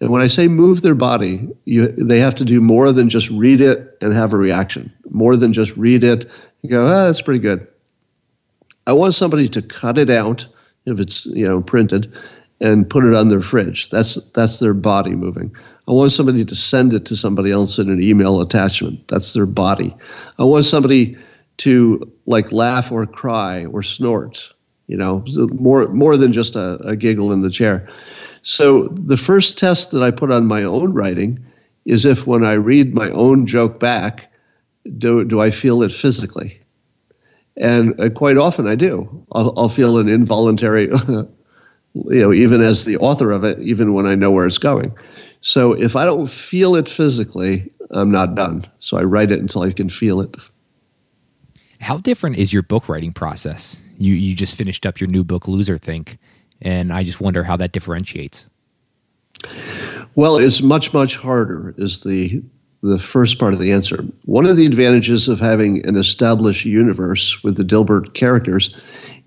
And 0.00 0.10
when 0.10 0.22
I 0.22 0.28
say 0.28 0.48
move 0.48 0.82
their 0.82 0.94
body, 0.94 1.46
you, 1.64 1.88
they 1.88 2.20
have 2.20 2.34
to 2.36 2.44
do 2.44 2.60
more 2.60 2.92
than 2.92 3.08
just 3.08 3.28
read 3.30 3.60
it 3.60 3.98
and 4.00 4.14
have 4.14 4.32
a 4.32 4.36
reaction. 4.38 4.90
More 5.10 5.36
than 5.36 5.52
just 5.52 5.76
read 5.76 6.04
it, 6.04 6.30
you 6.62 6.70
go, 6.70 6.86
ah, 6.86 7.06
that's 7.06 7.20
pretty 7.20 7.40
good. 7.40 7.66
I 8.90 8.92
want 8.92 9.14
somebody 9.14 9.48
to 9.50 9.62
cut 9.62 9.98
it 9.98 10.10
out 10.10 10.48
if 10.84 10.98
it's 10.98 11.24
you 11.26 11.46
know 11.46 11.62
printed 11.62 12.12
and 12.60 12.90
put 12.90 13.04
it 13.04 13.14
on 13.14 13.28
their 13.28 13.40
fridge. 13.40 13.88
That's 13.88 14.16
that's 14.32 14.58
their 14.58 14.74
body 14.74 15.12
moving. 15.12 15.54
I 15.86 15.92
want 15.92 16.10
somebody 16.10 16.44
to 16.44 16.54
send 16.56 16.92
it 16.92 17.04
to 17.06 17.14
somebody 17.14 17.52
else 17.52 17.78
in 17.78 17.88
an 17.88 18.02
email 18.02 18.40
attachment. 18.40 19.06
That's 19.06 19.32
their 19.32 19.46
body. 19.46 19.94
I 20.40 20.44
want 20.44 20.64
somebody 20.64 21.16
to 21.58 22.12
like 22.26 22.50
laugh 22.50 22.90
or 22.90 23.06
cry 23.06 23.64
or 23.66 23.84
snort. 23.84 24.52
You 24.88 24.96
know, 24.96 25.24
more 25.52 25.86
more 25.90 26.16
than 26.16 26.32
just 26.32 26.56
a, 26.56 26.74
a 26.84 26.96
giggle 26.96 27.30
in 27.30 27.42
the 27.42 27.50
chair. 27.50 27.88
So 28.42 28.88
the 28.88 29.16
first 29.16 29.56
test 29.56 29.92
that 29.92 30.02
I 30.02 30.10
put 30.10 30.32
on 30.32 30.48
my 30.48 30.64
own 30.64 30.94
writing 30.94 31.38
is 31.84 32.04
if 32.04 32.26
when 32.26 32.44
I 32.44 32.54
read 32.54 32.92
my 32.92 33.10
own 33.10 33.46
joke 33.46 33.78
back, 33.78 34.32
do 34.98 35.24
do 35.24 35.40
I 35.40 35.52
feel 35.52 35.84
it 35.84 35.92
physically? 35.92 36.59
And 37.56 37.98
uh, 38.00 38.08
quite 38.10 38.36
often 38.36 38.66
I 38.66 38.74
do. 38.74 39.26
I'll, 39.32 39.52
I'll 39.56 39.68
feel 39.68 39.98
an 39.98 40.08
involuntary, 40.08 40.88
you 41.08 41.28
know, 41.94 42.32
even 42.32 42.62
as 42.62 42.84
the 42.84 42.96
author 42.98 43.30
of 43.30 43.44
it, 43.44 43.58
even 43.60 43.92
when 43.92 44.06
I 44.06 44.14
know 44.14 44.30
where 44.30 44.46
it's 44.46 44.58
going. 44.58 44.96
So 45.42 45.72
if 45.72 45.96
I 45.96 46.04
don't 46.04 46.28
feel 46.28 46.76
it 46.76 46.88
physically, 46.88 47.70
I'm 47.90 48.10
not 48.10 48.34
done. 48.34 48.64
So 48.80 48.98
I 48.98 49.02
write 49.02 49.32
it 49.32 49.40
until 49.40 49.62
I 49.62 49.72
can 49.72 49.88
feel 49.88 50.20
it. 50.20 50.36
How 51.80 51.98
different 51.98 52.36
is 52.36 52.52
your 52.52 52.62
book 52.62 52.88
writing 52.88 53.12
process? 53.12 53.82
You 53.98 54.14
you 54.14 54.34
just 54.34 54.54
finished 54.54 54.84
up 54.84 55.00
your 55.00 55.08
new 55.08 55.24
book, 55.24 55.44
Loserthink, 55.44 56.18
and 56.60 56.92
I 56.92 57.02
just 57.02 57.20
wonder 57.20 57.44
how 57.44 57.56
that 57.56 57.72
differentiates. 57.72 58.46
Well, 60.14 60.36
it's 60.36 60.60
much 60.60 60.92
much 60.92 61.16
harder. 61.16 61.74
Is 61.78 62.02
the 62.02 62.42
the 62.82 62.98
first 62.98 63.38
part 63.38 63.52
of 63.52 63.60
the 63.60 63.72
answer. 63.72 64.04
One 64.24 64.46
of 64.46 64.56
the 64.56 64.66
advantages 64.66 65.28
of 65.28 65.38
having 65.38 65.86
an 65.86 65.96
established 65.96 66.64
universe 66.64 67.42
with 67.42 67.56
the 67.56 67.64
Dilbert 67.64 68.14
characters 68.14 68.74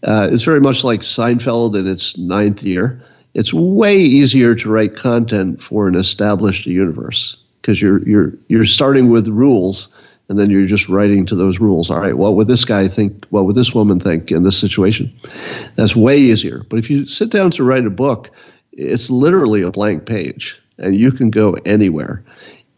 uh, 0.03 0.27
is 0.31 0.43
very 0.43 0.59
much 0.59 0.83
like 0.83 1.01
Seinfeld 1.01 1.77
in 1.77 1.87
its 1.87 2.17
ninth 2.17 2.63
year. 2.63 3.01
It's 3.33 3.53
way 3.53 3.97
easier 3.97 4.55
to 4.55 4.69
write 4.69 4.95
content 4.95 5.61
for 5.61 5.87
an 5.87 5.95
established 5.95 6.65
universe 6.65 7.37
because 7.61 7.81
you're 7.81 8.07
you're 8.07 8.33
you're 8.47 8.65
starting 8.65 9.09
with 9.09 9.27
rules 9.27 9.89
and 10.29 10.39
then 10.39 10.49
you're 10.49 10.65
just 10.65 10.89
writing 10.89 11.25
to 11.25 11.35
those 11.35 11.59
rules. 11.59 11.89
All 11.89 11.99
right, 11.99 12.17
what 12.17 12.35
would 12.35 12.47
this 12.47 12.65
guy 12.65 12.87
think? 12.87 13.25
What 13.29 13.45
would 13.45 13.55
this 13.55 13.73
woman 13.73 13.99
think 13.99 14.31
in 14.31 14.43
this 14.43 14.57
situation? 14.57 15.11
That's 15.75 15.95
way 15.95 16.17
easier. 16.17 16.63
But 16.69 16.79
if 16.79 16.89
you 16.89 17.05
sit 17.05 17.29
down 17.29 17.51
to 17.51 17.63
write 17.63 17.85
a 17.85 17.91
book, 17.91 18.29
it's 18.71 19.09
literally 19.09 19.61
a 19.61 19.71
blank 19.71 20.05
page 20.05 20.59
and 20.77 20.95
you 20.95 21.11
can 21.11 21.29
go 21.29 21.53
anywhere. 21.65 22.23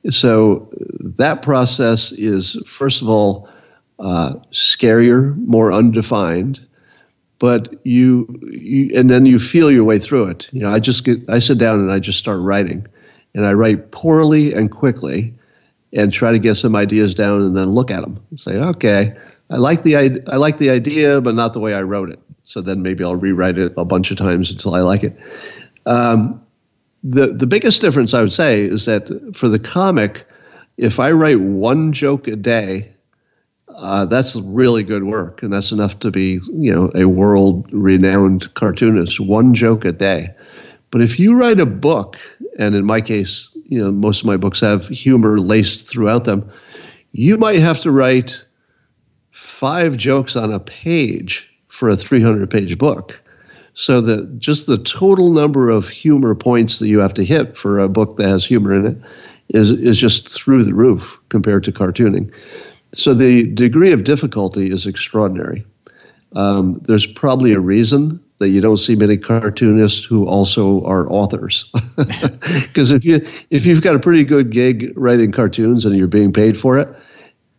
So 0.10 0.70
that 1.00 1.42
process 1.42 2.12
is, 2.12 2.62
first 2.66 3.02
of 3.02 3.10
all, 3.10 3.50
uh, 4.00 4.34
scarier, 4.52 5.36
more 5.48 5.72
undefined, 5.72 6.60
but 7.40 7.74
you, 7.86 8.28
you, 8.44 8.92
and 8.96 9.10
then 9.10 9.26
you 9.26 9.40
feel 9.40 9.72
your 9.72 9.84
way 9.84 10.00
through 10.00 10.28
it. 10.28 10.48
You 10.52 10.62
know, 10.62 10.70
I 10.70 10.80
just 10.80 11.06
get, 11.06 11.28
I 11.30 11.40
sit 11.40 11.58
down 11.58 11.80
and 11.80 11.92
I 11.92 12.00
just 12.00 12.20
start 12.20 12.40
writing, 12.42 12.86
and 13.34 13.46
I 13.46 13.54
write 13.54 13.92
poorly 13.92 14.54
and 14.54 14.70
quickly, 14.70 15.34
and 15.94 16.12
try 16.12 16.32
to 16.32 16.40
get 16.40 16.56
some 16.56 16.76
ideas 16.76 17.16
down, 17.16 17.42
and 17.42 17.56
then 17.56 17.70
look 17.70 17.90
at 17.90 18.02
them 18.02 18.20
and 18.30 18.40
say, 18.40 18.58
okay, 18.58 19.14
I 19.50 19.58
like 19.58 19.84
the 19.84 19.96
I 19.96 20.36
like 20.38 20.58
the 20.58 20.70
idea, 20.70 21.22
but 21.22 21.36
not 21.36 21.54
the 21.54 21.60
way 21.60 21.74
I 21.74 21.82
wrote 21.82 22.10
it. 22.10 22.20
So 22.44 22.62
then 22.62 22.82
maybe 22.82 23.04
I'll 23.04 23.16
rewrite 23.16 23.58
it 23.58 23.74
a 23.78 23.86
bunch 23.86 24.12
of 24.12 24.18
times 24.18 24.52
until 24.52 24.76
I 24.76 24.82
like 24.82 25.04
it. 25.04 25.18
Um, 25.86 26.45
the 27.08 27.28
the 27.28 27.46
biggest 27.46 27.82
difference 27.82 28.14
I 28.14 28.22
would 28.22 28.34
say 28.34 28.64
is 28.64 28.86
that 28.86 29.08
for 29.36 29.48
the 29.48 29.60
comic, 29.60 30.28
if 30.78 31.00
I 31.00 31.12
write 31.12 31.40
one 31.40 31.94
joke 31.94 32.28
a 32.28 32.36
day, 32.36 32.92
uh, 33.70 34.06
that's 34.06 34.36
really 34.38 34.82
good 34.82 35.04
work, 35.04 35.44
and 35.44 35.54
that's 35.54 35.72
enough 35.72 36.00
to 36.00 36.10
be, 36.10 36.40
you 36.52 36.74
know, 36.74 36.90
a 36.96 37.06
world-renowned 37.06 38.52
cartoonist. 38.56 39.20
One 39.20 39.54
joke 39.54 39.86
a 39.86 39.92
day. 39.92 40.30
But 40.90 41.02
if 41.02 41.20
you 41.20 41.36
write 41.36 41.60
a 41.60 41.66
book, 41.66 42.18
and 42.58 42.74
in 42.74 42.86
my 42.86 43.02
case, 43.02 43.50
you 43.66 43.80
know, 43.80 43.92
most 43.92 44.22
of 44.22 44.26
my 44.26 44.38
books 44.38 44.62
have 44.62 44.88
humor 44.88 45.38
laced 45.38 45.88
throughout 45.88 46.26
them, 46.26 46.50
you 47.12 47.38
might 47.38 47.60
have 47.60 47.82
to 47.82 47.92
write 47.92 48.44
five 49.32 49.98
jokes 49.98 50.36
on 50.36 50.52
a 50.52 50.60
page 50.60 51.48
for 51.68 51.90
a 51.90 51.94
300-page 51.94 52.78
book. 52.78 53.22
So 53.76 54.00
that 54.02 54.40
just 54.40 54.68
the 54.68 54.78
total 54.78 55.32
number 55.32 55.70
of 55.70 55.90
humor 55.90 56.34
points 56.34 56.80
that 56.80 56.88
you 56.88 57.00
have 57.00 57.14
to 57.16 57.26
hit 57.26 57.58
for 57.58 57.78
a 57.78 57.90
book 57.90 58.16
that 58.18 58.28
has 58.28 58.46
humor 58.46 58.74
in 58.74 58.86
it 58.86 58.98
is 59.50 59.70
is 59.72 59.98
just 59.98 60.30
through 60.30 60.64
the 60.64 60.74
roof 60.74 61.20
compared 61.30 61.66
to 61.66 61.72
cartooning. 61.74 62.34
So 62.94 63.14
the 63.14 63.52
degree 63.54 63.92
of 63.92 64.06
difficulty 64.06 64.72
is 64.72 64.88
extraordinary. 64.88 65.66
Um, 66.38 66.80
there's 66.84 67.06
probably 67.06 67.52
a 67.52 67.60
reason 67.60 68.22
that 68.40 68.50
you 68.50 68.62
don't 68.62 68.78
see 68.78 68.96
many 68.96 69.18
cartoonists 69.18 70.06
who 70.06 70.26
also 70.26 70.84
are 70.86 71.10
authors. 71.12 71.70
Because 71.98 72.92
if 72.92 73.06
you 73.06 73.22
if 73.52 73.66
you've 73.66 73.82
got 73.82 73.96
a 73.96 74.00
pretty 74.00 74.24
good 74.24 74.52
gig 74.52 74.92
writing 74.96 75.32
cartoons 75.32 75.86
and 75.86 75.96
you're 75.96 76.08
being 76.08 76.34
paid 76.34 76.58
for 76.58 76.78
it, 76.78 76.90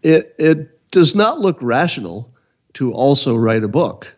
it 0.03 0.35
it 0.39 0.91
does 0.91 1.15
not 1.15 1.41
look 1.41 1.59
rational 1.61 2.31
to 2.75 2.93
also 2.93 3.35
write 3.35 3.65
a 3.65 3.69
book 3.69 4.16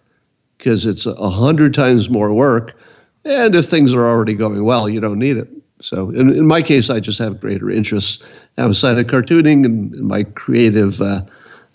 because 0.58 0.84
it's 0.84 1.06
a 1.06 1.30
hundred 1.30 1.72
times 1.72 2.10
more 2.10 2.34
work. 2.34 2.76
And 3.24 3.54
if 3.54 3.66
things 3.66 3.94
are 3.94 4.06
already 4.06 4.34
going 4.34 4.64
well, 4.64 4.88
you 4.88 5.00
don't 5.00 5.18
need 5.18 5.36
it. 5.36 5.48
So 5.80 6.10
in, 6.10 6.30
in 6.30 6.46
my 6.46 6.60
case, 6.62 6.90
I 6.90 7.00
just 7.00 7.18
have 7.20 7.40
greater 7.40 7.70
interests 7.70 8.24
outside 8.58 8.98
of 8.98 9.06
cartooning 9.06 9.64
and 9.64 9.92
my 10.00 10.24
creative, 10.24 11.00
uh, 11.00 11.22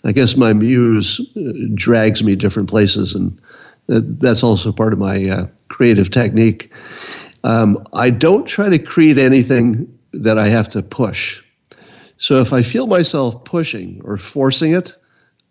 I 0.04 0.12
guess 0.12 0.36
my 0.36 0.52
muse 0.52 1.20
uh, 1.36 1.52
drags 1.74 2.22
me 2.22 2.36
different 2.36 2.68
places. 2.68 3.14
And 3.14 3.38
that's 3.86 4.42
also 4.42 4.72
part 4.72 4.92
of 4.92 4.98
my 4.98 5.28
uh, 5.28 5.46
creative 5.68 6.10
technique. 6.10 6.72
Um, 7.44 7.86
I 7.94 8.10
don't 8.10 8.46
try 8.46 8.68
to 8.68 8.78
create 8.78 9.18
anything 9.18 9.86
that 10.12 10.38
I 10.38 10.48
have 10.48 10.68
to 10.70 10.82
push. 10.82 11.42
So 12.18 12.40
if 12.40 12.52
I 12.52 12.62
feel 12.62 12.86
myself 12.86 13.42
pushing 13.44 14.00
or 14.04 14.16
forcing 14.16 14.72
it, 14.72 14.96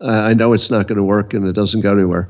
uh, 0.01 0.23
I 0.25 0.33
know 0.33 0.53
it's 0.53 0.71
not 0.71 0.87
going 0.87 0.97
to 0.97 1.03
work 1.03 1.33
and 1.33 1.47
it 1.47 1.53
doesn't 1.53 1.81
go 1.81 1.91
anywhere. 1.91 2.29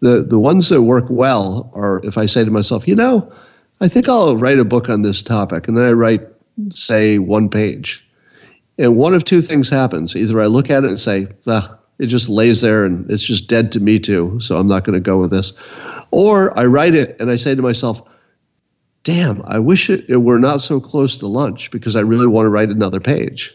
The 0.00 0.22
the 0.22 0.38
ones 0.38 0.68
that 0.68 0.82
work 0.82 1.06
well 1.08 1.70
are 1.74 2.00
if 2.04 2.18
I 2.18 2.26
say 2.26 2.44
to 2.44 2.50
myself, 2.50 2.86
you 2.86 2.94
know, 2.94 3.32
I 3.80 3.88
think 3.88 4.08
I'll 4.08 4.36
write 4.36 4.58
a 4.58 4.64
book 4.64 4.88
on 4.88 5.02
this 5.02 5.22
topic, 5.22 5.66
and 5.68 5.76
then 5.76 5.84
I 5.84 5.92
write, 5.92 6.22
say, 6.70 7.18
one 7.18 7.48
page, 7.48 8.06
and 8.78 8.96
one 8.96 9.14
of 9.14 9.24
two 9.24 9.40
things 9.40 9.68
happens: 9.68 10.14
either 10.14 10.40
I 10.40 10.46
look 10.46 10.70
at 10.70 10.84
it 10.84 10.88
and 10.88 11.00
say, 11.00 11.28
ah, 11.46 11.78
it 11.98 12.06
just 12.06 12.28
lays 12.28 12.60
there 12.60 12.84
and 12.84 13.08
it's 13.10 13.24
just 13.24 13.46
dead 13.46 13.70
to 13.72 13.80
me 13.80 13.98
too, 13.98 14.38
so 14.40 14.56
I'm 14.56 14.66
not 14.66 14.84
going 14.84 14.94
to 14.94 15.00
go 15.00 15.20
with 15.20 15.30
this, 15.30 15.52
or 16.10 16.58
I 16.58 16.66
write 16.66 16.94
it 16.94 17.16
and 17.20 17.30
I 17.30 17.36
say 17.36 17.54
to 17.54 17.62
myself, 17.62 18.02
damn, 19.04 19.42
I 19.42 19.58
wish 19.58 19.90
it, 19.90 20.04
it 20.08 20.18
were 20.18 20.38
not 20.38 20.60
so 20.60 20.80
close 20.80 21.18
to 21.18 21.26
lunch 21.26 21.70
because 21.70 21.94
I 21.94 22.00
really 22.00 22.26
want 22.26 22.46
to 22.46 22.50
write 22.50 22.70
another 22.70 23.00
page, 23.00 23.54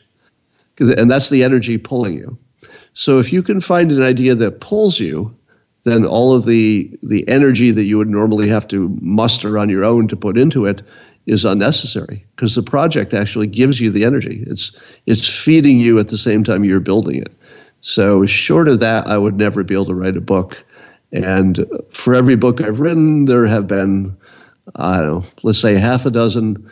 and 0.79 1.11
that's 1.11 1.29
the 1.29 1.43
energy 1.43 1.77
pulling 1.77 2.13
you. 2.13 2.37
So 2.93 3.19
if 3.19 3.31
you 3.31 3.43
can 3.43 3.61
find 3.61 3.91
an 3.91 4.03
idea 4.03 4.35
that 4.35 4.61
pulls 4.61 4.99
you 4.99 5.35
then 5.83 6.05
all 6.05 6.35
of 6.35 6.45
the 6.45 6.89
the 7.03 7.27
energy 7.27 7.71
that 7.71 7.85
you 7.85 7.97
would 7.97 8.09
normally 8.09 8.47
have 8.47 8.67
to 8.69 8.89
muster 9.01 9.57
on 9.57 9.69
your 9.69 9.83
own 9.83 10.07
to 10.07 10.15
put 10.15 10.37
into 10.37 10.65
it 10.65 10.81
is 11.25 11.45
unnecessary 11.45 12.25
because 12.35 12.55
the 12.55 12.63
project 12.63 13.13
actually 13.13 13.47
gives 13.47 13.79
you 13.79 13.89
the 13.91 14.05
energy. 14.05 14.43
It's 14.47 14.71
it's 15.05 15.27
feeding 15.27 15.79
you 15.79 15.99
at 15.99 16.09
the 16.09 16.17
same 16.17 16.43
time 16.43 16.63
you're 16.63 16.79
building 16.79 17.21
it. 17.21 17.33
So 17.81 18.25
short 18.25 18.67
of 18.67 18.79
that, 18.79 19.07
I 19.07 19.17
would 19.17 19.37
never 19.37 19.63
be 19.63 19.73
able 19.73 19.85
to 19.85 19.95
write 19.95 20.17
a 20.17 20.21
book. 20.21 20.63
And 21.11 21.65
for 21.89 22.13
every 22.13 22.35
book 22.35 22.61
I've 22.61 22.79
written, 22.79 23.25
there 23.25 23.45
have 23.45 23.67
been 23.67 24.15
I 24.75 25.01
don't 25.01 25.07
know, 25.07 25.29
let's 25.43 25.59
say 25.59 25.75
half 25.75 26.05
a 26.05 26.11
dozen 26.11 26.69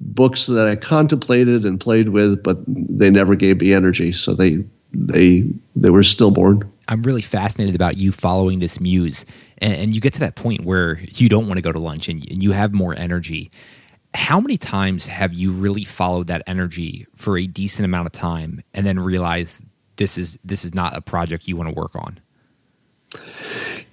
books 0.00 0.46
that 0.46 0.66
I 0.66 0.76
contemplated 0.76 1.64
and 1.64 1.78
played 1.78 2.08
with, 2.08 2.42
but 2.42 2.58
they 2.66 3.10
never 3.10 3.34
gave 3.34 3.60
me 3.60 3.72
energy. 3.72 4.12
So 4.12 4.34
they 4.34 4.64
they 4.92 5.44
they 5.76 5.90
were 5.90 6.02
stillborn. 6.02 6.70
I'm 6.90 7.02
really 7.02 7.22
fascinated 7.22 7.76
about 7.76 7.96
you 7.96 8.10
following 8.10 8.58
this 8.58 8.80
muse, 8.80 9.24
and, 9.58 9.74
and 9.74 9.94
you 9.94 10.00
get 10.00 10.12
to 10.14 10.20
that 10.20 10.34
point 10.34 10.64
where 10.64 11.00
you 11.14 11.28
don't 11.28 11.46
want 11.46 11.56
to 11.56 11.62
go 11.62 11.70
to 11.70 11.78
lunch 11.78 12.08
and, 12.08 12.28
and 12.28 12.42
you 12.42 12.50
have 12.50 12.74
more 12.74 12.94
energy. 12.96 13.52
How 14.12 14.40
many 14.40 14.58
times 14.58 15.06
have 15.06 15.32
you 15.32 15.52
really 15.52 15.84
followed 15.84 16.26
that 16.26 16.42
energy 16.48 17.06
for 17.14 17.38
a 17.38 17.46
decent 17.46 17.84
amount 17.84 18.06
of 18.06 18.12
time, 18.12 18.60
and 18.74 18.84
then 18.84 18.98
realized 18.98 19.62
this 19.96 20.18
is 20.18 20.36
this 20.44 20.64
is 20.64 20.74
not 20.74 20.96
a 20.96 21.00
project 21.00 21.46
you 21.46 21.56
want 21.56 21.68
to 21.68 21.74
work 21.74 21.94
on? 21.94 22.18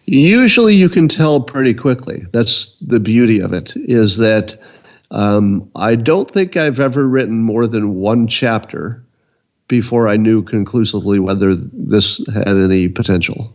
Usually, 0.05 0.73
you 0.73 0.89
can 0.89 1.07
tell 1.07 1.39
pretty 1.39 1.75
quickly. 1.75 2.23
That's 2.31 2.75
the 2.79 2.99
beauty 2.99 3.39
of 3.39 3.53
it. 3.53 3.73
Is 3.75 4.17
that 4.17 4.59
um, 5.11 5.69
I 5.75 5.93
don't 5.93 6.31
think 6.31 6.57
I've 6.57 6.79
ever 6.79 7.07
written 7.07 7.43
more 7.43 7.67
than 7.67 7.93
one 7.93 8.27
chapter 8.27 9.05
before 9.67 10.07
I 10.07 10.17
knew 10.17 10.43
conclusively 10.43 11.19
whether 11.19 11.53
this 11.55 12.21
had 12.33 12.57
any 12.57 12.87
potential. 12.87 13.53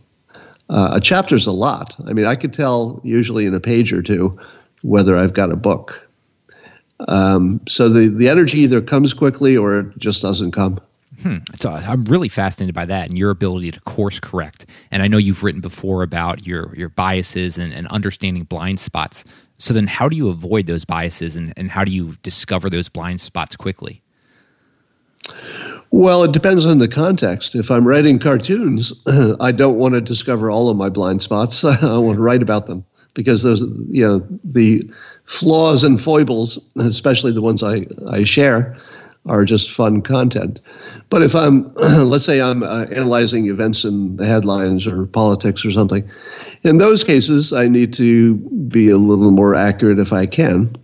Uh, 0.69 0.91
a 0.93 1.01
chapter's 1.01 1.45
a 1.45 1.51
lot. 1.51 1.95
I 2.07 2.13
mean, 2.13 2.25
I 2.25 2.35
could 2.35 2.53
tell 2.53 2.99
usually 3.03 3.45
in 3.45 3.53
a 3.53 3.59
page 3.59 3.91
or 3.91 4.01
two 4.01 4.37
whether 4.81 5.17
I've 5.17 5.33
got 5.33 5.51
a 5.51 5.55
book. 5.55 6.09
Um, 7.07 7.59
so 7.67 7.89
the, 7.89 8.07
the 8.07 8.29
energy 8.29 8.59
either 8.59 8.81
comes 8.81 9.13
quickly 9.13 9.57
or 9.57 9.79
it 9.79 9.97
just 9.97 10.21
doesn't 10.21 10.51
come. 10.51 10.79
Hmm. 11.21 11.37
So 11.55 11.69
I'm 11.69 12.05
really 12.05 12.29
fascinated 12.29 12.73
by 12.75 12.85
that 12.85 13.09
and 13.09 13.17
your 13.17 13.29
ability 13.29 13.71
to 13.71 13.79
course 13.81 14.19
correct. 14.19 14.65
And 14.91 15.03
I 15.03 15.07
know 15.07 15.17
you've 15.17 15.43
written 15.43 15.61
before 15.61 16.03
about 16.03 16.45
your 16.45 16.75
your 16.75 16.89
biases 16.89 17.57
and, 17.57 17.71
and 17.71 17.87
understanding 17.87 18.43
blind 18.43 18.79
spots. 18.79 19.23
So 19.57 19.73
then, 19.73 19.87
how 19.87 20.09
do 20.09 20.15
you 20.15 20.29
avoid 20.29 20.65
those 20.65 20.85
biases 20.85 21.35
and, 21.35 21.53
and 21.55 21.71
how 21.71 21.83
do 21.85 21.91
you 21.91 22.15
discover 22.23 22.69
those 22.69 22.89
blind 22.89 23.21
spots 23.21 23.55
quickly? 23.55 24.02
Well, 25.93 26.23
it 26.23 26.31
depends 26.31 26.65
on 26.65 26.79
the 26.79 26.87
context. 26.87 27.53
If 27.53 27.69
I'm 27.69 27.87
writing 27.87 28.17
cartoons, 28.17 28.91
I 29.39 29.51
don't 29.51 29.77
want 29.77 29.93
to 29.93 30.01
discover 30.01 30.49
all 30.49 30.69
of 30.69 30.75
my 30.75 30.89
blind 30.89 31.21
spots. 31.21 31.63
I 31.83 31.97
want 31.99 32.15
to 32.15 32.21
write 32.21 32.41
about 32.41 32.65
them 32.65 32.83
because 33.13 33.43
those, 33.43 33.61
you 33.89 34.03
know, 34.03 34.27
the 34.43 34.89
flaws 35.25 35.83
and 35.83 36.01
foibles, 36.01 36.57
especially 36.77 37.31
the 37.31 37.43
ones 37.43 37.61
I, 37.61 37.85
I 38.09 38.23
share, 38.23 38.75
are 39.27 39.45
just 39.45 39.69
fun 39.69 40.01
content. 40.01 40.59
But 41.11 41.21
if 41.21 41.35
I'm, 41.35 41.71
let's 41.75 42.25
say 42.25 42.41
I'm 42.41 42.63
uh, 42.63 42.85
analyzing 42.85 43.47
events 43.47 43.85
in 43.85 44.17
the 44.17 44.25
headlines 44.25 44.87
or 44.87 45.05
politics 45.05 45.63
or 45.63 45.69
something, 45.69 46.09
in 46.63 46.79
those 46.79 47.03
cases, 47.03 47.53
I 47.53 47.67
need 47.67 47.93
to 47.93 48.33
be 48.67 48.89
a 48.89 48.97
little 48.97 49.29
more 49.29 49.53
accurate 49.53 49.99
if 49.99 50.11
I 50.11 50.25
can, 50.25 50.75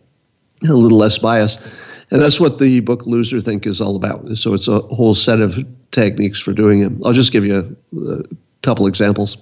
a 0.70 0.74
little 0.74 1.00
less 1.00 1.18
biased. 1.18 1.68
And 2.12 2.22
that's 2.22 2.40
what 2.40 2.58
the 2.58 2.80
book 2.80 3.04
Loserthink 3.04 3.68
is 3.68 3.80
all 3.80 3.96
about. 3.96 4.38
So 4.38 4.54
it's 4.54 4.68
a 4.68 4.80
whole 4.80 5.14
set 5.14 5.42
of 5.42 5.58
techniques 5.92 6.40
for 6.40 6.54
doing 6.54 6.82
it. 6.82 6.92
I'll 7.06 7.14
just 7.14 7.32
give 7.32 7.46
you 7.46 7.78
a, 7.96 8.12
a 8.12 8.24
couple 8.64 8.88
examples. 8.88 9.38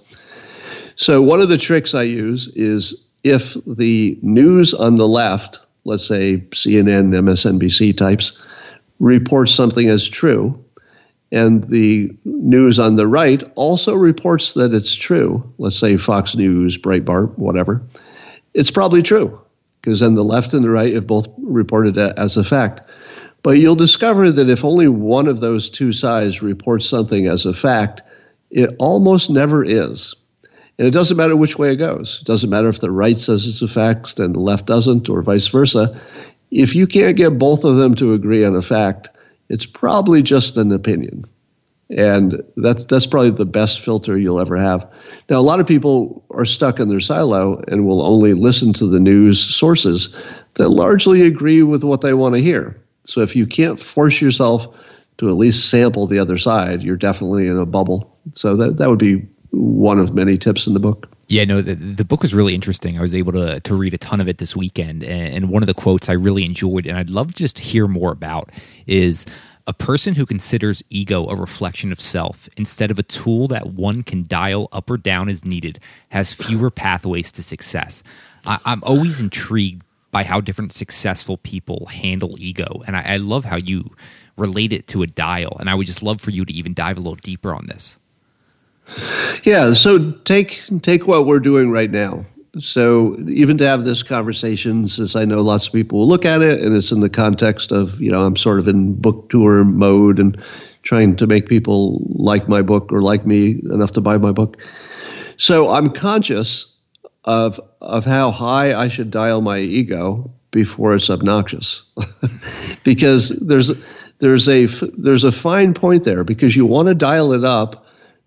So 0.96 1.22
one 1.22 1.42
of 1.42 1.50
the 1.50 1.58
tricks 1.58 1.96
I 1.96 2.04
use 2.04 2.48
is 2.50 3.06
if 3.24 3.56
the 3.66 4.18
news 4.22 4.74
on 4.74 4.96
the 4.96 5.08
left, 5.08 5.60
let's 5.86 6.06
say 6.06 6.38
CNN, 6.52 7.14
MSNBC 7.14 7.96
types, 7.96 8.44
reports 9.00 9.54
something 9.54 9.90
as 9.90 10.10
true, 10.10 10.62
and 11.32 11.66
the 11.66 12.10
news 12.26 12.80
on 12.80 12.96
the 12.96 13.08
right 13.08 13.44
also 13.56 13.94
reports 13.94 14.54
that 14.54 14.74
it's 14.74 14.96
true, 14.96 15.44
let's 15.58 15.78
say 15.78 15.98
Fox 15.98 16.36
News, 16.36 16.78
Breitbart, 16.78 17.38
whatever, 17.38 17.82
it's 18.54 18.72
probably 18.72 19.02
true 19.02 19.40
because 19.88 20.02
then 20.02 20.16
the 20.16 20.24
left 20.24 20.54
and 20.54 20.66
the 20.66 20.70
right 20.70 20.94
have 20.94 21.08
both 21.08 21.30
reported 21.38 21.96
it 21.96 22.14
as 22.18 22.36
a 22.36 22.44
fact. 22.44 22.82
But 23.42 23.52
you'll 23.52 23.74
discover 23.74 24.30
that 24.30 24.50
if 24.50 24.66
only 24.66 24.90
one 24.90 25.30
of 25.30 25.40
those 25.40 25.70
two 25.70 25.94
sides 25.94 26.42
reports 26.42 26.86
something 26.86 27.26
as 27.26 27.46
a 27.46 27.54
fact, 27.54 28.02
it 28.52 28.76
almost 28.80 29.30
never 29.30 29.64
is. 29.64 30.14
And 30.78 30.90
it 30.90 30.92
doesn't 30.92 31.16
matter 31.16 31.38
which 31.38 31.58
way 31.58 31.72
it 31.72 31.78
goes. 31.78 32.20
It 32.20 32.28
doesn't 32.28 32.50
matter 32.50 32.68
if 32.68 32.82
the 32.82 32.92
right 32.92 33.18
says 33.18 33.48
it's 33.48 33.62
a 33.62 33.68
fact 33.70 34.20
and 34.20 34.36
the 34.36 34.42
left 34.42 34.66
doesn't, 34.66 35.08
or 35.08 35.22
vice 35.22 35.48
versa. 35.48 35.98
If 36.52 36.76
you 36.76 36.86
can't 36.86 37.16
get 37.16 37.40
both 37.40 37.64
of 37.64 37.78
them 37.78 37.96
to 37.96 38.12
agree 38.12 38.44
on 38.44 38.58
a 38.58 38.62
fact, 38.62 39.08
it's 39.48 39.66
probably 39.66 40.22
just 40.22 40.58
an 40.58 40.74
opinion 40.74 41.24
and 41.90 42.44
that's 42.58 42.86
that's 42.86 43.08
probably 43.08 43.30
the 43.30 43.46
best 43.46 43.80
filter 43.80 44.18
you'll 44.18 44.40
ever 44.40 44.58
have. 44.58 44.92
Now, 45.30 45.40
a 45.40 45.42
lot 45.42 45.60
of 45.60 45.68
people 45.68 46.24
are 46.32 46.46
stuck 46.46 46.80
in 46.80 46.90
their 46.90 47.00
silo 47.00 47.62
and 47.68 47.86
will 47.86 48.06
only 48.06 48.34
listen 48.34 48.74
to 48.74 48.88
the 48.88 49.00
news 49.00 49.40
sources 49.40 50.22
that 50.56 50.70
largely 50.70 51.22
agree 51.26 51.64
with 51.64 51.84
what 51.84 52.02
they 52.02 52.14
want 52.14 52.36
to 52.36 52.42
hear. 52.42 52.76
So, 53.04 53.22
if 53.22 53.36
you 53.36 53.46
can't 53.46 53.80
force 53.80 54.22
yourself 54.22 54.68
to 55.18 55.30
at 55.30 55.36
least 55.36 55.70
sample 55.70 56.08
the 56.08 56.20
other 56.20 56.38
side, 56.38 56.84
you're 56.84 56.98
definitely 56.98 57.48
in 57.48 57.58
a 57.58 57.66
bubble. 57.66 58.18
So 58.34 58.56
that 58.58 58.78
that 58.78 58.90
would 58.90 59.00
be 59.00 59.26
one 59.52 59.98
of 59.98 60.14
many 60.14 60.38
tips 60.38 60.68
in 60.68 60.74
the 60.74 60.80
book. 60.80 61.10
Yeah, 61.30 61.44
no, 61.44 61.62
the, 61.62 61.76
the 61.76 62.06
book 62.06 62.22
was 62.22 62.34
really 62.34 62.56
interesting. 62.56 62.98
I 62.98 63.02
was 63.02 63.16
able 63.16 63.34
to 63.34 63.60
to 63.60 63.76
read 63.76 63.94
a 63.94 63.98
ton 63.98 64.22
of 64.22 64.28
it 64.28 64.38
this 64.38 64.56
weekend, 64.56 65.04
and, 65.04 65.36
and 65.36 65.50
one 65.50 65.64
of 65.64 65.68
the 65.68 65.74
quotes 65.74 66.10
I 66.10 66.14
really 66.14 66.46
enjoyed, 66.46 66.86
and 66.86 66.98
I'd 66.98 67.10
love 67.10 67.30
to 67.30 67.34
just 67.34 67.60
hear 67.60 67.88
more 67.88 68.12
about, 68.12 68.52
is 68.86 69.26
A 69.68 69.74
person 69.74 70.16
who 70.16 70.26
considers 70.26 70.82
ego 70.90 71.28
a 71.28 71.36
reflection 71.36 71.92
of 71.92 72.00
self 72.00 72.48
instead 72.56 72.90
of 72.90 72.98
a 72.98 73.04
tool 73.04 73.50
that 73.50 73.68
one 73.68 74.02
can 74.02 74.26
dial 74.26 74.70
up 74.72 74.90
or 74.90 74.98
down 74.98 75.28
as 75.28 75.44
needed 75.44 75.80
has 76.10 76.34
fewer 76.34 76.72
pathways 76.72 77.34
to 77.34 77.44
success. 77.44 78.02
I, 78.46 78.60
am 78.66 78.82
always 78.84 79.20
intrigued 79.20 79.84
by 80.10 80.24
how 80.24 80.40
different 80.40 80.74
successful 80.74 81.38
people 81.38 81.88
handle 81.88 82.38
ego. 82.40 82.82
And 82.88 82.96
I, 82.96 83.02
I 83.02 83.16
love 83.18 83.44
how 83.44 83.58
you 83.58 83.94
relate 84.38 84.72
it 84.72 84.88
to 84.88 85.04
a 85.04 85.08
dial. 85.08 85.58
And 85.60 85.70
I 85.70 85.76
would 85.76 85.86
just 85.86 86.02
love 86.02 86.22
for 86.22 86.32
you 86.32 86.46
to 86.46 86.54
even 86.54 86.74
dive 86.74 86.98
a 86.98 87.02
little 87.02 87.16
deeper 87.16 87.54
on 87.54 87.68
this. 87.68 88.00
Yeah, 89.44 89.74
so 89.74 90.12
take 90.24 90.62
take 90.82 91.08
what 91.08 91.26
we're 91.26 91.42
doing 91.42 91.72
right 91.72 91.92
now. 91.92 92.26
So 92.60 93.18
even 93.28 93.58
to 93.60 93.68
have 93.68 93.84
this 93.84 94.04
conversation, 94.04 94.88
since 94.88 95.16
I 95.16 95.26
know 95.26 95.42
lots 95.42 95.68
of 95.68 95.74
people 95.74 96.00
will 96.00 96.08
look 96.08 96.26
at 96.26 96.42
it, 96.42 96.62
and 96.62 96.76
it's 96.76 96.92
in 96.92 97.02
the 97.02 97.10
context 97.10 97.72
of 97.72 98.00
you 98.00 98.12
know 98.12 98.24
I'm 98.24 98.36
sort 98.36 98.60
of 98.60 98.68
in 98.68 98.96
book 98.96 99.30
tour 99.30 99.64
mode 99.64 100.20
and 100.20 100.42
trying 100.84 101.16
to 101.18 101.28
make 101.28 101.48
people 101.48 102.02
like 102.16 102.48
my 102.48 102.62
book 102.62 102.92
or 102.92 103.02
like 103.02 103.26
me 103.26 103.60
enough 103.72 103.92
to 103.94 104.02
buy 104.02 104.18
my 104.18 104.32
book. 104.32 104.58
So 105.38 105.70
I'm 105.70 105.90
conscious 105.90 106.74
of 107.26 107.60
of 107.82 108.06
how 108.06 108.32
high 108.32 108.74
I 108.74 108.88
should 108.88 109.12
dial 109.12 109.42
my 109.42 109.60
ego 109.60 110.32
before 110.52 110.96
it's 110.96 111.10
obnoxious, 111.10 111.84
because 112.84 113.30
there's 113.46 113.72
there's 114.20 114.50
a 114.50 114.66
there's 114.98 115.24
a 115.24 115.32
fine 115.32 115.74
point 115.74 116.06
there 116.06 116.24
because 116.24 116.56
you 116.56 116.66
want 116.66 116.88
to 116.88 116.96
dial 116.96 117.34
it 117.34 117.44
up 117.44 117.86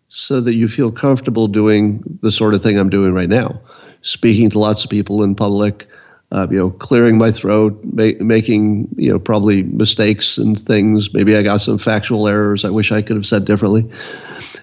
so 0.09 0.41
that 0.41 0.55
you 0.55 0.69
feel 0.69 0.91
comfortable 0.91 1.47
doing 1.47 2.03
the 2.21 2.31
sort 2.31 2.55
of 2.55 2.63
thing 2.63 2.79
I'm 2.79 2.91
doing 2.91 3.13
right 3.13 3.29
now 3.29 3.61
speaking 4.03 4.51
to 4.51 4.59
lots 4.59 4.85
of 4.85 4.91
people 4.91 5.23
in 5.23 5.35
public, 5.35 5.87
uh, 6.33 6.47
you 6.51 6.59
know, 6.59 6.71
clearing 6.71 7.19
my 7.19 7.31
throat, 7.31 7.85
ma- 7.93 8.13
making 8.21 8.89
you 8.97 9.11
know 9.11 9.19
probably 9.19 9.65
mistakes 9.65 10.39
and 10.39 10.59
things. 10.59 11.13
Maybe 11.13 11.37
I 11.37 11.43
got 11.43 11.59
some 11.59 11.79
factual 11.79 12.29
errors 12.29 12.65
I 12.65 12.71
wish 12.71 12.93
I 12.93 13.03
could 13.03 13.17
have 13.17 13.27
said 13.27 13.45
differently. 13.45 13.89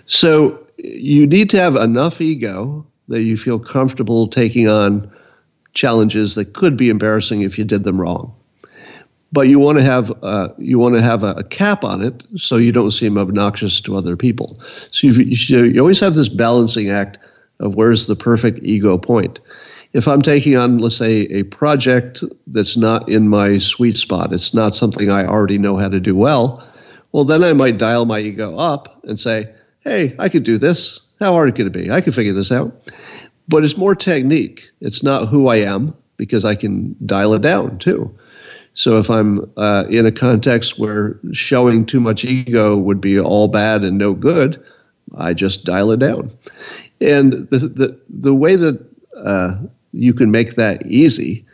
So 0.06 0.58
you 0.78 1.28
need 1.28 1.50
to 1.52 1.60
have 1.60 1.76
enough 1.76 2.22
ego 2.22 2.86
that 3.08 3.22
you 3.22 3.38
feel 3.38 3.60
comfortable 3.60 4.28
taking 4.28 4.68
on 4.68 5.12
challenges 5.74 6.36
that 6.36 6.54
could 6.54 6.76
be 6.76 6.90
embarrassing 6.90 7.42
if 7.42 7.58
you 7.58 7.64
did 7.64 7.84
them 7.84 8.00
wrong. 8.00 8.34
But 9.32 9.42
you 9.42 9.60
want 9.60 9.78
to 9.78 9.84
have 9.84 10.12
uh, 10.24 10.50
you 10.58 10.80
want 10.80 10.96
to 10.96 11.02
have 11.02 11.24
a, 11.24 11.32
a, 11.32 11.44
cap 11.44 11.84
on 11.84 12.02
it 12.02 12.24
so 12.38 12.56
you 12.56 12.72
don't 12.72 12.92
seem 12.92 13.18
obnoxious 13.18 13.82
to 13.82 13.96
other 13.96 14.16
people. 14.16 14.58
So 14.92 15.08
you, 15.08 15.24
you 15.66 15.80
always 15.82 16.00
have 16.00 16.14
this 16.14 16.30
balancing 16.30 16.90
act 16.90 17.18
of 17.60 17.76
where's 17.76 18.08
the 18.08 18.16
perfect 18.16 18.60
ego 18.64 18.98
point. 18.98 19.40
If 19.94 20.08
I'm 20.08 20.22
taking 20.22 20.58
on, 20.58 20.80
let's 20.80 20.98
say, 20.98 21.22
a 21.32 21.44
project 21.44 22.24
that's 22.48 22.78
not 22.78 23.10
in 23.10 23.30
my 23.30 23.58
sweet 23.58 23.98
spot, 23.98 24.34
it's 24.34 24.54
not 24.54 24.76
something 24.76 25.10
I 25.10 25.26
already 25.26 25.58
know 25.58 25.78
how 25.78 25.90
to 25.90 26.00
do 26.00 26.16
well, 26.16 26.64
well, 27.12 27.24
then 27.24 27.44
I 27.44 27.54
might 27.54 27.78
dial 27.78 28.06
my 28.06 28.20
ego 28.20 28.58
up 28.58 29.04
and 29.06 29.20
say, 29.20 29.52
hey, 29.80 30.16
I 30.20 30.30
could 30.30 30.44
do 30.44 30.58
this. 30.58 31.00
How 31.20 31.34
hard 31.34 31.56
could 31.56 31.68
it 31.68 31.74
be? 31.74 31.90
I 31.90 32.02
can 32.02 32.14
figure 32.14 32.34
this 32.34 32.52
out. 32.52 32.92
But 33.48 33.64
it's 33.64 33.78
more 33.78 33.96
technique. 33.96 34.70
It's 34.82 35.02
not 35.02 35.30
who 35.30 35.48
I 35.48 35.58
am 35.58 35.96
because 36.18 36.44
I 36.46 36.56
can 36.56 36.96
dial 37.06 37.34
it 37.34 37.42
down 37.42 37.80
too. 37.80 38.16
So 38.74 39.00
if 39.00 39.10
I'm 39.10 39.52
uh, 39.58 39.86
in 39.90 40.06
a 40.06 40.12
context 40.12 40.78
where 40.78 41.20
showing 41.32 41.86
too 41.86 42.00
much 42.00 42.26
ego 42.26 42.78
would 42.78 43.02
be 43.02 43.20
all 43.20 43.48
bad 43.48 43.84
and 43.84 43.98
no 43.98 44.14
good, 44.14 44.64
I 45.18 45.34
just 45.34 45.64
dial 45.64 45.92
it 45.92 46.00
down. 46.00 46.30
And 47.02 47.34
the 47.50 47.60
the 47.60 48.00
the 48.10 48.36
way 48.36 48.56
that 48.56 48.84
uh, 49.16 49.58
you 49.92 50.14
can 50.14 50.32
make 50.32 50.56
that 50.56 50.86
easy 50.86 51.46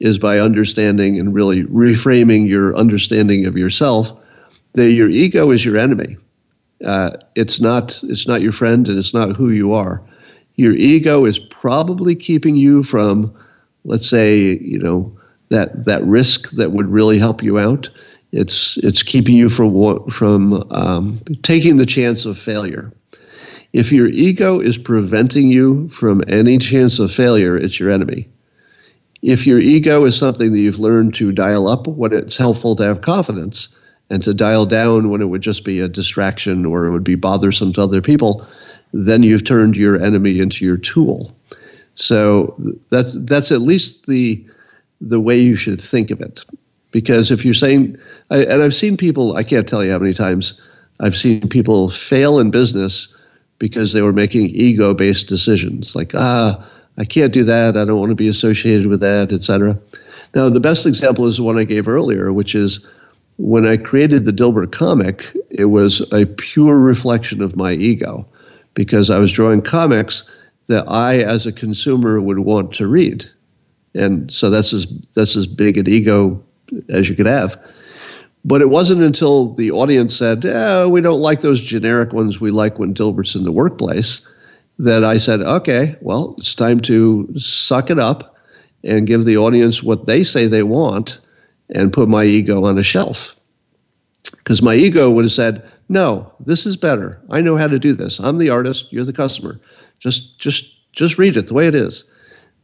is 0.00 0.18
by 0.18 0.38
understanding 0.38 1.18
and 1.18 1.34
really 1.34 1.64
reframing 1.64 2.48
your 2.48 2.76
understanding 2.76 3.46
of 3.46 3.56
yourself 3.56 4.20
that 4.74 4.90
your 4.90 5.08
ego 5.08 5.50
is 5.50 5.64
your 5.64 5.76
enemy. 5.76 6.16
Uh, 6.84 7.10
it's 7.36 7.60
not 7.60 8.00
it's 8.04 8.26
not 8.26 8.42
your 8.42 8.52
friend 8.52 8.88
and 8.88 8.98
it's 8.98 9.14
not 9.14 9.36
who 9.36 9.50
you 9.50 9.72
are. 9.72 10.02
Your 10.56 10.74
ego 10.74 11.24
is 11.24 11.38
probably 11.38 12.14
keeping 12.14 12.56
you 12.56 12.82
from, 12.82 13.32
let's 13.84 14.08
say, 14.08 14.58
you 14.58 14.78
know, 14.78 15.16
that 15.50 15.84
that 15.84 16.02
risk 16.04 16.50
that 16.52 16.72
would 16.72 16.88
really 16.88 17.18
help 17.18 17.42
you 17.42 17.58
out. 17.58 17.88
It's 18.32 18.76
it's 18.78 19.02
keeping 19.02 19.36
you 19.36 19.48
from 19.48 20.08
from 20.10 20.64
um, 20.72 21.20
taking 21.42 21.76
the 21.76 21.86
chance 21.86 22.24
of 22.24 22.38
failure. 22.38 22.92
If 23.72 23.90
your 23.90 24.08
ego 24.08 24.60
is 24.60 24.76
preventing 24.76 25.48
you 25.48 25.88
from 25.88 26.22
any 26.28 26.58
chance 26.58 26.98
of 26.98 27.10
failure, 27.10 27.56
it's 27.56 27.80
your 27.80 27.90
enemy. 27.90 28.28
If 29.22 29.46
your 29.46 29.60
ego 29.60 30.04
is 30.04 30.16
something 30.16 30.52
that 30.52 30.58
you've 30.58 30.80
learned 30.80 31.14
to 31.14 31.32
dial 31.32 31.68
up 31.68 31.86
when 31.86 32.12
it's 32.12 32.36
helpful 32.36 32.76
to 32.76 32.82
have 32.82 33.00
confidence 33.00 33.76
and 34.10 34.22
to 34.24 34.34
dial 34.34 34.66
down 34.66 35.08
when 35.08 35.22
it 35.22 35.26
would 35.26 35.40
just 35.40 35.64
be 35.64 35.80
a 35.80 35.88
distraction 35.88 36.66
or 36.66 36.86
it 36.86 36.90
would 36.90 37.04
be 37.04 37.14
bothersome 37.14 37.72
to 37.72 37.82
other 37.82 38.02
people, 38.02 38.46
then 38.92 39.22
you've 39.22 39.44
turned 39.44 39.76
your 39.76 40.02
enemy 40.02 40.38
into 40.38 40.64
your 40.66 40.76
tool. 40.76 41.34
So 41.94 42.54
that's 42.90 43.14
that's 43.20 43.52
at 43.52 43.62
least 43.62 44.06
the 44.06 44.44
the 45.00 45.20
way 45.20 45.38
you 45.38 45.54
should 45.54 45.80
think 45.80 46.10
of 46.10 46.20
it. 46.20 46.44
Because 46.90 47.30
if 47.30 47.44
you're 47.44 47.54
saying, 47.54 47.96
and 48.28 48.62
I've 48.62 48.74
seen 48.74 48.98
people, 48.98 49.36
I 49.36 49.44
can't 49.44 49.66
tell 49.66 49.82
you 49.82 49.92
how 49.92 49.98
many 49.98 50.12
times 50.12 50.60
I've 51.00 51.16
seen 51.16 51.48
people 51.48 51.88
fail 51.88 52.38
in 52.38 52.50
business 52.50 53.14
because 53.62 53.92
they 53.92 54.02
were 54.02 54.12
making 54.12 54.48
ego 54.48 54.92
based 54.92 55.28
decisions 55.28 55.94
like, 55.94 56.16
ah, 56.16 56.68
I 56.98 57.04
can't 57.04 57.32
do 57.32 57.44
that. 57.44 57.76
I 57.76 57.84
don't 57.84 58.00
want 58.00 58.10
to 58.10 58.16
be 58.16 58.26
associated 58.26 58.88
with 58.88 58.98
that, 59.02 59.30
etc. 59.30 59.78
Now, 60.34 60.48
the 60.48 60.58
best 60.58 60.84
example 60.84 61.26
is 61.26 61.36
the 61.36 61.44
one 61.44 61.60
I 61.60 61.62
gave 61.62 61.86
earlier, 61.86 62.32
which 62.32 62.56
is 62.56 62.84
when 63.36 63.64
I 63.64 63.76
created 63.76 64.24
the 64.24 64.32
Dilbert 64.32 64.72
comic, 64.72 65.32
it 65.48 65.66
was 65.66 66.00
a 66.12 66.26
pure 66.26 66.80
reflection 66.80 67.40
of 67.40 67.54
my 67.54 67.74
ego 67.74 68.26
because 68.74 69.10
I 69.10 69.18
was 69.18 69.30
drawing 69.30 69.60
comics 69.60 70.28
that 70.66 70.84
I, 70.88 71.18
as 71.18 71.46
a 71.46 71.52
consumer, 71.52 72.20
would 72.20 72.40
want 72.40 72.74
to 72.74 72.88
read. 72.88 73.30
And 73.94 74.28
so 74.32 74.50
that's 74.50 74.72
as, 74.72 74.88
that's 75.14 75.36
as 75.36 75.46
big 75.46 75.78
an 75.78 75.88
ego 75.88 76.42
as 76.88 77.08
you 77.08 77.14
could 77.14 77.26
have. 77.26 77.56
But 78.44 78.60
it 78.60 78.70
wasn't 78.70 79.02
until 79.02 79.54
the 79.54 79.70
audience 79.70 80.16
said, 80.16 80.44
eh, 80.44 80.86
we 80.86 81.00
don't 81.00 81.20
like 81.20 81.40
those 81.40 81.60
generic 81.60 82.12
ones. 82.12 82.40
We 82.40 82.50
like 82.50 82.78
when 82.78 82.94
Dilbert's 82.94 83.36
in 83.36 83.44
the 83.44 83.52
workplace 83.52 84.28
that 84.78 85.04
I 85.04 85.18
said, 85.18 85.42
okay, 85.42 85.96
well, 86.00 86.34
it's 86.38 86.54
time 86.54 86.80
to 86.80 87.32
suck 87.36 87.90
it 87.90 87.98
up 87.98 88.36
and 88.82 89.06
give 89.06 89.24
the 89.24 89.36
audience 89.36 89.82
what 89.82 90.06
they 90.06 90.24
say 90.24 90.46
they 90.46 90.64
want 90.64 91.20
and 91.70 91.92
put 91.92 92.08
my 92.08 92.24
ego 92.24 92.64
on 92.64 92.78
a 92.78 92.82
shelf. 92.82 93.36
Because 94.38 94.60
my 94.60 94.74
ego 94.74 95.10
would 95.10 95.24
have 95.24 95.32
said, 95.32 95.62
no, 95.88 96.32
this 96.40 96.66
is 96.66 96.76
better. 96.76 97.20
I 97.30 97.40
know 97.42 97.56
how 97.56 97.68
to 97.68 97.78
do 97.78 97.92
this. 97.92 98.18
I'm 98.18 98.38
the 98.38 98.50
artist. 98.50 98.92
You're 98.92 99.04
the 99.04 99.12
customer. 99.12 99.60
Just, 100.00 100.38
just, 100.38 100.66
just 100.92 101.16
read 101.16 101.36
it 101.36 101.46
the 101.46 101.54
way 101.54 101.68
it 101.68 101.74
is. 101.74 102.04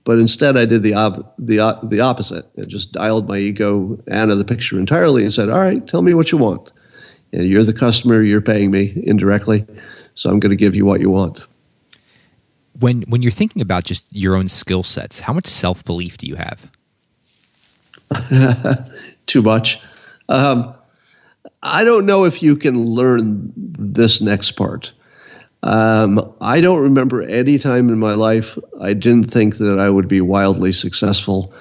But 0.09 0.19
instead, 0.21 0.57
I 0.57 0.65
did 0.65 0.85
the 0.85 0.95
the 1.39 1.61
uh, 1.61 1.75
the 1.83 2.01
opposite. 2.01 2.47
I 2.59 2.65
just 2.65 2.93
dialed 2.93 3.29
my 3.29 3.37
ego 3.37 4.03
out 4.11 4.31
of 4.31 4.39
the 4.39 4.45
picture 4.47 4.79
entirely 4.79 5.23
and 5.23 5.31
said, 5.31 5.51
"All 5.51 5.59
right, 5.59 5.87
tell 5.87 6.01
me 6.01 6.15
what 6.15 6.33
you 6.33 6.39
want. 6.39 6.73
And 7.35 7.47
you're 7.47 7.63
the 7.63 7.75
customer. 7.75 8.23
You're 8.23 8.41
paying 8.41 8.71
me 8.71 9.03
indirectly, 9.05 9.67
so 10.15 10.31
I'm 10.31 10.41
going 10.41 10.49
to 10.49 10.57
give 10.57 10.75
you 10.75 10.87
what 10.87 11.03
you 11.03 11.11
want." 11.11 11.47
When 12.81 13.03
when 13.11 13.21
you're 13.21 13.31
thinking 13.31 13.61
about 13.61 13.85
just 13.85 14.07
your 14.11 14.35
own 14.35 14.49
skill 14.49 14.83
sets, 14.83 15.21
how 15.21 15.35
much 15.35 15.47
self 15.47 15.85
belief 15.85 16.17
do 16.17 16.27
you 16.27 16.37
have? 16.37 16.71
Too 19.27 19.43
much. 19.43 19.79
Um, 20.31 20.75
I 21.63 21.85
don't 21.85 22.07
know 22.07 22.25
if 22.25 22.43
you 22.43 22.57
can 22.57 22.83
learn 22.83 23.53
this 23.55 24.23
next 24.23 24.53
part. 24.53 24.91
Um, 25.63 26.33
I 26.41 26.61
don't 26.61 26.81
remember 26.81 27.23
any 27.23 27.59
time 27.59 27.89
in 27.89 27.99
my 27.99 28.15
life 28.15 28.57
I 28.81 28.93
didn't 28.93 29.25
think 29.25 29.57
that 29.57 29.79
I 29.79 29.91
would 29.91 30.07
be 30.07 30.21
wildly 30.21 30.73
successful 30.73 31.53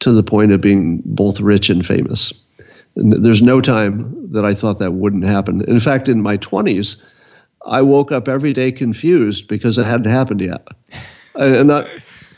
to 0.00 0.12
the 0.12 0.22
point 0.22 0.52
of 0.52 0.60
being 0.60 1.02
both 1.04 1.40
rich 1.40 1.68
and 1.68 1.84
famous. 1.84 2.32
And 2.96 3.12
there's 3.24 3.42
no 3.42 3.60
time 3.60 4.14
that 4.32 4.44
I 4.44 4.54
thought 4.54 4.78
that 4.78 4.92
wouldn't 4.92 5.24
happen. 5.24 5.62
In 5.68 5.80
fact, 5.80 6.08
in 6.08 6.22
my 6.22 6.36
20s, 6.38 7.02
I 7.66 7.82
woke 7.82 8.12
up 8.12 8.28
every 8.28 8.52
day 8.52 8.72
confused 8.72 9.48
because 9.48 9.78
it 9.78 9.86
hadn't 9.86 10.10
happened 10.10 10.40
yet. 10.40 10.66
And 11.34 11.68
not, 11.68 11.86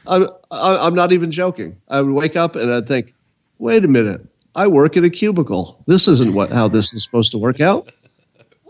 I'm, 0.07 0.27
I'm 0.51 0.95
not 0.95 1.13
even 1.13 1.31
joking. 1.31 1.77
I 1.89 2.03
would 2.03 2.13
wake 2.13 2.37
up 2.37 2.57
and 2.57 2.73
I'd 2.73 2.89
think, 2.89 3.15
wait 3.59 3.85
a 3.85 3.89
minute, 3.89 4.27
I 4.55 4.67
work 4.67 4.97
in 4.97 5.05
a 5.05 5.11
cubicle. 5.11 5.83
This 5.87 6.09
isn't 6.09 6.35
what 6.35 6.51
how 6.51 6.69
this 6.69 6.93
is 6.93 7.03
supposed 7.03 7.33
to 7.33 7.39
work 7.39 7.61
out. 7.61 7.93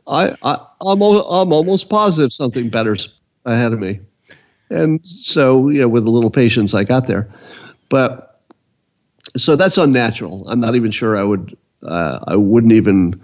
I, 0.06 0.34
I 0.42 0.54
I'm 0.80 1.00
I'm 1.02 1.52
almost 1.52 1.88
positive 1.88 2.32
something 2.32 2.68
better's 2.68 3.08
ahead 3.44 3.72
of 3.72 3.80
me, 3.80 4.00
and 4.70 5.00
so 5.06 5.68
you 5.68 5.80
know 5.80 5.88
with 5.88 6.06
a 6.06 6.10
little 6.10 6.30
patience 6.30 6.74
I 6.74 6.84
got 6.84 7.06
there, 7.06 7.32
but 7.88 8.40
so 9.36 9.56
that's 9.56 9.78
unnatural. 9.78 10.48
I'm 10.48 10.60
not 10.60 10.74
even 10.74 10.90
sure 10.90 11.16
I 11.16 11.22
would 11.22 11.56
uh, 11.84 12.20
I 12.26 12.36
wouldn't 12.36 12.72
even 12.72 13.20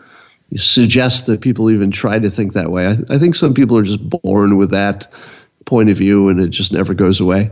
suggest 0.57 1.27
that 1.27 1.41
people 1.41 1.71
even 1.71 1.91
try 1.91 2.19
to 2.19 2.31
think 2.31 2.53
that 2.55 2.71
way. 2.71 2.87
I, 2.87 2.97
I 3.11 3.19
think 3.19 3.35
some 3.35 3.53
people 3.55 3.77
are 3.77 3.83
just 3.83 4.09
born 4.09 4.57
with 4.57 4.71
that 4.71 5.07
point 5.67 5.91
of 5.91 5.99
view 5.99 6.29
and 6.29 6.41
it 6.41 6.49
just 6.49 6.73
never 6.73 6.95
goes 6.95 7.21
away. 7.21 7.51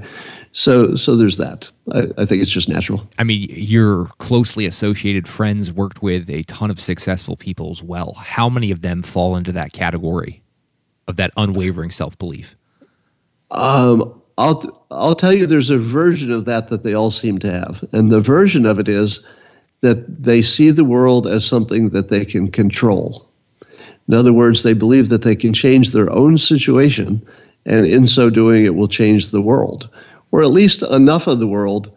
So, 0.57 0.95
so 0.95 1.17
there's 1.17 1.37
that. 1.37 1.71
I, 1.93 2.09
I, 2.17 2.25
think 2.25 2.41
it's 2.41 2.51
just 2.51 2.67
natural. 2.67 3.07
I 3.19 3.25
mean, 3.25 3.47
your 3.51 4.07
closely 4.17 4.65
associated 4.65 5.29
friends 5.29 5.71
worked 5.71 6.01
with 6.01 6.31
a 6.31 6.45
ton 6.45 6.71
of 6.71 6.81
successful 6.81 7.37
people 7.37 7.71
as 7.71 7.83
well. 7.83 8.15
How 8.15 8.49
many 8.49 8.71
of 8.71 8.81
them 8.81 9.03
fall 9.03 9.37
into 9.37 9.53
that 9.53 9.75
category 9.75 10.43
of 11.07 11.17
that 11.17 11.31
unwavering 11.37 11.91
self 11.91 12.17
belief? 12.17 12.57
Um, 13.51 14.23
I'll 14.39 14.87
I'll 14.91 15.15
tell 15.15 15.35
you, 15.35 15.45
there's 15.45 15.69
a 15.69 15.77
version 15.77 16.33
of 16.33 16.47
that 16.47 16.69
that 16.69 16.85
they 16.85 16.95
all 16.95 17.11
seem 17.11 17.39
to 17.41 17.53
have, 17.53 17.85
and 17.93 18.11
the 18.11 18.21
version 18.21 18.65
of 18.65 18.79
it 18.79 18.89
is 18.89 19.23
that 19.81 20.23
they 20.23 20.41
see 20.41 20.71
the 20.71 20.87
world 20.87 21.27
as 21.27 21.45
something 21.45 21.91
that 21.91 22.09
they 22.09 22.25
can 22.25 22.51
control. 22.51 23.29
In 24.09 24.15
other 24.15 24.33
words, 24.33 24.63
they 24.63 24.73
believe 24.73 25.11
that 25.11 25.21
they 25.21 25.37
can 25.37 25.53
change 25.53 25.93
their 25.93 26.11
own 26.11 26.39
situation, 26.39 27.21
and 27.67 27.85
in 27.85 28.07
so 28.07 28.31
doing, 28.31 28.65
it 28.65 28.75
will 28.75 28.89
change 28.89 29.33
the 29.33 29.43
world 29.43 29.91
or 30.37 30.43
at 30.43 30.51
least 30.51 30.83
enough 30.83 31.27
of 31.27 31.39
the 31.39 31.47
world 31.47 31.91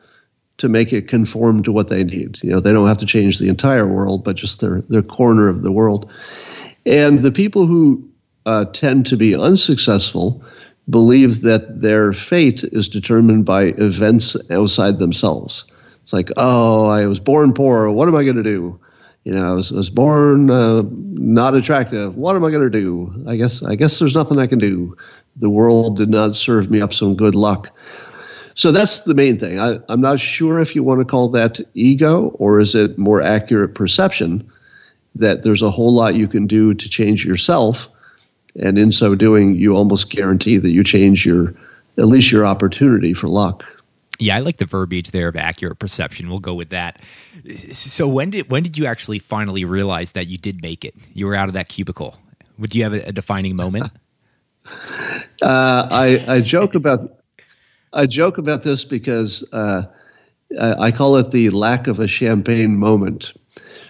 to 0.56 0.70
make 0.70 0.94
it 0.94 1.10
conform 1.10 1.62
to 1.62 1.74
what 1.74 1.90
they 1.90 2.06
need. 2.06 2.42
You 2.42 2.52
know, 2.52 2.62
they 2.62 2.72
don't 2.72 2.88
have 2.88 2.98
to 3.00 3.06
change 3.06 3.38
the 3.38 3.50
entire 3.50 3.86
world, 3.86 4.24
but 4.24 4.38
just 4.38 4.62
their 4.62 4.80
their 4.88 5.02
corner 5.02 5.50
of 5.50 5.62
the 5.62 5.74
world. 5.74 6.10
And 6.86 7.20
the 7.20 7.34
people 7.34 7.66
who 7.66 8.02
uh, 8.46 8.64
tend 8.72 9.06
to 9.08 9.18
be 9.18 9.36
unsuccessful 9.36 10.42
believe 10.90 11.42
that 11.42 11.82
their 11.82 12.14
fate 12.14 12.64
is 12.64 12.88
determined 12.88 13.46
by 13.46 13.74
events 13.78 14.38
outside 14.50 15.00
themselves. 15.00 15.66
It's 16.02 16.14
like, 16.14 16.32
oh, 16.38 16.88
I 16.88 17.08
was 17.08 17.20
born 17.20 17.52
poor. 17.52 17.90
What 17.92 18.08
am 18.08 18.16
I 18.16 18.24
going 18.24 18.38
to 18.38 18.44
do? 18.58 18.80
You 19.26 19.34
know, 19.34 19.52
I 19.52 19.54
was, 19.54 19.70
I 19.70 19.76
was 19.76 19.90
born 19.90 20.50
uh, 20.50 20.84
not 20.94 21.56
attractive. 21.56 22.16
What 22.16 22.38
am 22.38 22.46
I 22.46 22.52
going 22.52 22.64
to 22.64 22.70
do? 22.70 23.14
I 23.28 23.36
guess 23.36 23.62
I 23.64 23.76
guess 23.76 24.00
there's 24.00 24.16
nothing 24.16 24.40
I 24.40 24.48
can 24.48 24.60
do. 24.60 24.96
The 25.36 25.50
world 25.50 25.98
did 25.98 26.10
not 26.10 26.36
serve 26.36 26.72
me 26.72 26.80
up 26.80 26.94
some 26.94 27.16
good 27.16 27.36
luck. 27.36 27.70
So 28.60 28.74
that's 28.74 29.03
the 29.03 29.14
main 29.14 29.39
thing. 29.39 29.57
I, 29.57 29.80
am 29.88 30.01
not 30.01 30.20
sure 30.20 30.60
if 30.60 30.76
you 30.76 30.84
want 30.84 30.99
to 30.99 31.05
call 31.05 31.30
that 31.30 31.62
ego 31.76 32.32
or 32.39 32.60
is 32.60 32.76
it 32.76 32.97
more 32.97 33.22
accurate 33.22 33.74
perception 33.74 34.45
that 35.16 35.43
there's 35.43 35.62
a 35.62 35.72
whole 35.72 35.93
lot 35.93 36.16
you 36.16 36.28
can 36.28 36.45
do 36.45 36.74
to 36.74 36.89
change 36.89 37.26
yourself. 37.26 37.88
And 38.62 38.78
in 38.78 38.91
so 38.91 39.16
doing, 39.16 39.55
you 39.55 39.78
almost 39.78 40.10
guarantee 40.10 40.57
that 40.57 40.72
you 40.72 40.84
change 40.84 41.26
your, 41.26 41.55
at 41.97 42.07
least 42.07 42.34
your 42.34 42.45
opportunity 42.45 43.14
for 43.14 43.28
luck. 43.28 43.64
Yeah, 44.20 44.36
I 44.36 44.39
like 44.41 44.57
the 44.57 44.66
verbiage 44.66 45.12
there 45.12 45.30
of 45.30 45.38
accurate 45.38 45.80
perception. 45.80 46.30
We'll 46.30 46.39
go 46.39 46.53
with 46.53 46.68
that. 46.72 47.01
So 47.72 48.10
when 48.10 48.32
did 48.32 48.51
when 48.51 48.64
did 48.64 48.78
you 48.78 48.88
actually 48.88 49.20
finally 49.20 49.64
realize 49.64 50.12
that 50.12 50.28
you 50.28 50.38
did 50.38 50.62
make 50.62 50.84
it? 50.84 50.95
You 51.14 51.28
were 51.28 51.36
out 51.36 51.47
of 51.47 51.53
that 51.53 51.70
cubicle. 51.70 52.18
Would 52.57 52.76
you 52.76 52.84
have 52.84 52.93
a, 52.93 53.07
a 53.07 53.12
defining 53.14 53.55
moment? 53.55 53.89
uh, 55.41 55.88
I 55.89 56.22
I 56.28 56.41
joke 56.41 56.76
about 56.76 57.18
I 57.94 58.06
joke 58.06 58.38
about 58.38 58.64
this 58.64 58.86
because 58.86 59.44
uh, 59.52 59.84
I 60.60 60.92
call 60.92 61.16
it 61.18 61.32
the 61.32 61.50
lack 61.50 61.88
of 61.88 62.00
a 62.00 62.08
champagne 62.08 62.78
moment. 62.78 63.34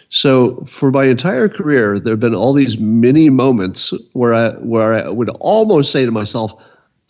So 0.09 0.63
for 0.65 0.91
my 0.91 1.05
entire 1.05 1.49
career, 1.49 1.99
there 1.99 2.13
have 2.13 2.19
been 2.19 2.35
all 2.35 2.53
these 2.53 2.79
mini 2.79 3.29
moments 3.29 3.93
where 4.13 4.33
I 4.33 4.49
where 4.53 4.93
I 4.93 5.09
would 5.09 5.29
almost 5.39 5.91
say 5.91 6.05
to 6.05 6.11
myself, 6.11 6.53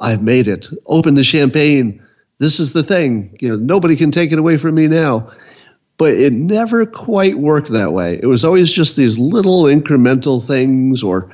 "I've 0.01 0.21
made 0.21 0.47
it. 0.47 0.67
Open 0.87 1.13
the 1.13 1.23
champagne. 1.23 2.01
This 2.39 2.59
is 2.59 2.73
the 2.73 2.83
thing. 2.83 3.37
You 3.39 3.49
know, 3.49 3.55
nobody 3.55 3.95
can 3.95 4.11
take 4.11 4.31
it 4.31 4.39
away 4.39 4.57
from 4.57 4.75
me 4.75 4.87
now." 4.87 5.29
But 5.97 6.13
it 6.13 6.31
never 6.31 6.85
quite 6.85 7.39
worked 7.39 7.69
that 7.69 7.91
way. 7.91 8.19
It 8.21 8.27
was 8.27 8.45
always 8.45 8.71
just 8.71 8.95
these 8.95 9.19
little 9.19 9.63
incremental 9.63 10.45
things, 10.45 11.03
or, 11.03 11.29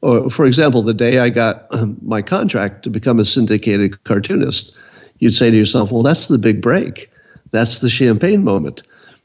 or 0.00 0.30
for 0.30 0.46
example, 0.46 0.80
the 0.80 0.94
day 0.94 1.18
I 1.18 1.28
got 1.28 1.66
my 2.02 2.22
contract 2.22 2.82
to 2.84 2.90
become 2.90 3.20
a 3.20 3.26
syndicated 3.26 4.02
cartoonist 4.04 4.74
you'd 5.18 5.32
say 5.32 5.50
to 5.50 5.56
yourself, 5.56 5.92
well, 5.92 6.02
that's 6.02 6.28
the 6.28 6.38
big 6.38 6.60
break. 6.60 7.10
That's 7.50 7.80
the 7.80 7.90
champagne 7.90 8.44
moment. 8.44 8.82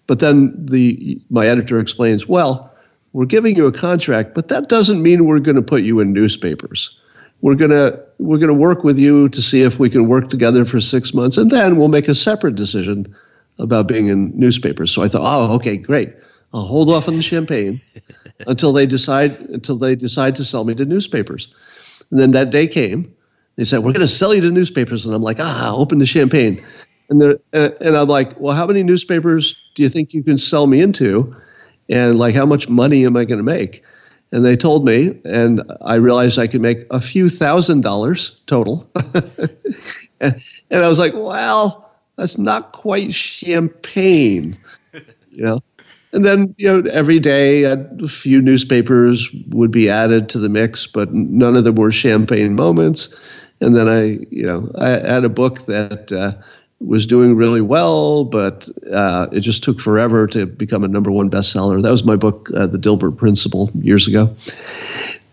But 0.08 0.20
then 0.20 0.54
the 0.58 1.20
my 1.30 1.48
editor 1.48 1.80
explains, 1.80 2.28
well, 2.28 2.72
we're 3.14 3.26
giving 3.26 3.56
you 3.56 3.68
a 3.68 3.72
contract, 3.72 4.34
but 4.34 4.48
that 4.50 4.70
doesn't 4.70 5.02
mean 5.02 5.26
we're 5.26 5.40
going 5.40 5.56
to 5.56 5.62
put 5.62 5.84
you 5.84 6.00
in 6.00 6.14
newspapers. 6.14 6.98
We're 7.42 7.56
going 7.56 7.72
to 7.72 8.00
we're 8.20 8.38
going 8.38 8.50
to 8.50 8.54
work 8.54 8.84
with 8.84 9.00
you 9.00 9.30
to 9.30 9.42
see 9.42 9.62
if 9.64 9.80
we 9.80 9.90
can 9.90 10.08
work 10.08 10.30
together 10.30 10.64
for 10.66 10.80
6 10.80 11.14
months 11.14 11.38
and 11.38 11.50
then 11.50 11.76
we'll 11.76 11.88
make 11.88 12.08
a 12.08 12.16
separate 12.16 12.56
decision 12.56 13.16
about 13.58 13.88
being 13.88 14.08
in 14.08 14.32
newspapers. 14.38 14.92
So 14.92 15.02
I 15.02 15.08
thought, 15.08 15.22
oh, 15.24 15.56
okay, 15.56 15.78
great. 15.78 16.14
I'll 16.54 16.64
hold 16.64 16.90
off 16.90 17.08
on 17.08 17.16
the 17.16 17.22
champagne 17.22 17.82
until 18.48 18.74
they 18.74 18.86
decide 18.86 19.40
until 19.40 19.78
they 19.78 19.96
decide 19.96 20.36
to 20.36 20.44
sell 20.44 20.64
me 20.64 20.76
to 20.76 20.86
newspapers. 20.86 21.48
And 22.10 22.20
then 22.20 22.32
that 22.32 22.50
day 22.50 22.68
came 22.68 23.14
they 23.56 23.64
said, 23.64 23.80
We're 23.80 23.94
going 23.94 24.02
to 24.02 24.08
sell 24.08 24.34
you 24.34 24.42
to 24.42 24.52
newspapers. 24.52 25.06
And 25.06 25.14
I'm 25.14 25.22
like, 25.22 25.38
Ah, 25.40 25.74
open 25.76 26.00
the 26.00 26.06
champagne. 26.06 26.64
And, 27.10 27.22
they're, 27.22 27.40
and 27.54 27.98
I'm 27.98 28.08
like, 28.08 28.40
Well, 28.40 28.56
how 28.56 28.66
many 28.66 28.84
newspapers 28.84 29.56
do 29.76 29.84
you 29.84 29.90
think 29.90 30.14
you 30.14 30.24
can 30.24 30.38
sell 30.38 30.68
me 30.68 30.82
into? 30.82 31.36
And 31.90 32.18
like, 32.18 32.34
how 32.34 32.46
much 32.46 32.70
money 32.70 33.06
am 33.06 33.18
I 33.18 33.26
going 33.26 33.38
to 33.38 33.44
make? 33.44 33.84
And 34.32 34.46
they 34.46 34.56
told 34.56 34.86
me, 34.86 35.20
and 35.26 35.62
I 35.82 35.96
realized 35.96 36.40
I 36.40 36.48
could 36.48 36.62
make 36.62 36.86
a 36.90 37.02
few 37.02 37.28
thousand 37.28 37.82
dollars 37.82 38.38
total. 38.48 38.90
and, 40.22 40.42
and 40.70 40.84
I 40.84 40.88
was 40.88 41.00
like, 41.00 41.14
well, 41.14 41.92
that's 42.16 42.38
not 42.38 42.72
quite 42.72 43.14
champagne, 43.14 44.58
you 45.32 45.44
know. 45.44 45.62
And 46.14 46.26
then, 46.26 46.54
you 46.58 46.68
know, 46.68 46.90
every 46.92 47.20
day 47.20 47.64
a 47.64 47.78
few 48.08 48.42
newspapers 48.42 49.30
would 49.50 49.72
be 49.72 49.90
added 49.90 50.28
to 50.30 50.40
the 50.40 50.50
mix, 50.50 50.86
but 50.86 51.14
none 51.14 51.56
of 51.56 51.64
them 51.64 51.76
were 51.76 51.92
champagne 51.92 52.56
moments. 52.56 53.10
And 53.62 53.76
then 53.76 53.88
I, 53.88 54.18
you 54.32 54.46
know, 54.46 54.72
I 54.78 54.90
had 54.90 55.24
a 55.24 55.30
book 55.30 55.60
that 55.62 56.12
uh, 56.12 56.34
was 56.80 57.06
doing 57.06 57.36
really 57.36 57.62
well, 57.62 58.26
but 58.26 58.68
uh, 58.92 59.28
it 59.32 59.42
just 59.42 59.64
took 59.64 59.80
forever 59.80 60.28
to 60.28 60.46
become 60.46 60.84
a 60.84 60.88
number 60.88 61.12
one 61.12 61.30
bestseller. 61.30 61.82
That 61.82 61.92
was 61.92 62.04
my 62.04 62.16
book, 62.16 62.50
uh, 62.56 62.68
The 62.68 62.80
Dilbert 62.80 63.18
Principle, 63.18 63.70
years 63.76 64.08
ago. 64.08 64.36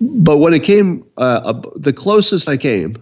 But 0.01 0.39
when 0.39 0.53
it 0.53 0.63
came, 0.63 1.05
uh, 1.17 1.61
the 1.75 1.93
closest 1.93 2.49
I 2.49 2.57
came 2.57 2.97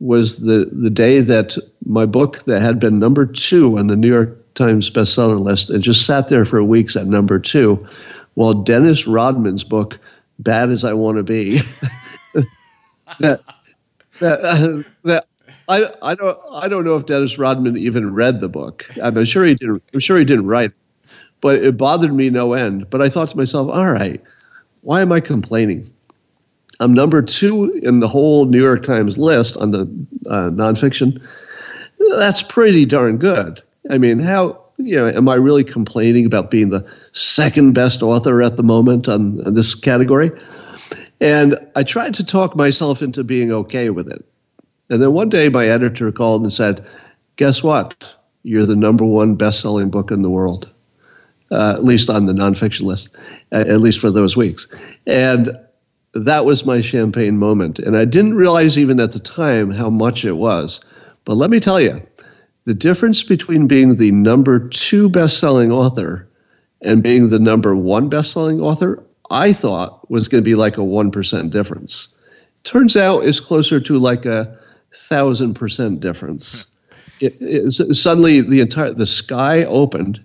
was 0.00 0.38
the 0.38 0.68
the 0.72 0.90
day 0.90 1.20
that 1.20 1.56
my 1.86 2.04
book 2.04 2.40
that 2.44 2.60
had 2.60 2.80
been 2.80 2.98
number 2.98 3.24
two 3.24 3.78
on 3.78 3.86
the 3.86 3.96
New 3.96 4.12
York 4.12 4.54
Times 4.54 4.90
bestseller 4.90 5.40
list 5.40 5.70
and 5.70 5.82
just 5.82 6.06
sat 6.06 6.28
there 6.28 6.44
for 6.44 6.62
weeks 6.62 6.96
at 6.96 7.06
number 7.06 7.38
two, 7.38 7.86
while 8.34 8.54
Dennis 8.54 9.06
Rodman's 9.06 9.64
book, 9.64 9.98
Bad 10.38 10.70
as 10.70 10.84
I 10.84 10.94
Want 10.94 11.18
to 11.18 11.22
Be, 11.22 11.60
that 13.20 13.40
I, 15.68 15.90
I 16.02 16.14
don't 16.14 16.38
I 16.52 16.68
don't 16.68 16.84
know 16.84 16.96
if 16.96 17.06
Dennis 17.06 17.38
Rodman 17.38 17.76
even 17.76 18.14
read 18.14 18.40
the 18.40 18.48
book. 18.48 18.86
I'm 19.02 19.24
sure 19.24 19.44
he 19.44 19.54
didn't. 19.54 19.82
I'm 19.92 20.00
sure 20.00 20.18
he 20.18 20.24
didn't 20.24 20.46
write, 20.46 20.70
it, 20.70 20.76
but 21.40 21.56
it 21.56 21.76
bothered 21.76 22.12
me 22.12 22.30
no 22.30 22.52
end. 22.52 22.88
But 22.90 23.02
I 23.02 23.08
thought 23.08 23.28
to 23.30 23.36
myself, 23.36 23.70
all 23.70 23.90
right, 23.90 24.20
why 24.82 25.00
am 25.00 25.12
I 25.12 25.20
complaining? 25.20 25.90
I'm 26.80 26.92
number 26.92 27.22
two 27.22 27.72
in 27.82 28.00
the 28.00 28.08
whole 28.08 28.46
New 28.46 28.62
York 28.62 28.82
Times 28.82 29.16
list 29.16 29.56
on 29.56 29.70
the 29.70 29.82
uh, 30.26 30.50
nonfiction. 30.50 31.22
That's 32.18 32.42
pretty 32.42 32.84
darn 32.84 33.16
good. 33.16 33.62
I 33.90 33.98
mean, 33.98 34.18
how 34.18 34.60
you 34.78 34.96
know, 34.96 35.06
am 35.06 35.28
I 35.28 35.36
really 35.36 35.64
complaining 35.64 36.26
about 36.26 36.50
being 36.50 36.70
the 36.70 36.86
second 37.12 37.74
best 37.74 38.02
author 38.02 38.42
at 38.42 38.56
the 38.56 38.62
moment 38.62 39.08
on 39.08 39.36
this 39.54 39.74
category? 39.74 40.30
And 41.24 41.58
I 41.74 41.84
tried 41.84 42.12
to 42.14 42.24
talk 42.24 42.54
myself 42.54 43.00
into 43.00 43.24
being 43.24 43.50
okay 43.50 43.88
with 43.88 44.12
it. 44.12 44.22
And 44.90 45.00
then 45.00 45.14
one 45.14 45.30
day 45.30 45.48
my 45.48 45.66
editor 45.66 46.12
called 46.12 46.42
and 46.42 46.52
said, 46.52 46.86
Guess 47.36 47.62
what? 47.62 48.14
You're 48.42 48.66
the 48.66 48.76
number 48.76 49.06
one 49.06 49.34
best 49.34 49.60
selling 49.60 49.88
book 49.88 50.10
in 50.10 50.20
the 50.20 50.28
world, 50.28 50.70
uh, 51.50 51.72
at 51.76 51.82
least 51.82 52.10
on 52.10 52.26
the 52.26 52.34
nonfiction 52.34 52.82
list, 52.82 53.16
at 53.52 53.80
least 53.80 54.00
for 54.00 54.10
those 54.10 54.36
weeks. 54.36 54.68
And 55.06 55.58
that 56.12 56.44
was 56.44 56.66
my 56.66 56.82
champagne 56.82 57.38
moment. 57.38 57.78
And 57.78 57.96
I 57.96 58.04
didn't 58.04 58.34
realize 58.34 58.76
even 58.76 59.00
at 59.00 59.12
the 59.12 59.18
time 59.18 59.70
how 59.70 59.88
much 59.88 60.26
it 60.26 60.36
was. 60.36 60.82
But 61.24 61.38
let 61.38 61.48
me 61.48 61.58
tell 61.58 61.80
you, 61.80 62.06
the 62.64 62.74
difference 62.74 63.22
between 63.22 63.66
being 63.66 63.96
the 63.96 64.10
number 64.10 64.68
two 64.68 65.08
best 65.08 65.38
selling 65.38 65.72
author 65.72 66.28
and 66.82 67.02
being 67.02 67.30
the 67.30 67.38
number 67.38 67.74
one 67.74 68.10
best 68.10 68.32
selling 68.32 68.60
author 68.60 69.02
I 69.34 69.52
thought 69.52 70.08
was 70.08 70.28
going 70.28 70.42
to 70.42 70.48
be 70.48 70.54
like 70.54 70.78
a 70.78 70.82
1% 70.82 71.50
difference. 71.50 72.16
Turns 72.62 72.96
out 72.96 73.26
it's 73.26 73.40
closer 73.40 73.80
to 73.80 73.98
like 73.98 74.24
a 74.24 74.56
thousand 74.94 75.54
percent 75.54 75.98
difference. 76.00 76.66
It, 77.20 77.34
it, 77.40 77.94
suddenly 77.94 78.40
the 78.40 78.60
entire 78.60 78.92
the 78.92 79.06
sky 79.06 79.64
opened 79.64 80.22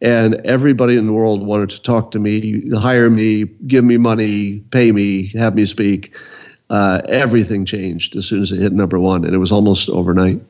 and 0.00 0.34
everybody 0.44 0.96
in 0.96 1.06
the 1.06 1.12
world 1.12 1.44
wanted 1.44 1.70
to 1.70 1.82
talk 1.82 2.12
to 2.12 2.18
me, 2.18 2.68
hire 2.70 3.10
me, 3.10 3.44
give 3.66 3.84
me 3.84 3.96
money, 3.96 4.60
pay 4.70 4.92
me, 4.92 5.32
have 5.34 5.54
me 5.54 5.64
speak. 5.64 6.16
Uh, 6.70 7.02
everything 7.08 7.64
changed 7.64 8.16
as 8.16 8.26
soon 8.26 8.42
as 8.42 8.50
it 8.50 8.60
hit 8.60 8.72
number 8.72 8.98
one, 8.98 9.24
and 9.24 9.34
it 9.34 9.38
was 9.38 9.52
almost 9.52 9.88
overnight. 9.90 10.40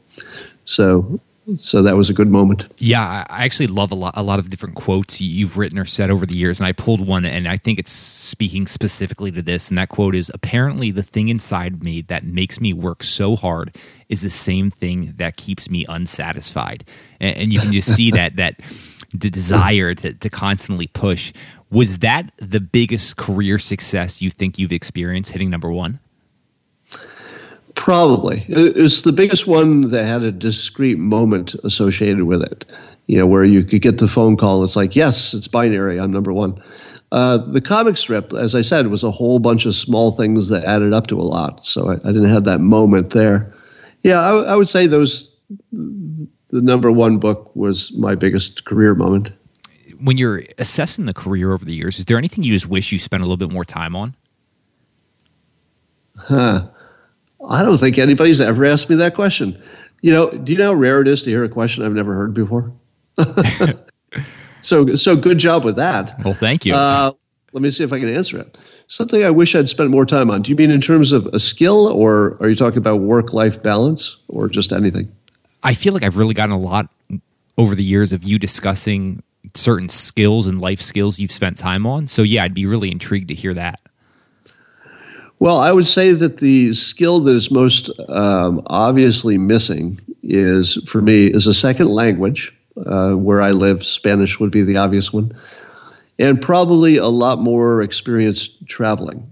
So 0.64 1.20
so 1.56 1.82
that 1.82 1.96
was 1.96 2.08
a 2.08 2.14
good 2.14 2.30
moment. 2.30 2.72
Yeah, 2.78 3.26
I 3.28 3.44
actually 3.44 3.66
love 3.66 3.90
a 3.90 3.94
lot, 3.94 4.14
a 4.16 4.22
lot 4.22 4.38
of 4.38 4.48
different 4.48 4.76
quotes 4.76 5.20
you've 5.20 5.56
written 5.56 5.78
or 5.78 5.84
said 5.84 6.10
over 6.10 6.24
the 6.24 6.36
years, 6.36 6.60
and 6.60 6.66
I 6.66 6.72
pulled 6.72 7.06
one, 7.06 7.24
and 7.24 7.48
I 7.48 7.56
think 7.56 7.78
it's 7.78 7.90
speaking 7.90 8.66
specifically 8.66 9.32
to 9.32 9.42
this. 9.42 9.68
And 9.68 9.76
that 9.78 9.88
quote 9.88 10.14
is: 10.14 10.30
"Apparently, 10.32 10.90
the 10.90 11.02
thing 11.02 11.28
inside 11.28 11.82
me 11.82 12.02
that 12.02 12.24
makes 12.24 12.60
me 12.60 12.72
work 12.72 13.02
so 13.02 13.34
hard 13.34 13.76
is 14.08 14.22
the 14.22 14.30
same 14.30 14.70
thing 14.70 15.14
that 15.16 15.36
keeps 15.36 15.68
me 15.68 15.84
unsatisfied." 15.88 16.84
And, 17.20 17.36
and 17.36 17.52
you 17.52 17.60
can 17.60 17.72
just 17.72 17.94
see 17.94 18.10
that 18.12 18.36
that 18.36 18.60
the 19.12 19.30
desire 19.30 19.94
to, 19.94 20.14
to 20.14 20.30
constantly 20.30 20.86
push. 20.86 21.32
Was 21.70 21.98
that 22.00 22.30
the 22.36 22.60
biggest 22.60 23.16
career 23.16 23.58
success 23.58 24.20
you 24.20 24.30
think 24.30 24.58
you've 24.58 24.72
experienced 24.72 25.32
hitting 25.32 25.50
number 25.50 25.72
one? 25.72 26.00
Probably. 27.74 28.44
It's 28.48 29.02
the 29.02 29.12
biggest 29.12 29.46
one 29.46 29.90
that 29.90 30.04
had 30.04 30.22
a 30.22 30.32
discrete 30.32 30.98
moment 30.98 31.54
associated 31.64 32.24
with 32.24 32.42
it, 32.42 32.64
you 33.06 33.18
know, 33.18 33.26
where 33.26 33.44
you 33.44 33.64
could 33.64 33.82
get 33.82 33.98
the 33.98 34.08
phone 34.08 34.36
call 34.36 34.62
it's 34.62 34.76
like, 34.76 34.94
yes, 34.94 35.34
it's 35.34 35.48
binary, 35.48 35.98
I'm 35.98 36.10
number 36.10 36.32
one. 36.32 36.62
Uh, 37.12 37.38
the 37.38 37.60
comic 37.60 37.96
strip, 37.96 38.32
as 38.32 38.54
I 38.54 38.62
said, 38.62 38.86
was 38.86 39.04
a 39.04 39.10
whole 39.10 39.38
bunch 39.38 39.66
of 39.66 39.74
small 39.74 40.12
things 40.12 40.48
that 40.48 40.64
added 40.64 40.92
up 40.92 41.08
to 41.08 41.18
a 41.18 41.22
lot. 41.22 41.64
So 41.64 41.90
I, 41.90 41.94
I 41.94 42.12
didn't 42.12 42.30
have 42.30 42.44
that 42.44 42.60
moment 42.60 43.10
there. 43.10 43.52
Yeah, 44.02 44.20
I, 44.20 44.52
I 44.52 44.56
would 44.56 44.68
say 44.68 44.86
those, 44.86 45.30
the 45.72 46.28
number 46.50 46.90
one 46.90 47.18
book 47.18 47.54
was 47.54 47.92
my 47.92 48.14
biggest 48.14 48.64
career 48.64 48.94
moment. 48.94 49.30
When 50.00 50.16
you're 50.16 50.42
assessing 50.58 51.04
the 51.04 51.14
career 51.14 51.52
over 51.52 51.64
the 51.64 51.74
years, 51.74 51.98
is 51.98 52.06
there 52.06 52.18
anything 52.18 52.44
you 52.44 52.52
just 52.52 52.66
wish 52.66 52.92
you 52.92 52.98
spent 52.98 53.22
a 53.22 53.26
little 53.26 53.36
bit 53.36 53.52
more 53.52 53.64
time 53.64 53.94
on? 53.94 54.16
Huh. 56.16 56.68
I 57.48 57.64
don't 57.64 57.78
think 57.78 57.98
anybody's 57.98 58.40
ever 58.40 58.64
asked 58.64 58.88
me 58.90 58.96
that 58.96 59.14
question. 59.14 59.60
You 60.00 60.12
know, 60.12 60.30
do 60.30 60.52
you 60.52 60.58
know 60.58 60.72
how 60.72 60.74
rare 60.74 61.00
it 61.00 61.08
is 61.08 61.22
to 61.24 61.30
hear 61.30 61.44
a 61.44 61.48
question 61.48 61.84
I've 61.84 61.92
never 61.92 62.14
heard 62.14 62.34
before? 62.34 62.72
so, 64.60 64.96
so 64.96 65.16
good 65.16 65.38
job 65.38 65.64
with 65.64 65.76
that. 65.76 66.12
Well, 66.24 66.34
thank 66.34 66.64
you. 66.66 66.74
Uh, 66.74 67.12
let 67.52 67.62
me 67.62 67.70
see 67.70 67.84
if 67.84 67.92
I 67.92 68.00
can 68.00 68.12
answer 68.12 68.38
it. 68.38 68.58
Something 68.88 69.24
I 69.24 69.30
wish 69.30 69.54
I'd 69.54 69.68
spent 69.68 69.90
more 69.90 70.06
time 70.06 70.30
on. 70.30 70.42
Do 70.42 70.50
you 70.50 70.56
mean 70.56 70.70
in 70.70 70.80
terms 70.80 71.12
of 71.12 71.26
a 71.28 71.38
skill, 71.38 71.88
or 71.88 72.36
are 72.40 72.48
you 72.48 72.56
talking 72.56 72.78
about 72.78 73.00
work-life 73.00 73.62
balance, 73.62 74.16
or 74.28 74.48
just 74.48 74.72
anything? 74.72 75.10
I 75.62 75.74
feel 75.74 75.92
like 75.92 76.02
I've 76.02 76.16
really 76.16 76.34
gotten 76.34 76.54
a 76.54 76.58
lot 76.58 76.88
over 77.56 77.74
the 77.74 77.84
years 77.84 78.12
of 78.12 78.24
you 78.24 78.38
discussing 78.38 79.22
certain 79.54 79.88
skills 79.88 80.46
and 80.46 80.60
life 80.60 80.80
skills 80.80 81.18
you've 81.18 81.32
spent 81.32 81.56
time 81.56 81.86
on. 81.86 82.08
So 82.08 82.22
yeah, 82.22 82.44
I'd 82.44 82.54
be 82.54 82.66
really 82.66 82.90
intrigued 82.90 83.28
to 83.28 83.34
hear 83.34 83.54
that. 83.54 83.80
Well, 85.42 85.58
I 85.58 85.72
would 85.72 85.88
say 85.88 86.12
that 86.12 86.38
the 86.38 86.72
skill 86.72 87.18
that 87.18 87.34
is 87.34 87.50
most 87.50 87.90
um, 88.08 88.62
obviously 88.68 89.38
missing 89.38 89.98
is, 90.22 90.76
for 90.86 91.02
me, 91.02 91.26
is 91.26 91.48
a 91.48 91.52
second 91.52 91.88
language. 91.88 92.56
Uh, 92.86 93.14
where 93.14 93.42
I 93.42 93.50
live, 93.50 93.84
Spanish 93.84 94.38
would 94.38 94.52
be 94.52 94.62
the 94.62 94.76
obvious 94.76 95.12
one, 95.12 95.32
and 96.20 96.40
probably 96.40 96.96
a 96.96 97.08
lot 97.08 97.40
more 97.40 97.82
experience 97.82 98.50
traveling. 98.68 99.28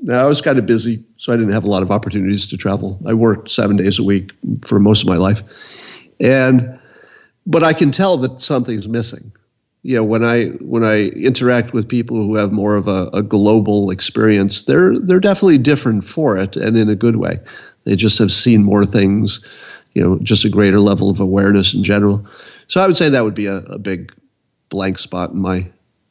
Now, 0.00 0.24
I 0.24 0.26
was 0.26 0.40
kind 0.40 0.58
of 0.58 0.64
busy, 0.64 1.04
so 1.18 1.34
I 1.34 1.36
didn't 1.36 1.52
have 1.52 1.64
a 1.64 1.68
lot 1.68 1.82
of 1.82 1.90
opportunities 1.90 2.46
to 2.48 2.56
travel. 2.56 2.98
I 3.06 3.12
worked 3.12 3.50
seven 3.50 3.76
days 3.76 3.98
a 3.98 4.02
week 4.02 4.32
for 4.64 4.78
most 4.78 5.02
of 5.02 5.08
my 5.08 5.18
life, 5.18 5.42
and 6.18 6.80
but 7.44 7.62
I 7.62 7.74
can 7.74 7.90
tell 7.90 8.16
that 8.16 8.40
something's 8.40 8.88
missing 8.88 9.30
you 9.82 9.96
know 9.96 10.04
when 10.04 10.24
I 10.24 10.46
when 10.60 10.84
I 10.84 11.08
interact 11.10 11.72
with 11.72 11.88
people 11.88 12.16
who 12.16 12.36
have 12.36 12.52
more 12.52 12.76
of 12.76 12.88
a, 12.88 13.08
a, 13.12 13.22
global 13.22 13.90
experience, 13.90 14.64
they're 14.64 14.96
they're 14.98 15.20
definitely 15.20 15.58
different 15.58 16.04
for 16.04 16.36
it 16.36 16.56
and 16.56 16.76
in 16.76 16.88
a 16.88 16.94
good 16.94 17.16
way. 17.16 17.40
They 17.84 17.96
just 17.96 18.18
have 18.18 18.30
seen 18.30 18.62
more 18.62 18.84
things, 18.84 19.40
you 19.94 20.02
know, 20.02 20.18
just 20.20 20.44
a 20.44 20.48
greater 20.48 20.78
level 20.78 21.10
of 21.10 21.18
awareness 21.18 21.74
in 21.74 21.82
general. 21.82 22.24
So 22.68 22.80
I 22.80 22.86
would 22.86 22.96
say 22.96 23.08
that 23.08 23.24
would 23.24 23.34
be 23.34 23.46
a, 23.46 23.56
a 23.56 23.78
big 23.78 24.12
blank 24.68 24.98
spot 24.98 25.30
in 25.30 25.40
my 25.40 25.66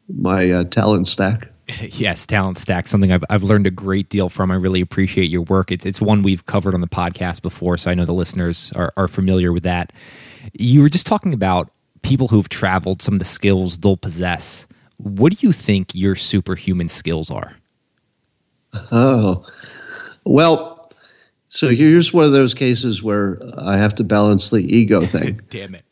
my 0.10 0.52
uh, 0.52 0.64
talent 0.66 1.08
stack. 1.08 1.48
Yes, 1.92 2.26
talent 2.26 2.58
stack, 2.58 2.86
something 2.86 3.14
I've, 3.14 3.24
I've 3.30 3.44
learned 3.44 3.66
a 3.66 3.72
great 3.72 4.10
deal 4.10 4.28
from. 4.28 4.52
I 4.52 4.56
really 4.56 4.82
appreciate 4.82 5.30
your 5.30 5.44
work. 5.44 5.72
It, 5.72 5.86
it's 5.86 6.02
one 6.02 6.22
we've 6.22 6.46
covered 6.46 6.74
on 6.74 6.82
the 6.82 6.88
podcast 6.88 7.42
before, 7.42 7.78
so 7.78 7.90
I 7.90 7.94
know 7.94 8.04
the 8.04 8.12
listeners 8.12 8.74
are, 8.76 8.92
are 8.98 9.08
familiar 9.08 9.54
with 9.54 9.64
that. 9.64 9.94
You 10.54 10.82
were 10.82 10.90
just 10.90 11.08
talking 11.08 11.34
about 11.34 11.72
people 12.02 12.28
who've 12.28 12.50
traveled, 12.50 13.02
some 13.02 13.16
of 13.16 13.20
the 13.20 13.26
skills 13.26 13.78
they'll 13.78 13.98
possess. 13.98 14.68
What 14.98 15.38
do 15.38 15.46
you 15.46 15.54
think 15.54 15.96
your 15.96 16.16
superhuman 16.16 16.90
skills 16.90 17.32
are? 17.32 17.56
Oh, 18.92 19.46
well, 20.24 20.92
so 21.50 21.70
here's 21.70 22.14
one 22.14 22.24
of 22.24 22.32
those 22.32 22.54
cases 22.54 23.04
where 23.04 23.40
I 23.58 23.78
have 23.78 23.94
to 23.94 24.04
balance 24.04 24.50
the 24.50 24.60
ego 24.60 25.02
thing. 25.06 25.42
Damn 25.50 25.76
it! 25.76 25.86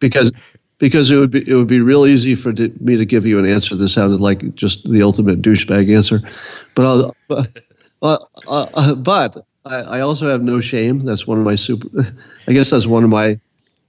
because 0.00 0.32
because 0.78 1.10
it 1.10 1.16
would 1.16 1.30
be 1.30 1.48
it 1.48 1.54
would 1.54 1.66
be 1.66 1.80
real 1.80 2.06
easy 2.06 2.34
for 2.34 2.52
me 2.52 2.96
to 2.96 3.04
give 3.04 3.26
you 3.26 3.38
an 3.38 3.46
answer 3.46 3.74
that 3.74 3.88
sounded 3.88 4.20
like 4.20 4.54
just 4.54 4.88
the 4.88 5.02
ultimate 5.02 5.42
douchebag 5.42 5.94
answer, 5.94 6.20
but 6.74 6.86
I'll, 6.86 7.16
uh, 7.30 7.44
uh, 8.02 8.18
uh, 8.74 8.94
but 8.94 9.46
I, 9.64 9.76
I 9.76 10.00
also 10.00 10.28
have 10.28 10.42
no 10.42 10.60
shame. 10.60 11.00
That's 11.00 11.26
one 11.26 11.38
of 11.38 11.44
my 11.44 11.54
super. 11.54 11.88
I 12.48 12.52
guess 12.52 12.70
that's 12.70 12.86
one 12.86 13.04
of 13.04 13.10
my 13.10 13.40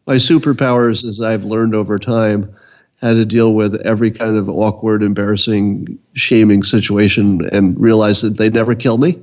my 0.07 0.15
superpowers, 0.15 1.05
as 1.05 1.21
I've 1.21 1.43
learned 1.43 1.75
over 1.75 1.99
time, 1.99 2.53
had 3.01 3.13
to 3.13 3.25
deal 3.25 3.53
with 3.53 3.75
every 3.81 4.09
kind 4.09 4.37
of 4.37 4.49
awkward, 4.49 5.03
embarrassing, 5.03 5.99
shaming 6.13 6.63
situation 6.63 7.47
and 7.51 7.79
realize 7.79 8.21
that 8.21 8.37
they'd 8.37 8.53
never 8.53 8.73
kill 8.73 8.97
me. 8.97 9.19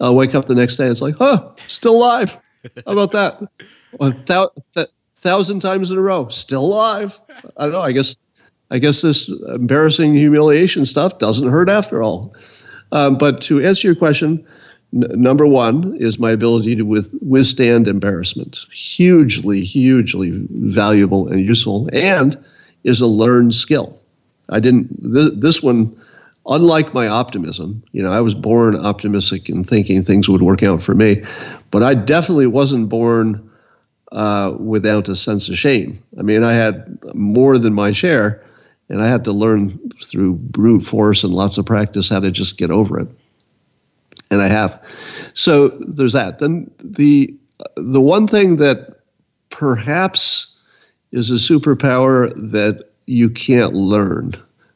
I'll 0.00 0.14
wake 0.14 0.34
up 0.34 0.44
the 0.44 0.54
next 0.54 0.76
day. 0.76 0.84
And 0.84 0.92
it's 0.92 1.00
like, 1.00 1.16
huh, 1.16 1.50
still 1.68 1.96
alive. 1.96 2.36
How 2.84 2.92
about 2.92 3.12
that? 3.12 3.40
A 4.00 4.10
thou- 4.10 4.50
th- 4.74 4.88
thousand 5.16 5.60
times 5.60 5.90
in 5.90 5.96
a 5.96 6.02
row, 6.02 6.28
still 6.28 6.66
alive. 6.66 7.18
I 7.56 7.64
don't 7.64 7.72
know. 7.72 7.80
I 7.80 7.92
guess, 7.92 8.18
I 8.70 8.78
guess 8.78 9.00
this 9.00 9.28
embarrassing 9.48 10.12
humiliation 10.12 10.84
stuff 10.84 11.18
doesn't 11.18 11.48
hurt 11.48 11.70
after 11.70 12.02
all. 12.02 12.34
Um, 12.92 13.16
but 13.16 13.40
to 13.42 13.64
answer 13.64 13.88
your 13.88 13.94
question, 13.94 14.46
number 14.92 15.46
one 15.46 15.96
is 15.98 16.18
my 16.18 16.30
ability 16.30 16.76
to 16.76 16.82
with, 16.82 17.14
withstand 17.20 17.88
embarrassment. 17.88 18.66
Hugely, 18.72 19.64
hugely 19.64 20.30
valuable 20.50 21.28
and 21.28 21.44
useful, 21.44 21.88
and 21.92 22.42
is 22.84 23.00
a 23.00 23.06
learned 23.06 23.54
skill. 23.54 24.00
I 24.48 24.60
didn't, 24.60 24.88
th- 25.12 25.34
this 25.36 25.62
one, 25.62 25.94
unlike 26.46 26.94
my 26.94 27.08
optimism, 27.08 27.82
you 27.92 28.02
know, 28.02 28.12
I 28.12 28.20
was 28.20 28.34
born 28.34 28.76
optimistic 28.76 29.48
and 29.48 29.66
thinking 29.66 30.02
things 30.02 30.28
would 30.28 30.42
work 30.42 30.62
out 30.62 30.82
for 30.82 30.94
me, 30.94 31.24
but 31.70 31.82
I 31.82 31.94
definitely 31.94 32.46
wasn't 32.46 32.88
born 32.88 33.50
uh, 34.12 34.54
without 34.58 35.08
a 35.08 35.16
sense 35.16 35.48
of 35.48 35.58
shame. 35.58 36.02
I 36.18 36.22
mean, 36.22 36.44
I 36.44 36.52
had 36.52 36.96
more 37.14 37.58
than 37.58 37.74
my 37.74 37.90
share, 37.90 38.42
and 38.88 39.02
I 39.02 39.08
had 39.08 39.24
to 39.24 39.32
learn 39.32 39.70
through 40.04 40.34
brute 40.34 40.84
force 40.84 41.24
and 41.24 41.34
lots 41.34 41.58
of 41.58 41.66
practice 41.66 42.08
how 42.08 42.20
to 42.20 42.30
just 42.30 42.56
get 42.56 42.70
over 42.70 43.00
it 43.00 43.12
and 44.30 44.42
I 44.42 44.48
have. 44.48 44.80
So 45.34 45.68
there's 45.68 46.12
that. 46.12 46.38
Then 46.38 46.70
the 46.78 47.34
the 47.76 48.00
one 48.00 48.26
thing 48.26 48.56
that 48.56 49.00
perhaps 49.50 50.54
is 51.12 51.30
a 51.30 51.34
superpower 51.34 52.32
that 52.50 52.90
you 53.06 53.30
can't 53.30 53.72
learn. 53.72 54.32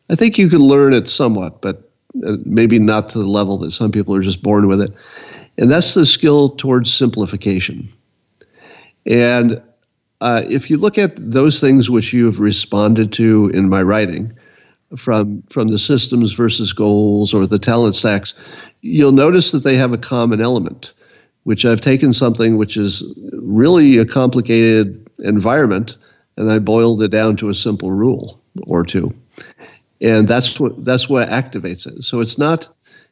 I 0.08 0.14
think 0.14 0.38
you 0.38 0.48
can 0.48 0.60
learn 0.60 0.92
it 0.92 1.08
somewhat, 1.08 1.60
but 1.60 1.90
uh, 2.24 2.36
maybe 2.44 2.78
not 2.78 3.08
to 3.10 3.18
the 3.18 3.26
level 3.26 3.58
that 3.58 3.70
some 3.70 3.92
people 3.92 4.14
are 4.14 4.22
just 4.22 4.42
born 4.42 4.66
with 4.66 4.80
it. 4.80 4.92
And 5.58 5.70
that's 5.70 5.94
the 5.94 6.06
skill 6.06 6.50
towards 6.50 6.92
simplification. 6.92 7.88
And 9.06 9.60
uh, 10.20 10.42
if 10.48 10.70
you 10.70 10.76
look 10.76 10.98
at 10.98 11.16
those 11.16 11.60
things 11.60 11.90
which 11.90 12.12
you've 12.12 12.40
responded 12.40 13.12
to 13.14 13.50
in 13.54 13.68
my 13.68 13.82
writing, 13.82 14.36
from 14.96 15.42
from 15.48 15.68
the 15.68 15.78
systems 15.78 16.32
versus 16.32 16.72
goals 16.72 17.32
or 17.32 17.46
the 17.46 17.58
talent 17.58 17.96
stacks, 17.96 18.34
you'll 18.80 19.12
notice 19.12 19.52
that 19.52 19.64
they 19.64 19.76
have 19.76 19.92
a 19.92 19.98
common 19.98 20.40
element, 20.40 20.92
which 21.44 21.64
I've 21.64 21.80
taken 21.80 22.12
something 22.12 22.56
which 22.56 22.76
is 22.76 23.04
really 23.32 23.98
a 23.98 24.04
complicated 24.04 25.08
environment 25.20 25.96
and 26.36 26.50
I 26.50 26.58
boiled 26.58 27.02
it 27.02 27.08
down 27.08 27.36
to 27.36 27.48
a 27.48 27.54
simple 27.54 27.92
rule 27.92 28.40
or 28.66 28.84
two. 28.84 29.10
And 30.00 30.26
that's 30.26 30.58
what 30.58 30.82
that's 30.82 31.08
what 31.08 31.28
activates 31.28 31.86
it. 31.86 32.02
So 32.02 32.20
it's 32.20 32.38
not 32.38 32.68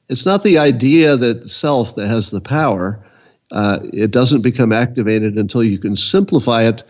it's 0.09 0.25
not 0.25 0.43
the 0.43 0.59
idea 0.59 1.17
that 1.17 1.49
self 1.49 1.95
that 1.97 2.09
has 2.09 2.31
the 2.31 2.41
power. 2.41 3.05
Uh, 3.51 3.81
it 3.93 4.11
doesn't 4.11 4.43
become 4.43 4.73
activated 4.73 5.37
until 5.39 5.63
you 5.63 5.79
can 5.79 5.97
simplify 5.97 6.63
it 6.63 6.83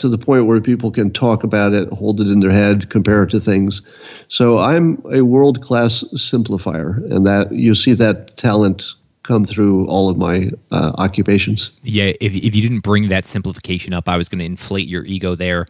to 0.00 0.08
the 0.08 0.16
point 0.16 0.46
where 0.46 0.60
people 0.62 0.90
can 0.90 1.10
talk 1.10 1.44
about 1.44 1.74
it, 1.74 1.86
hold 1.90 2.22
it 2.22 2.26
in 2.26 2.40
their 2.40 2.50
head, 2.50 2.88
compare 2.88 3.22
it 3.22 3.30
to 3.30 3.38
things. 3.38 3.82
So 4.28 4.58
I'm 4.58 5.00
a 5.12 5.20
world 5.20 5.60
class 5.60 6.02
simplifier, 6.14 7.04
and 7.12 7.26
that 7.26 7.52
you 7.52 7.74
see 7.74 7.92
that 7.94 8.36
talent 8.38 8.94
come 9.24 9.44
through 9.44 9.86
all 9.88 10.08
of 10.08 10.16
my 10.16 10.50
uh, 10.72 10.92
occupations. 10.96 11.70
Yeah, 11.82 12.12
if, 12.18 12.34
if 12.34 12.56
you 12.56 12.62
didn't 12.62 12.80
bring 12.80 13.10
that 13.10 13.26
simplification 13.26 13.92
up, 13.92 14.08
I 14.08 14.16
was 14.16 14.28
going 14.28 14.38
to 14.38 14.44
inflate 14.46 14.88
your 14.88 15.04
ego 15.04 15.34
there 15.34 15.66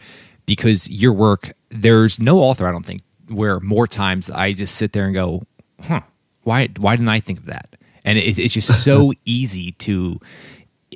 because 0.46 0.88
your 0.88 1.12
work, 1.12 1.52
there's 1.68 2.20
no 2.20 2.38
author, 2.38 2.68
I 2.68 2.70
don't 2.70 2.86
think, 2.86 3.02
where 3.28 3.58
more 3.58 3.88
times 3.88 4.30
I 4.30 4.52
just 4.52 4.76
sit 4.76 4.92
there 4.92 5.06
and 5.06 5.14
go, 5.14 5.42
huh, 5.82 6.02
why, 6.44 6.68
why 6.78 6.94
didn't 6.94 7.08
I 7.08 7.18
think 7.18 7.40
of 7.40 7.46
that? 7.46 7.74
And 8.04 8.16
it, 8.16 8.38
it's 8.38 8.54
just 8.54 8.84
so 8.84 9.12
easy 9.24 9.72
to 9.72 10.20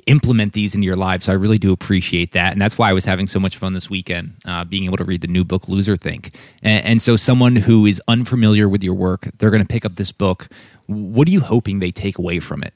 implement 0.05 0.53
these 0.53 0.75
into 0.75 0.85
your 0.85 0.95
lives. 0.95 1.25
So 1.25 1.31
I 1.31 1.35
really 1.35 1.57
do 1.57 1.71
appreciate 1.71 2.31
that. 2.33 2.53
And 2.53 2.61
that's 2.61 2.77
why 2.77 2.89
I 2.89 2.93
was 2.93 3.05
having 3.05 3.27
so 3.27 3.39
much 3.39 3.57
fun 3.57 3.73
this 3.73 3.89
weekend, 3.89 4.33
uh, 4.45 4.63
being 4.63 4.85
able 4.85 4.97
to 4.97 5.03
read 5.03 5.21
the 5.21 5.27
new 5.27 5.43
book, 5.43 5.63
Loserthink. 5.63 6.33
And, 6.61 6.85
and 6.85 7.01
so, 7.01 7.17
someone 7.17 7.55
who 7.55 7.85
is 7.85 8.01
unfamiliar 8.07 8.69
with 8.69 8.83
your 8.83 8.93
work, 8.93 9.27
they're 9.37 9.49
going 9.51 9.63
to 9.63 9.67
pick 9.67 9.85
up 9.85 9.95
this 9.95 10.11
book. 10.11 10.47
What 10.87 11.27
are 11.27 11.31
you 11.31 11.41
hoping 11.41 11.79
they 11.79 11.91
take 11.91 12.17
away 12.17 12.39
from 12.39 12.63
it? 12.63 12.73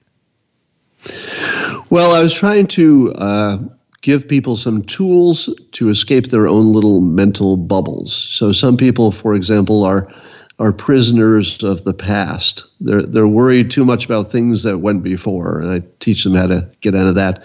Well, 1.90 2.14
I 2.14 2.20
was 2.20 2.34
trying 2.34 2.68
to 2.68 3.14
uh, 3.14 3.58
give 4.02 4.28
people 4.28 4.56
some 4.56 4.82
tools 4.84 5.54
to 5.74 5.90
escape 5.90 6.28
their 6.28 6.48
own 6.48 6.74
little 6.74 7.00
mental 7.00 7.58
bubbles. 7.58 8.14
So, 8.14 8.52
some 8.52 8.76
people, 8.76 9.12
for 9.12 9.36
example, 9.36 9.84
are 9.86 10.12
are 10.60 10.74
prisoners 10.74 11.64
of 11.64 11.84
the 11.86 11.94
past. 11.94 12.66
They're 12.82 13.04
they're 13.04 13.28
worried 13.28 13.72
too 13.72 13.86
much 13.86 14.06
about 14.06 14.30
things 14.30 14.64
that 14.64 14.80
went 14.80 15.04
before, 15.04 15.60
and 15.60 15.72
I 15.72 15.84
teach 16.00 16.24
them 16.24 16.36
how 16.36 16.48
to 16.48 16.70
get 16.82 16.96
out 16.96 17.08
of 17.08 17.16
that. 17.16 17.44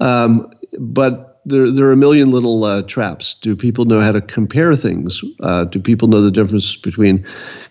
Um, 0.00 0.50
but 0.78 1.40
there 1.44 1.70
there 1.70 1.86
are 1.86 1.92
a 1.92 1.96
million 1.96 2.30
little 2.30 2.64
uh, 2.64 2.82
traps. 2.82 3.34
Do 3.34 3.56
people 3.56 3.84
know 3.84 4.00
how 4.00 4.12
to 4.12 4.20
compare 4.20 4.74
things? 4.76 5.22
Uh, 5.40 5.64
do 5.64 5.80
people 5.80 6.08
know 6.08 6.20
the 6.20 6.30
difference 6.30 6.76
between 6.76 7.24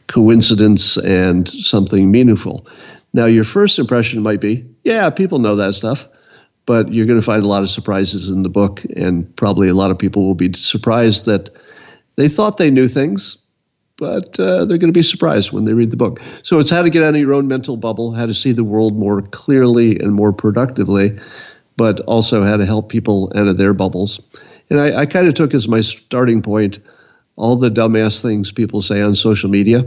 coincidence 0.07 0.97
and 0.97 1.49
something 1.49 2.11
meaningful? 2.11 2.67
Now, 3.13 3.25
your 3.25 3.45
first 3.45 3.79
impression 3.79 4.21
might 4.23 4.41
be, 4.41 4.65
yeah, 4.83 5.09
people 5.09 5.39
know 5.39 5.55
that 5.55 5.73
stuff. 5.73 6.07
But 6.65 6.91
you're 6.91 7.05
going 7.05 7.19
to 7.19 7.25
find 7.25 7.43
a 7.43 7.47
lot 7.47 7.61
of 7.61 7.69
surprises 7.69 8.31
in 8.31 8.41
the 8.41 8.49
book, 8.49 8.83
and 8.95 9.33
probably 9.35 9.69
a 9.69 9.75
lot 9.75 9.91
of 9.91 9.99
people 9.99 10.25
will 10.25 10.35
be 10.35 10.51
surprised 10.53 11.25
that 11.27 11.55
they 12.15 12.27
thought 12.27 12.57
they 12.57 12.71
knew 12.71 12.87
things, 12.87 13.37
but 13.97 14.39
uh, 14.39 14.65
they're 14.65 14.77
going 14.77 14.91
to 14.91 14.99
be 14.99 15.01
surprised 15.01 15.51
when 15.51 15.65
they 15.65 15.73
read 15.73 15.91
the 15.91 15.97
book. 15.97 16.19
So 16.43 16.59
it's 16.59 16.69
how 16.69 16.81
to 16.81 16.89
get 16.89 17.03
out 17.03 17.15
of 17.15 17.19
your 17.19 17.33
own 17.33 17.47
mental 17.47 17.77
bubble, 17.77 18.11
how 18.11 18.25
to 18.25 18.33
see 18.33 18.51
the 18.51 18.63
world 18.63 18.99
more 18.99 19.21
clearly 19.21 19.97
and 19.99 20.13
more 20.13 20.33
productively, 20.33 21.17
but 21.77 21.99
also 22.01 22.43
how 22.43 22.57
to 22.57 22.65
help 22.65 22.89
people 22.89 23.31
out 23.35 23.47
of 23.47 23.57
their 23.57 23.73
bubbles. 23.73 24.19
And 24.69 24.79
I, 24.79 25.01
I 25.01 25.05
kind 25.05 25.27
of 25.27 25.33
took 25.33 25.53
as 25.53 25.67
my 25.67 25.81
starting 25.81 26.41
point 26.41 26.79
all 27.37 27.55
the 27.55 27.69
dumbass 27.69 28.21
things 28.21 28.51
people 28.51 28.81
say 28.81 29.01
on 29.01 29.15
social 29.15 29.49
media, 29.49 29.85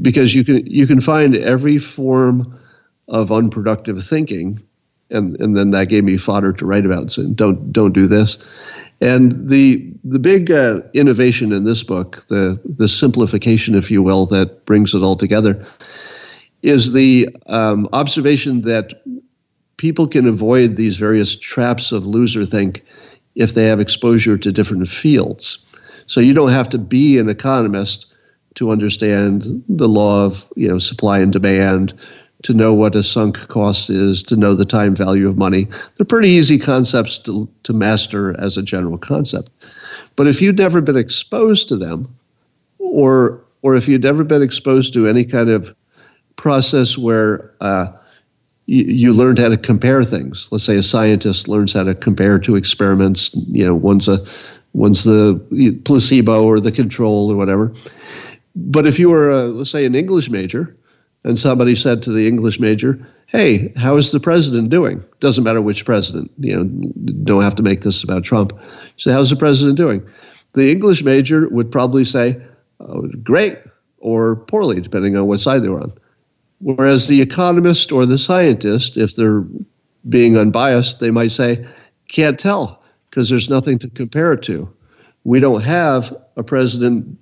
because 0.00 0.34
you 0.34 0.44
can 0.44 0.66
you 0.66 0.86
can 0.86 1.00
find 1.00 1.36
every 1.36 1.78
form 1.78 2.58
of 3.08 3.32
unproductive 3.32 4.02
thinking, 4.02 4.62
and 5.10 5.40
and 5.40 5.56
then 5.56 5.70
that 5.70 5.86
gave 5.88 6.04
me 6.04 6.16
fodder 6.16 6.52
to 6.52 6.66
write 6.66 6.84
about. 6.84 7.12
Saying 7.12 7.34
don't 7.34 7.72
don't 7.72 7.92
do 7.92 8.06
this. 8.06 8.38
And 9.00 9.48
the 9.48 9.84
the 10.04 10.18
big 10.18 10.50
uh, 10.50 10.80
innovation 10.94 11.52
in 11.52 11.64
this 11.64 11.82
book, 11.82 12.24
the 12.26 12.60
the 12.64 12.88
simplification, 12.88 13.74
if 13.74 13.90
you 13.90 14.02
will, 14.02 14.26
that 14.26 14.64
brings 14.64 14.94
it 14.94 15.02
all 15.02 15.16
together, 15.16 15.64
is 16.62 16.92
the 16.92 17.28
um, 17.46 17.88
observation 17.92 18.60
that 18.62 19.02
people 19.76 20.06
can 20.06 20.28
avoid 20.28 20.76
these 20.76 20.96
various 20.96 21.34
traps 21.34 21.90
of 21.90 22.04
Loserthink 22.04 22.82
if 23.34 23.54
they 23.54 23.66
have 23.66 23.80
exposure 23.80 24.38
to 24.38 24.52
different 24.52 24.86
fields. 24.86 25.58
So 26.06 26.20
you 26.20 26.34
don't 26.34 26.52
have 26.52 26.68
to 26.68 26.78
be 26.78 27.18
an 27.18 27.28
economist 27.28 28.06
to 28.54 28.70
understand 28.70 29.64
the 29.68 29.88
law 29.88 30.26
of 30.26 30.46
you 30.56 30.68
know 30.68 30.78
supply 30.78 31.18
and 31.18 31.32
demand 31.32 31.94
to 32.42 32.54
know 32.54 32.74
what 32.74 32.96
a 32.96 33.02
sunk 33.02 33.36
cost 33.48 33.90
is, 33.90 34.22
to 34.24 34.36
know 34.36 34.54
the 34.54 34.64
time 34.64 34.94
value 34.94 35.28
of 35.28 35.38
money. 35.38 35.68
They're 35.96 36.06
pretty 36.06 36.30
easy 36.30 36.58
concepts 36.58 37.18
to, 37.20 37.48
to 37.62 37.72
master 37.72 38.38
as 38.40 38.56
a 38.56 38.62
general 38.62 38.98
concept. 38.98 39.50
But 40.16 40.26
if 40.26 40.42
you'd 40.42 40.58
never 40.58 40.80
been 40.80 40.96
exposed 40.96 41.68
to 41.68 41.76
them, 41.76 42.14
or 42.78 43.40
or 43.62 43.76
if 43.76 43.86
you'd 43.86 44.02
never 44.02 44.24
been 44.24 44.42
exposed 44.42 44.92
to 44.92 45.08
any 45.08 45.24
kind 45.24 45.48
of 45.48 45.74
process 46.34 46.98
where 46.98 47.52
uh, 47.60 47.86
you, 48.66 48.84
you 48.84 49.12
learned 49.12 49.38
how 49.38 49.48
to 49.48 49.56
compare 49.56 50.02
things, 50.02 50.48
let's 50.50 50.64
say 50.64 50.76
a 50.76 50.82
scientist 50.82 51.46
learns 51.46 51.72
how 51.72 51.84
to 51.84 51.94
compare 51.94 52.40
two 52.40 52.56
experiments, 52.56 53.30
you 53.48 53.64
know, 53.64 53.76
one's 53.76 54.08
a 54.08 54.24
one's 54.72 55.04
the 55.04 55.80
placebo 55.84 56.44
or 56.44 56.58
the 56.58 56.72
control 56.72 57.30
or 57.30 57.36
whatever. 57.36 57.72
But 58.54 58.86
if 58.86 58.98
you 58.98 59.10
were, 59.10 59.30
a, 59.30 59.44
let's 59.44 59.70
say, 59.70 59.84
an 59.84 59.94
English 59.94 60.28
major, 60.30 60.76
and 61.24 61.38
somebody 61.38 61.74
said 61.74 62.02
to 62.02 62.12
the 62.12 62.26
English 62.26 62.58
major, 62.58 62.98
"Hey, 63.26 63.72
how 63.76 63.96
is 63.96 64.12
the 64.12 64.20
president 64.20 64.70
doing?" 64.70 65.02
Doesn't 65.20 65.44
matter 65.44 65.60
which 65.60 65.84
president. 65.84 66.30
You 66.38 66.56
know, 66.56 66.64
don't 67.22 67.42
have 67.42 67.54
to 67.56 67.62
make 67.62 67.82
this 67.82 68.02
about 68.02 68.24
Trump. 68.24 68.52
So, 68.96 69.12
how's 69.12 69.30
the 69.30 69.36
president 69.36 69.76
doing? 69.76 70.02
The 70.54 70.70
English 70.70 71.02
major 71.02 71.48
would 71.48 71.70
probably 71.70 72.04
say, 72.04 72.40
oh, 72.80 73.08
"Great" 73.22 73.58
or 73.98 74.36
"poorly," 74.36 74.80
depending 74.80 75.16
on 75.16 75.26
what 75.26 75.40
side 75.40 75.62
they 75.62 75.68
were 75.68 75.80
on. 75.80 75.92
Whereas 76.60 77.08
the 77.08 77.20
economist 77.20 77.90
or 77.92 78.06
the 78.06 78.18
scientist, 78.18 78.96
if 78.96 79.16
they're 79.16 79.44
being 80.08 80.36
unbiased, 80.36 81.00
they 81.00 81.10
might 81.10 81.32
say, 81.32 81.64
"Can't 82.08 82.38
tell 82.38 82.82
because 83.10 83.28
there's 83.28 83.50
nothing 83.50 83.78
to 83.78 83.88
compare 83.88 84.32
it 84.32 84.42
to. 84.42 84.68
We 85.24 85.40
don't 85.40 85.62
have 85.62 86.14
a 86.36 86.42
president 86.42 87.18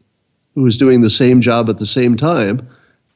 who 0.54 0.66
is 0.66 0.78
doing 0.78 1.02
the 1.02 1.10
same 1.10 1.40
job 1.40 1.68
at 1.68 1.78
the 1.78 1.86
same 1.86 2.16
time." 2.16 2.66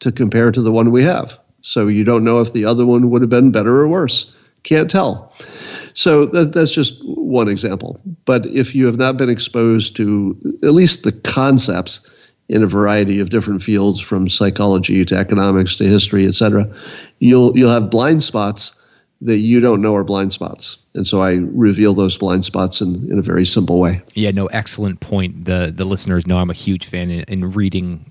To 0.05 0.13
compare 0.13 0.53
to 0.53 0.63
the 0.63 0.71
one 0.71 0.91
we 0.91 1.03
have. 1.03 1.39
So 1.63 1.89
you 1.89 2.05
don't 2.05 2.25
know 2.25 2.41
if 2.41 2.53
the 2.53 2.65
other 2.65 2.87
one 2.87 3.11
would 3.11 3.23
have 3.23 3.31
been 3.31 3.51
better 3.51 3.81
or 3.81 3.89
worse. 3.89 4.33
Can't 4.63 4.91
tell. 4.91 5.33
So 5.95 6.27
that, 6.27 6.53
that's 6.53 6.73
just 6.73 6.95
one 7.05 7.49
example. 7.49 8.01
But 8.25 8.47
if 8.47 8.75
you 8.75 8.87
have 8.87 8.99
not 8.99 9.17
been 9.17 9.31
exposed 9.31 9.97
to 9.97 10.39
at 10.63 10.75
least 10.75 11.05
the 11.05 11.13
concepts 11.13 12.01
in 12.49 12.63
a 12.63 12.67
variety 12.67 13.19
of 13.21 13.31
different 13.31 13.63
fields, 13.63 14.01
from 14.01 14.29
psychology 14.29 15.05
to 15.07 15.17
economics 15.17 15.77
to 15.77 15.85
history, 15.85 16.27
et 16.27 16.35
cetera, 16.35 16.71
you'll 17.19 17.57
you'll 17.57 17.73
have 17.73 17.89
blind 17.89 18.23
spots 18.23 18.79
that 19.23 19.39
you 19.39 19.61
don't 19.61 19.81
know 19.81 19.97
are 19.97 20.05
blind 20.05 20.35
spots. 20.35 20.77
And 20.95 21.07
so 21.07 21.23
I 21.23 21.41
reveal 21.53 21.95
those 21.95 22.19
blind 22.19 22.45
spots 22.45 22.83
in, 22.83 23.11
in 23.11 23.19
a 23.19 23.23
very 23.23 23.47
simple 23.47 23.81
way. 23.81 24.03
Yeah, 24.13 24.33
no, 24.33 24.47
excellent 24.47 25.01
point. 25.01 25.47
The 25.47 25.73
the 25.75 25.87
listeners 25.87 26.27
know 26.27 26.39
I'm 26.39 26.51
a 26.51 26.55
huge 26.55 26.87
fan 26.87 27.11
in, 27.11 27.25
in 27.25 27.53
reading 27.53 28.05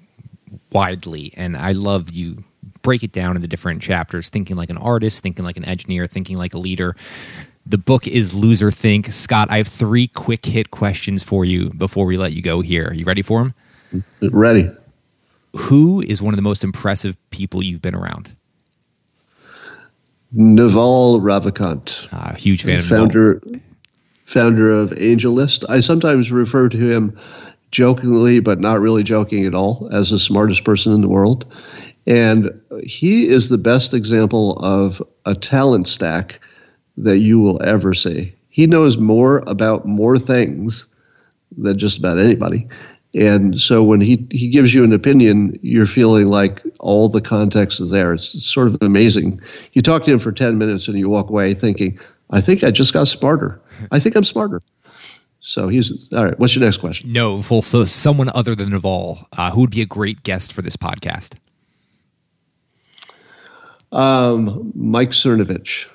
widely. 0.74 1.34
And 1.36 1.56
I 1.56 1.72
love 1.72 2.12
you 2.12 2.44
break 2.82 3.04
it 3.04 3.12
down 3.12 3.36
into 3.36 3.48
different 3.48 3.82
chapters, 3.82 4.30
thinking 4.30 4.56
like 4.56 4.70
an 4.70 4.78
artist, 4.78 5.24
thinking 5.24 5.46
like 5.46 5.58
an 5.58 5.66
engineer, 5.66 6.06
thinking 6.08 6.38
like 6.38 6.54
a 6.54 6.58
leader. 6.58 6.96
The 7.66 7.78
book 7.78 8.08
is 8.08 8.34
Loserthink. 8.34 9.12
Scott, 9.12 9.50
I 9.50 9.58
have 9.58 9.68
three 9.68 10.08
quick 10.08 10.46
hit 10.46 10.72
questions 10.72 11.24
for 11.24 11.46
you 11.46 11.70
before 11.72 12.06
we 12.06 12.18
let 12.18 12.34
you 12.34 12.42
go 12.42 12.62
here. 12.62 12.88
Are 12.88 12.94
you 12.94 13.06
ready 13.06 13.22
for 13.22 13.40
them? 13.40 14.04
Ready. 14.22 14.70
Who 15.56 16.02
is 16.02 16.22
one 16.22 16.34
of 16.34 16.38
the 16.38 16.44
most 16.44 16.64
impressive 16.64 17.16
people 17.30 17.64
you've 17.64 17.82
been 17.82 17.96
around? 17.96 18.36
Naval 20.34 21.22
Ravikant. 21.22 22.08
Uh, 22.12 22.34
huge 22.36 22.64
fan 22.64 22.82
founder, 22.82 23.34
of 23.34 23.62
Founder 24.26 24.72
of 24.72 24.90
AngelList. 24.92 25.64
I 25.70 25.80
sometimes 25.80 26.32
refer 26.32 26.68
to 26.70 26.78
him 26.78 27.18
jokingly, 27.74 28.40
but 28.40 28.60
not 28.60 28.80
really 28.80 29.04
joking 29.04 29.46
at 29.46 29.56
all, 29.56 29.90
as 29.92 30.10
the 30.10 30.20
smartest 30.20 30.64
person 30.64 30.94
in 30.94 31.02
the 31.02 31.10
world. 31.10 31.46
And 32.06 32.50
he 32.84 33.28
is 33.28 33.50
the 33.50 33.58
best 33.58 33.94
example 33.94 34.58
of 34.60 35.02
a 35.26 35.34
talent 35.34 35.88
stack 35.88 36.40
that 36.98 37.18
you 37.20 37.40
will 37.40 37.62
ever 37.64 37.94
see. 37.94 38.34
He 38.50 38.68
knows 38.68 38.98
more 38.98 39.44
about 39.48 39.86
more 39.86 40.20
things 40.20 40.86
than 41.58 41.78
just 41.78 41.98
about 41.98 42.20
anybody. 42.20 42.68
And 43.16 43.60
so 43.60 43.84
when 43.84 44.02
he, 44.02 44.26
he 44.32 44.50
gives 44.50 44.74
you 44.74 44.84
an 44.84 44.94
opinion, 44.94 45.58
you're 45.62 45.86
feeling 45.86 46.28
like 46.28 46.62
all 46.80 47.10
the 47.10 47.22
context 47.22 47.80
is 47.80 47.92
there. 47.92 48.14
It's, 48.14 48.36
it's 48.36 48.46
sort 48.46 48.68
of 48.68 48.78
amazing. 48.82 49.42
You 49.74 49.82
talk 49.82 50.04
to 50.04 50.12
him 50.12 50.20
for 50.20 50.32
10 50.32 50.58
minutes 50.58 50.88
and 50.88 50.98
you 50.98 51.10
walk 51.10 51.30
away 51.30 51.54
thinking, 51.54 52.00
I 52.32 52.42
think 52.42 52.64
I 52.64 52.72
just 52.72 52.94
got 52.94 53.08
smarter. 53.08 53.60
I 53.92 54.00
think 54.00 54.16
I'm 54.16 54.24
smarter. 54.24 54.62
So 55.46 55.68
he's 55.68 56.12
all 56.14 56.24
right. 56.24 56.40
What's 56.40 56.56
your 56.56 56.64
next 56.64 56.78
question? 56.78 57.12
No, 57.12 57.42
full. 57.42 57.62
So 57.62 57.84
someone 57.84 58.30
other 58.34 58.56
than 58.56 58.70
Naval, 58.70 59.28
uh, 59.34 59.52
who 59.52 59.62
would 59.62 59.72
be 59.72 59.82
a 59.82 59.86
great 59.86 60.24
guest 60.24 60.54
for 60.54 60.62
this 60.62 60.78
podcast? 60.78 61.34
Um, 63.92 64.72
Mike 64.74 65.12
Cernovich. 65.12 65.88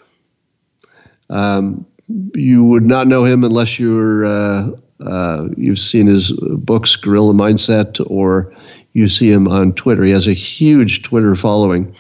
Um, 1.31 1.87
you 2.35 2.63
would 2.65 2.85
not 2.85 3.07
know 3.07 3.25
him 3.25 3.43
unless 3.43 3.79
you're 3.79 4.27
uh, 4.27 4.71
uh, 5.01 5.49
you've 5.57 5.79
seen 5.79 6.07
his 6.07 6.31
books, 6.59 6.95
Gorilla 6.97 7.33
Mindset, 7.33 8.05
or 8.11 8.55
you 8.93 9.09
see 9.09 9.33
him 9.33 9.49
on 9.49 9.73
Twitter. 9.73 10.05
He 10.05 10.11
has 10.11 10.29
a 10.29 10.35
huge 10.35 11.03
Twitter 11.05 11.35
following, 11.35 11.91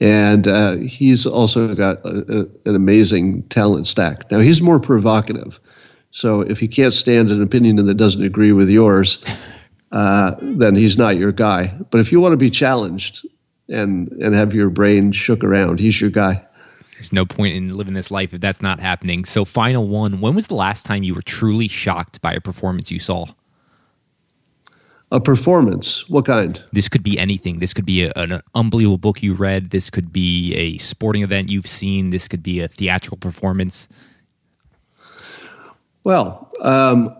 and 0.00 0.48
uh, 0.48 0.72
he's 0.78 1.26
also 1.26 1.76
got 1.76 2.04
a, 2.04 2.40
a, 2.40 2.68
an 2.68 2.74
amazing 2.74 3.44
talent 3.44 3.86
stack. 3.86 4.28
Now 4.32 4.40
he's 4.40 4.60
more 4.60 4.80
provocative. 4.80 5.60
So 6.12 6.42
if 6.42 6.60
he 6.60 6.68
can't 6.68 6.92
stand 6.92 7.30
an 7.30 7.42
opinion 7.42 7.76
that 7.76 7.94
doesn't 7.94 8.22
agree 8.22 8.52
with 8.52 8.68
yours, 8.68 9.24
uh, 9.92 10.34
then 10.40 10.76
he's 10.76 10.96
not 10.96 11.16
your 11.16 11.32
guy. 11.32 11.74
But 11.90 12.00
if 12.00 12.12
you 12.12 12.20
want 12.20 12.34
to 12.34 12.36
be 12.36 12.50
challenged 12.50 13.26
and 13.68 14.08
and 14.22 14.34
have 14.34 14.54
your 14.54 14.70
brain 14.70 15.12
shook 15.12 15.42
around, 15.42 15.80
he's 15.80 16.00
your 16.00 16.10
guy. 16.10 16.44
There's 16.94 17.12
no 17.12 17.24
point 17.24 17.56
in 17.56 17.76
living 17.76 17.94
this 17.94 18.10
life 18.10 18.32
if 18.32 18.40
that's 18.40 18.62
not 18.62 18.78
happening. 18.78 19.24
So, 19.24 19.44
final 19.44 19.88
one: 19.88 20.20
When 20.20 20.34
was 20.34 20.46
the 20.46 20.54
last 20.54 20.86
time 20.86 21.02
you 21.02 21.14
were 21.14 21.22
truly 21.22 21.66
shocked 21.66 22.20
by 22.20 22.34
a 22.34 22.40
performance 22.40 22.90
you 22.90 22.98
saw? 22.98 23.26
A 25.10 25.20
performance. 25.20 26.08
What 26.08 26.26
kind? 26.26 26.62
This 26.72 26.88
could 26.88 27.02
be 27.02 27.18
anything. 27.18 27.58
This 27.58 27.74
could 27.74 27.84
be 27.84 28.04
a, 28.04 28.12
an 28.16 28.40
unbelievable 28.54 28.98
book 28.98 29.22
you 29.22 29.34
read. 29.34 29.70
This 29.70 29.90
could 29.90 30.12
be 30.12 30.54
a 30.54 30.78
sporting 30.78 31.22
event 31.22 31.50
you've 31.50 31.66
seen. 31.66 32.10
This 32.10 32.28
could 32.28 32.42
be 32.42 32.60
a 32.60 32.68
theatrical 32.68 33.18
performance. 33.18 33.88
Well, 36.04 36.50
um, 36.60 37.14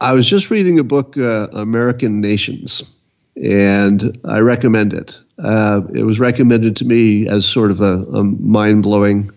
I 0.00 0.12
was 0.12 0.28
just 0.28 0.50
reading 0.50 0.78
a 0.78 0.84
book, 0.84 1.16
uh, 1.16 1.46
American 1.52 2.20
Nations, 2.20 2.82
and 3.36 4.18
I 4.24 4.40
recommend 4.40 4.92
it. 4.92 5.18
Uh, 5.38 5.82
it 5.94 6.04
was 6.04 6.18
recommended 6.18 6.76
to 6.76 6.84
me 6.84 7.28
as 7.28 7.46
sort 7.46 7.70
of 7.70 7.80
a, 7.80 8.02
a 8.12 8.24
mind 8.24 8.82
blowing 8.82 9.30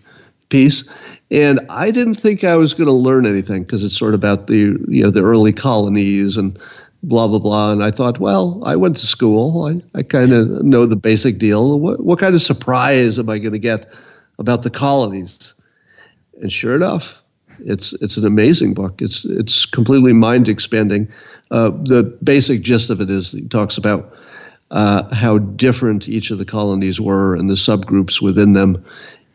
piece. 0.49 0.89
And 1.31 1.59
I 1.69 1.91
didn't 1.91 2.15
think 2.15 2.43
I 2.43 2.55
was 2.57 2.73
going 2.73 2.87
to 2.87 2.93
learn 2.93 3.25
anything 3.25 3.63
because 3.63 3.83
it's 3.83 3.97
sort 3.97 4.13
of 4.13 4.19
about 4.19 4.47
the 4.47 4.77
you 4.87 5.03
know 5.03 5.09
the 5.09 5.23
early 5.23 5.53
colonies 5.53 6.37
and 6.37 6.57
blah 7.01 7.27
blah 7.27 7.39
blah. 7.39 7.71
And 7.71 7.83
I 7.83 7.91
thought, 7.91 8.19
well, 8.19 8.61
I 8.65 8.75
went 8.75 8.97
to 8.97 9.07
school. 9.07 9.65
I, 9.65 9.81
I 9.97 10.03
kind 10.03 10.33
of 10.33 10.63
know 10.63 10.85
the 10.85 10.95
basic 10.95 11.37
deal. 11.37 11.79
What, 11.79 12.03
what 12.03 12.19
kind 12.19 12.35
of 12.35 12.41
surprise 12.41 13.17
am 13.17 13.29
I 13.29 13.39
going 13.39 13.53
to 13.53 13.59
get 13.59 13.91
about 14.37 14.63
the 14.63 14.69
colonies? 14.69 15.55
And 16.41 16.51
sure 16.51 16.75
enough, 16.75 17.22
it's 17.59 17.93
it's 17.93 18.17
an 18.17 18.25
amazing 18.25 18.73
book. 18.73 19.01
It's 19.01 19.25
it's 19.25 19.65
completely 19.65 20.13
mind 20.13 20.47
expanding. 20.47 21.09
Uh, 21.51 21.69
the 21.69 22.03
basic 22.23 22.61
gist 22.61 22.89
of 22.89 23.01
it 23.01 23.09
is 23.09 23.31
he 23.31 23.47
talks 23.47 23.77
about 23.77 24.15
uh, 24.71 25.13
how 25.13 25.37
different 25.37 26.09
each 26.09 26.31
of 26.31 26.37
the 26.37 26.45
colonies 26.45 26.99
were 26.99 27.35
and 27.35 27.49
the 27.49 27.53
subgroups 27.53 28.21
within 28.21 28.53
them, 28.53 28.83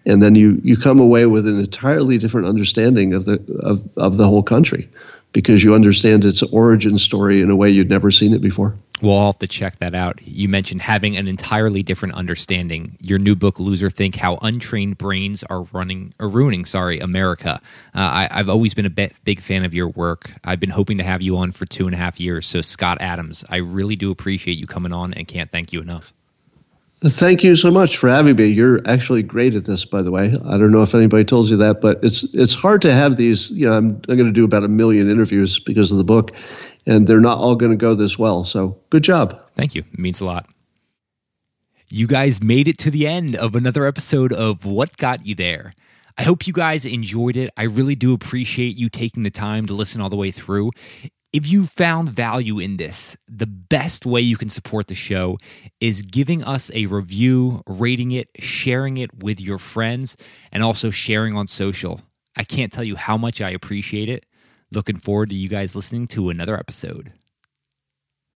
and 0.04 0.22
then 0.22 0.34
you 0.34 0.60
you 0.64 0.76
come 0.76 1.00
away 1.00 1.26
with 1.26 1.46
an 1.46 1.58
entirely 1.58 2.18
different 2.18 2.46
understanding 2.46 3.14
of 3.14 3.24
the 3.24 3.40
of, 3.62 3.84
of 3.96 4.16
the 4.16 4.26
whole 4.26 4.42
country 4.42 4.88
because 5.32 5.62
you 5.62 5.74
understand 5.74 6.24
its 6.24 6.42
origin 6.44 6.98
story 6.98 7.42
in 7.42 7.50
a 7.50 7.56
way 7.56 7.68
you'd 7.68 7.90
never 7.90 8.10
seen 8.10 8.32
it 8.32 8.40
before. 8.40 8.74
Well, 9.00 9.16
I'll 9.16 9.26
have 9.26 9.38
to 9.40 9.46
check 9.46 9.78
that 9.78 9.94
out. 9.94 10.20
You 10.26 10.48
mentioned 10.48 10.80
having 10.80 11.16
an 11.16 11.28
entirely 11.28 11.82
different 11.82 12.14
understanding. 12.14 12.96
Your 13.00 13.18
new 13.18 13.36
book, 13.36 13.56
Loserthink: 13.56 14.16
How 14.16 14.38
Untrained 14.42 14.98
Brains 14.98 15.44
Are 15.44 15.62
Running 15.72 16.14
or 16.18 16.28
Ruining, 16.28 16.64
sorry, 16.64 16.98
America. 16.98 17.60
Uh, 17.94 18.26
I, 18.30 18.38
have 18.38 18.48
always 18.48 18.74
been 18.74 18.86
a 18.86 19.10
big 19.24 19.40
fan 19.40 19.64
of 19.64 19.72
your 19.72 19.88
work. 19.88 20.32
I've 20.44 20.60
been 20.60 20.70
hoping 20.70 20.98
to 20.98 21.04
have 21.04 21.22
you 21.22 21.36
on 21.36 21.52
for 21.52 21.64
two 21.64 21.84
and 21.84 21.94
a 21.94 21.98
half 21.98 22.18
years. 22.18 22.46
So, 22.46 22.60
Scott 22.60 22.98
Adams, 23.00 23.44
I 23.48 23.58
really 23.58 23.94
do 23.94 24.10
appreciate 24.10 24.58
you 24.58 24.66
coming 24.66 24.92
on, 24.92 25.14
and 25.14 25.28
can't 25.28 25.50
thank 25.50 25.72
you 25.72 25.80
enough. 25.80 26.12
Thank 27.00 27.44
you 27.44 27.54
so 27.54 27.70
much 27.70 27.96
for 27.96 28.08
having 28.08 28.34
me. 28.34 28.46
You're 28.46 28.80
actually 28.88 29.22
great 29.22 29.54
at 29.54 29.66
this, 29.66 29.84
by 29.84 30.02
the 30.02 30.10
way. 30.10 30.34
I 30.46 30.58
don't 30.58 30.72
know 30.72 30.82
if 30.82 30.96
anybody 30.96 31.24
told 31.24 31.48
you 31.48 31.56
that, 31.58 31.80
but 31.80 32.02
it's 32.02 32.24
it's 32.34 32.54
hard 32.54 32.82
to 32.82 32.92
have 32.92 33.16
these. 33.16 33.52
You 33.52 33.68
know, 33.68 33.74
I'm, 33.74 34.02
I'm 34.08 34.16
going 34.16 34.26
to 34.26 34.32
do 34.32 34.44
about 34.44 34.64
a 34.64 34.68
million 34.68 35.08
interviews 35.08 35.60
because 35.60 35.92
of 35.92 35.98
the 35.98 36.04
book, 36.04 36.32
and 36.86 37.06
they're 37.06 37.20
not 37.20 37.38
all 37.38 37.56
going 37.56 37.72
to 37.72 37.76
go 37.76 37.94
this 37.94 38.18
well. 38.18 38.44
So, 38.44 38.78
good 38.90 39.04
job. 39.04 39.40
Thank 39.54 39.74
you. 39.74 39.84
It 39.92 39.98
means 39.98 40.20
a 40.20 40.24
lot. 40.24 40.46
You 41.90 42.06
guys 42.06 42.42
made 42.42 42.68
it 42.68 42.76
to 42.78 42.90
the 42.90 43.06
end 43.06 43.34
of 43.34 43.54
another 43.54 43.86
episode 43.86 44.32
of 44.32 44.64
What 44.64 44.96
Got 44.98 45.24
You 45.24 45.34
There. 45.34 45.72
I 46.18 46.22
hope 46.24 46.46
you 46.46 46.52
guys 46.52 46.84
enjoyed 46.84 47.36
it. 47.36 47.50
I 47.56 47.62
really 47.62 47.94
do 47.94 48.12
appreciate 48.12 48.76
you 48.76 48.88
taking 48.88 49.22
the 49.22 49.30
time 49.30 49.66
to 49.66 49.72
listen 49.72 50.00
all 50.00 50.10
the 50.10 50.16
way 50.16 50.30
through. 50.30 50.72
If 51.32 51.46
you 51.46 51.66
found 51.66 52.10
value 52.10 52.58
in 52.58 52.76
this, 52.76 53.16
the 53.28 53.46
best 53.46 54.04
way 54.04 54.20
you 54.20 54.36
can 54.36 54.48
support 54.48 54.88
the 54.88 54.94
show 54.94 55.38
is 55.80 56.02
giving 56.02 56.42
us 56.42 56.70
a 56.74 56.86
review, 56.86 57.62
rating 57.66 58.12
it, 58.12 58.28
sharing 58.38 58.96
it 58.96 59.22
with 59.22 59.40
your 59.40 59.58
friends, 59.58 60.16
and 60.50 60.62
also 60.62 60.90
sharing 60.90 61.36
on 61.36 61.46
social. 61.46 62.00
I 62.34 62.44
can't 62.44 62.72
tell 62.72 62.84
you 62.84 62.96
how 62.96 63.16
much 63.16 63.40
I 63.40 63.50
appreciate 63.50 64.08
it. 64.08 64.26
Looking 64.70 64.96
forward 64.96 65.30
to 65.30 65.34
you 65.36 65.48
guys 65.48 65.74
listening 65.74 66.06
to 66.08 66.28
another 66.28 66.58
episode. 66.58 67.12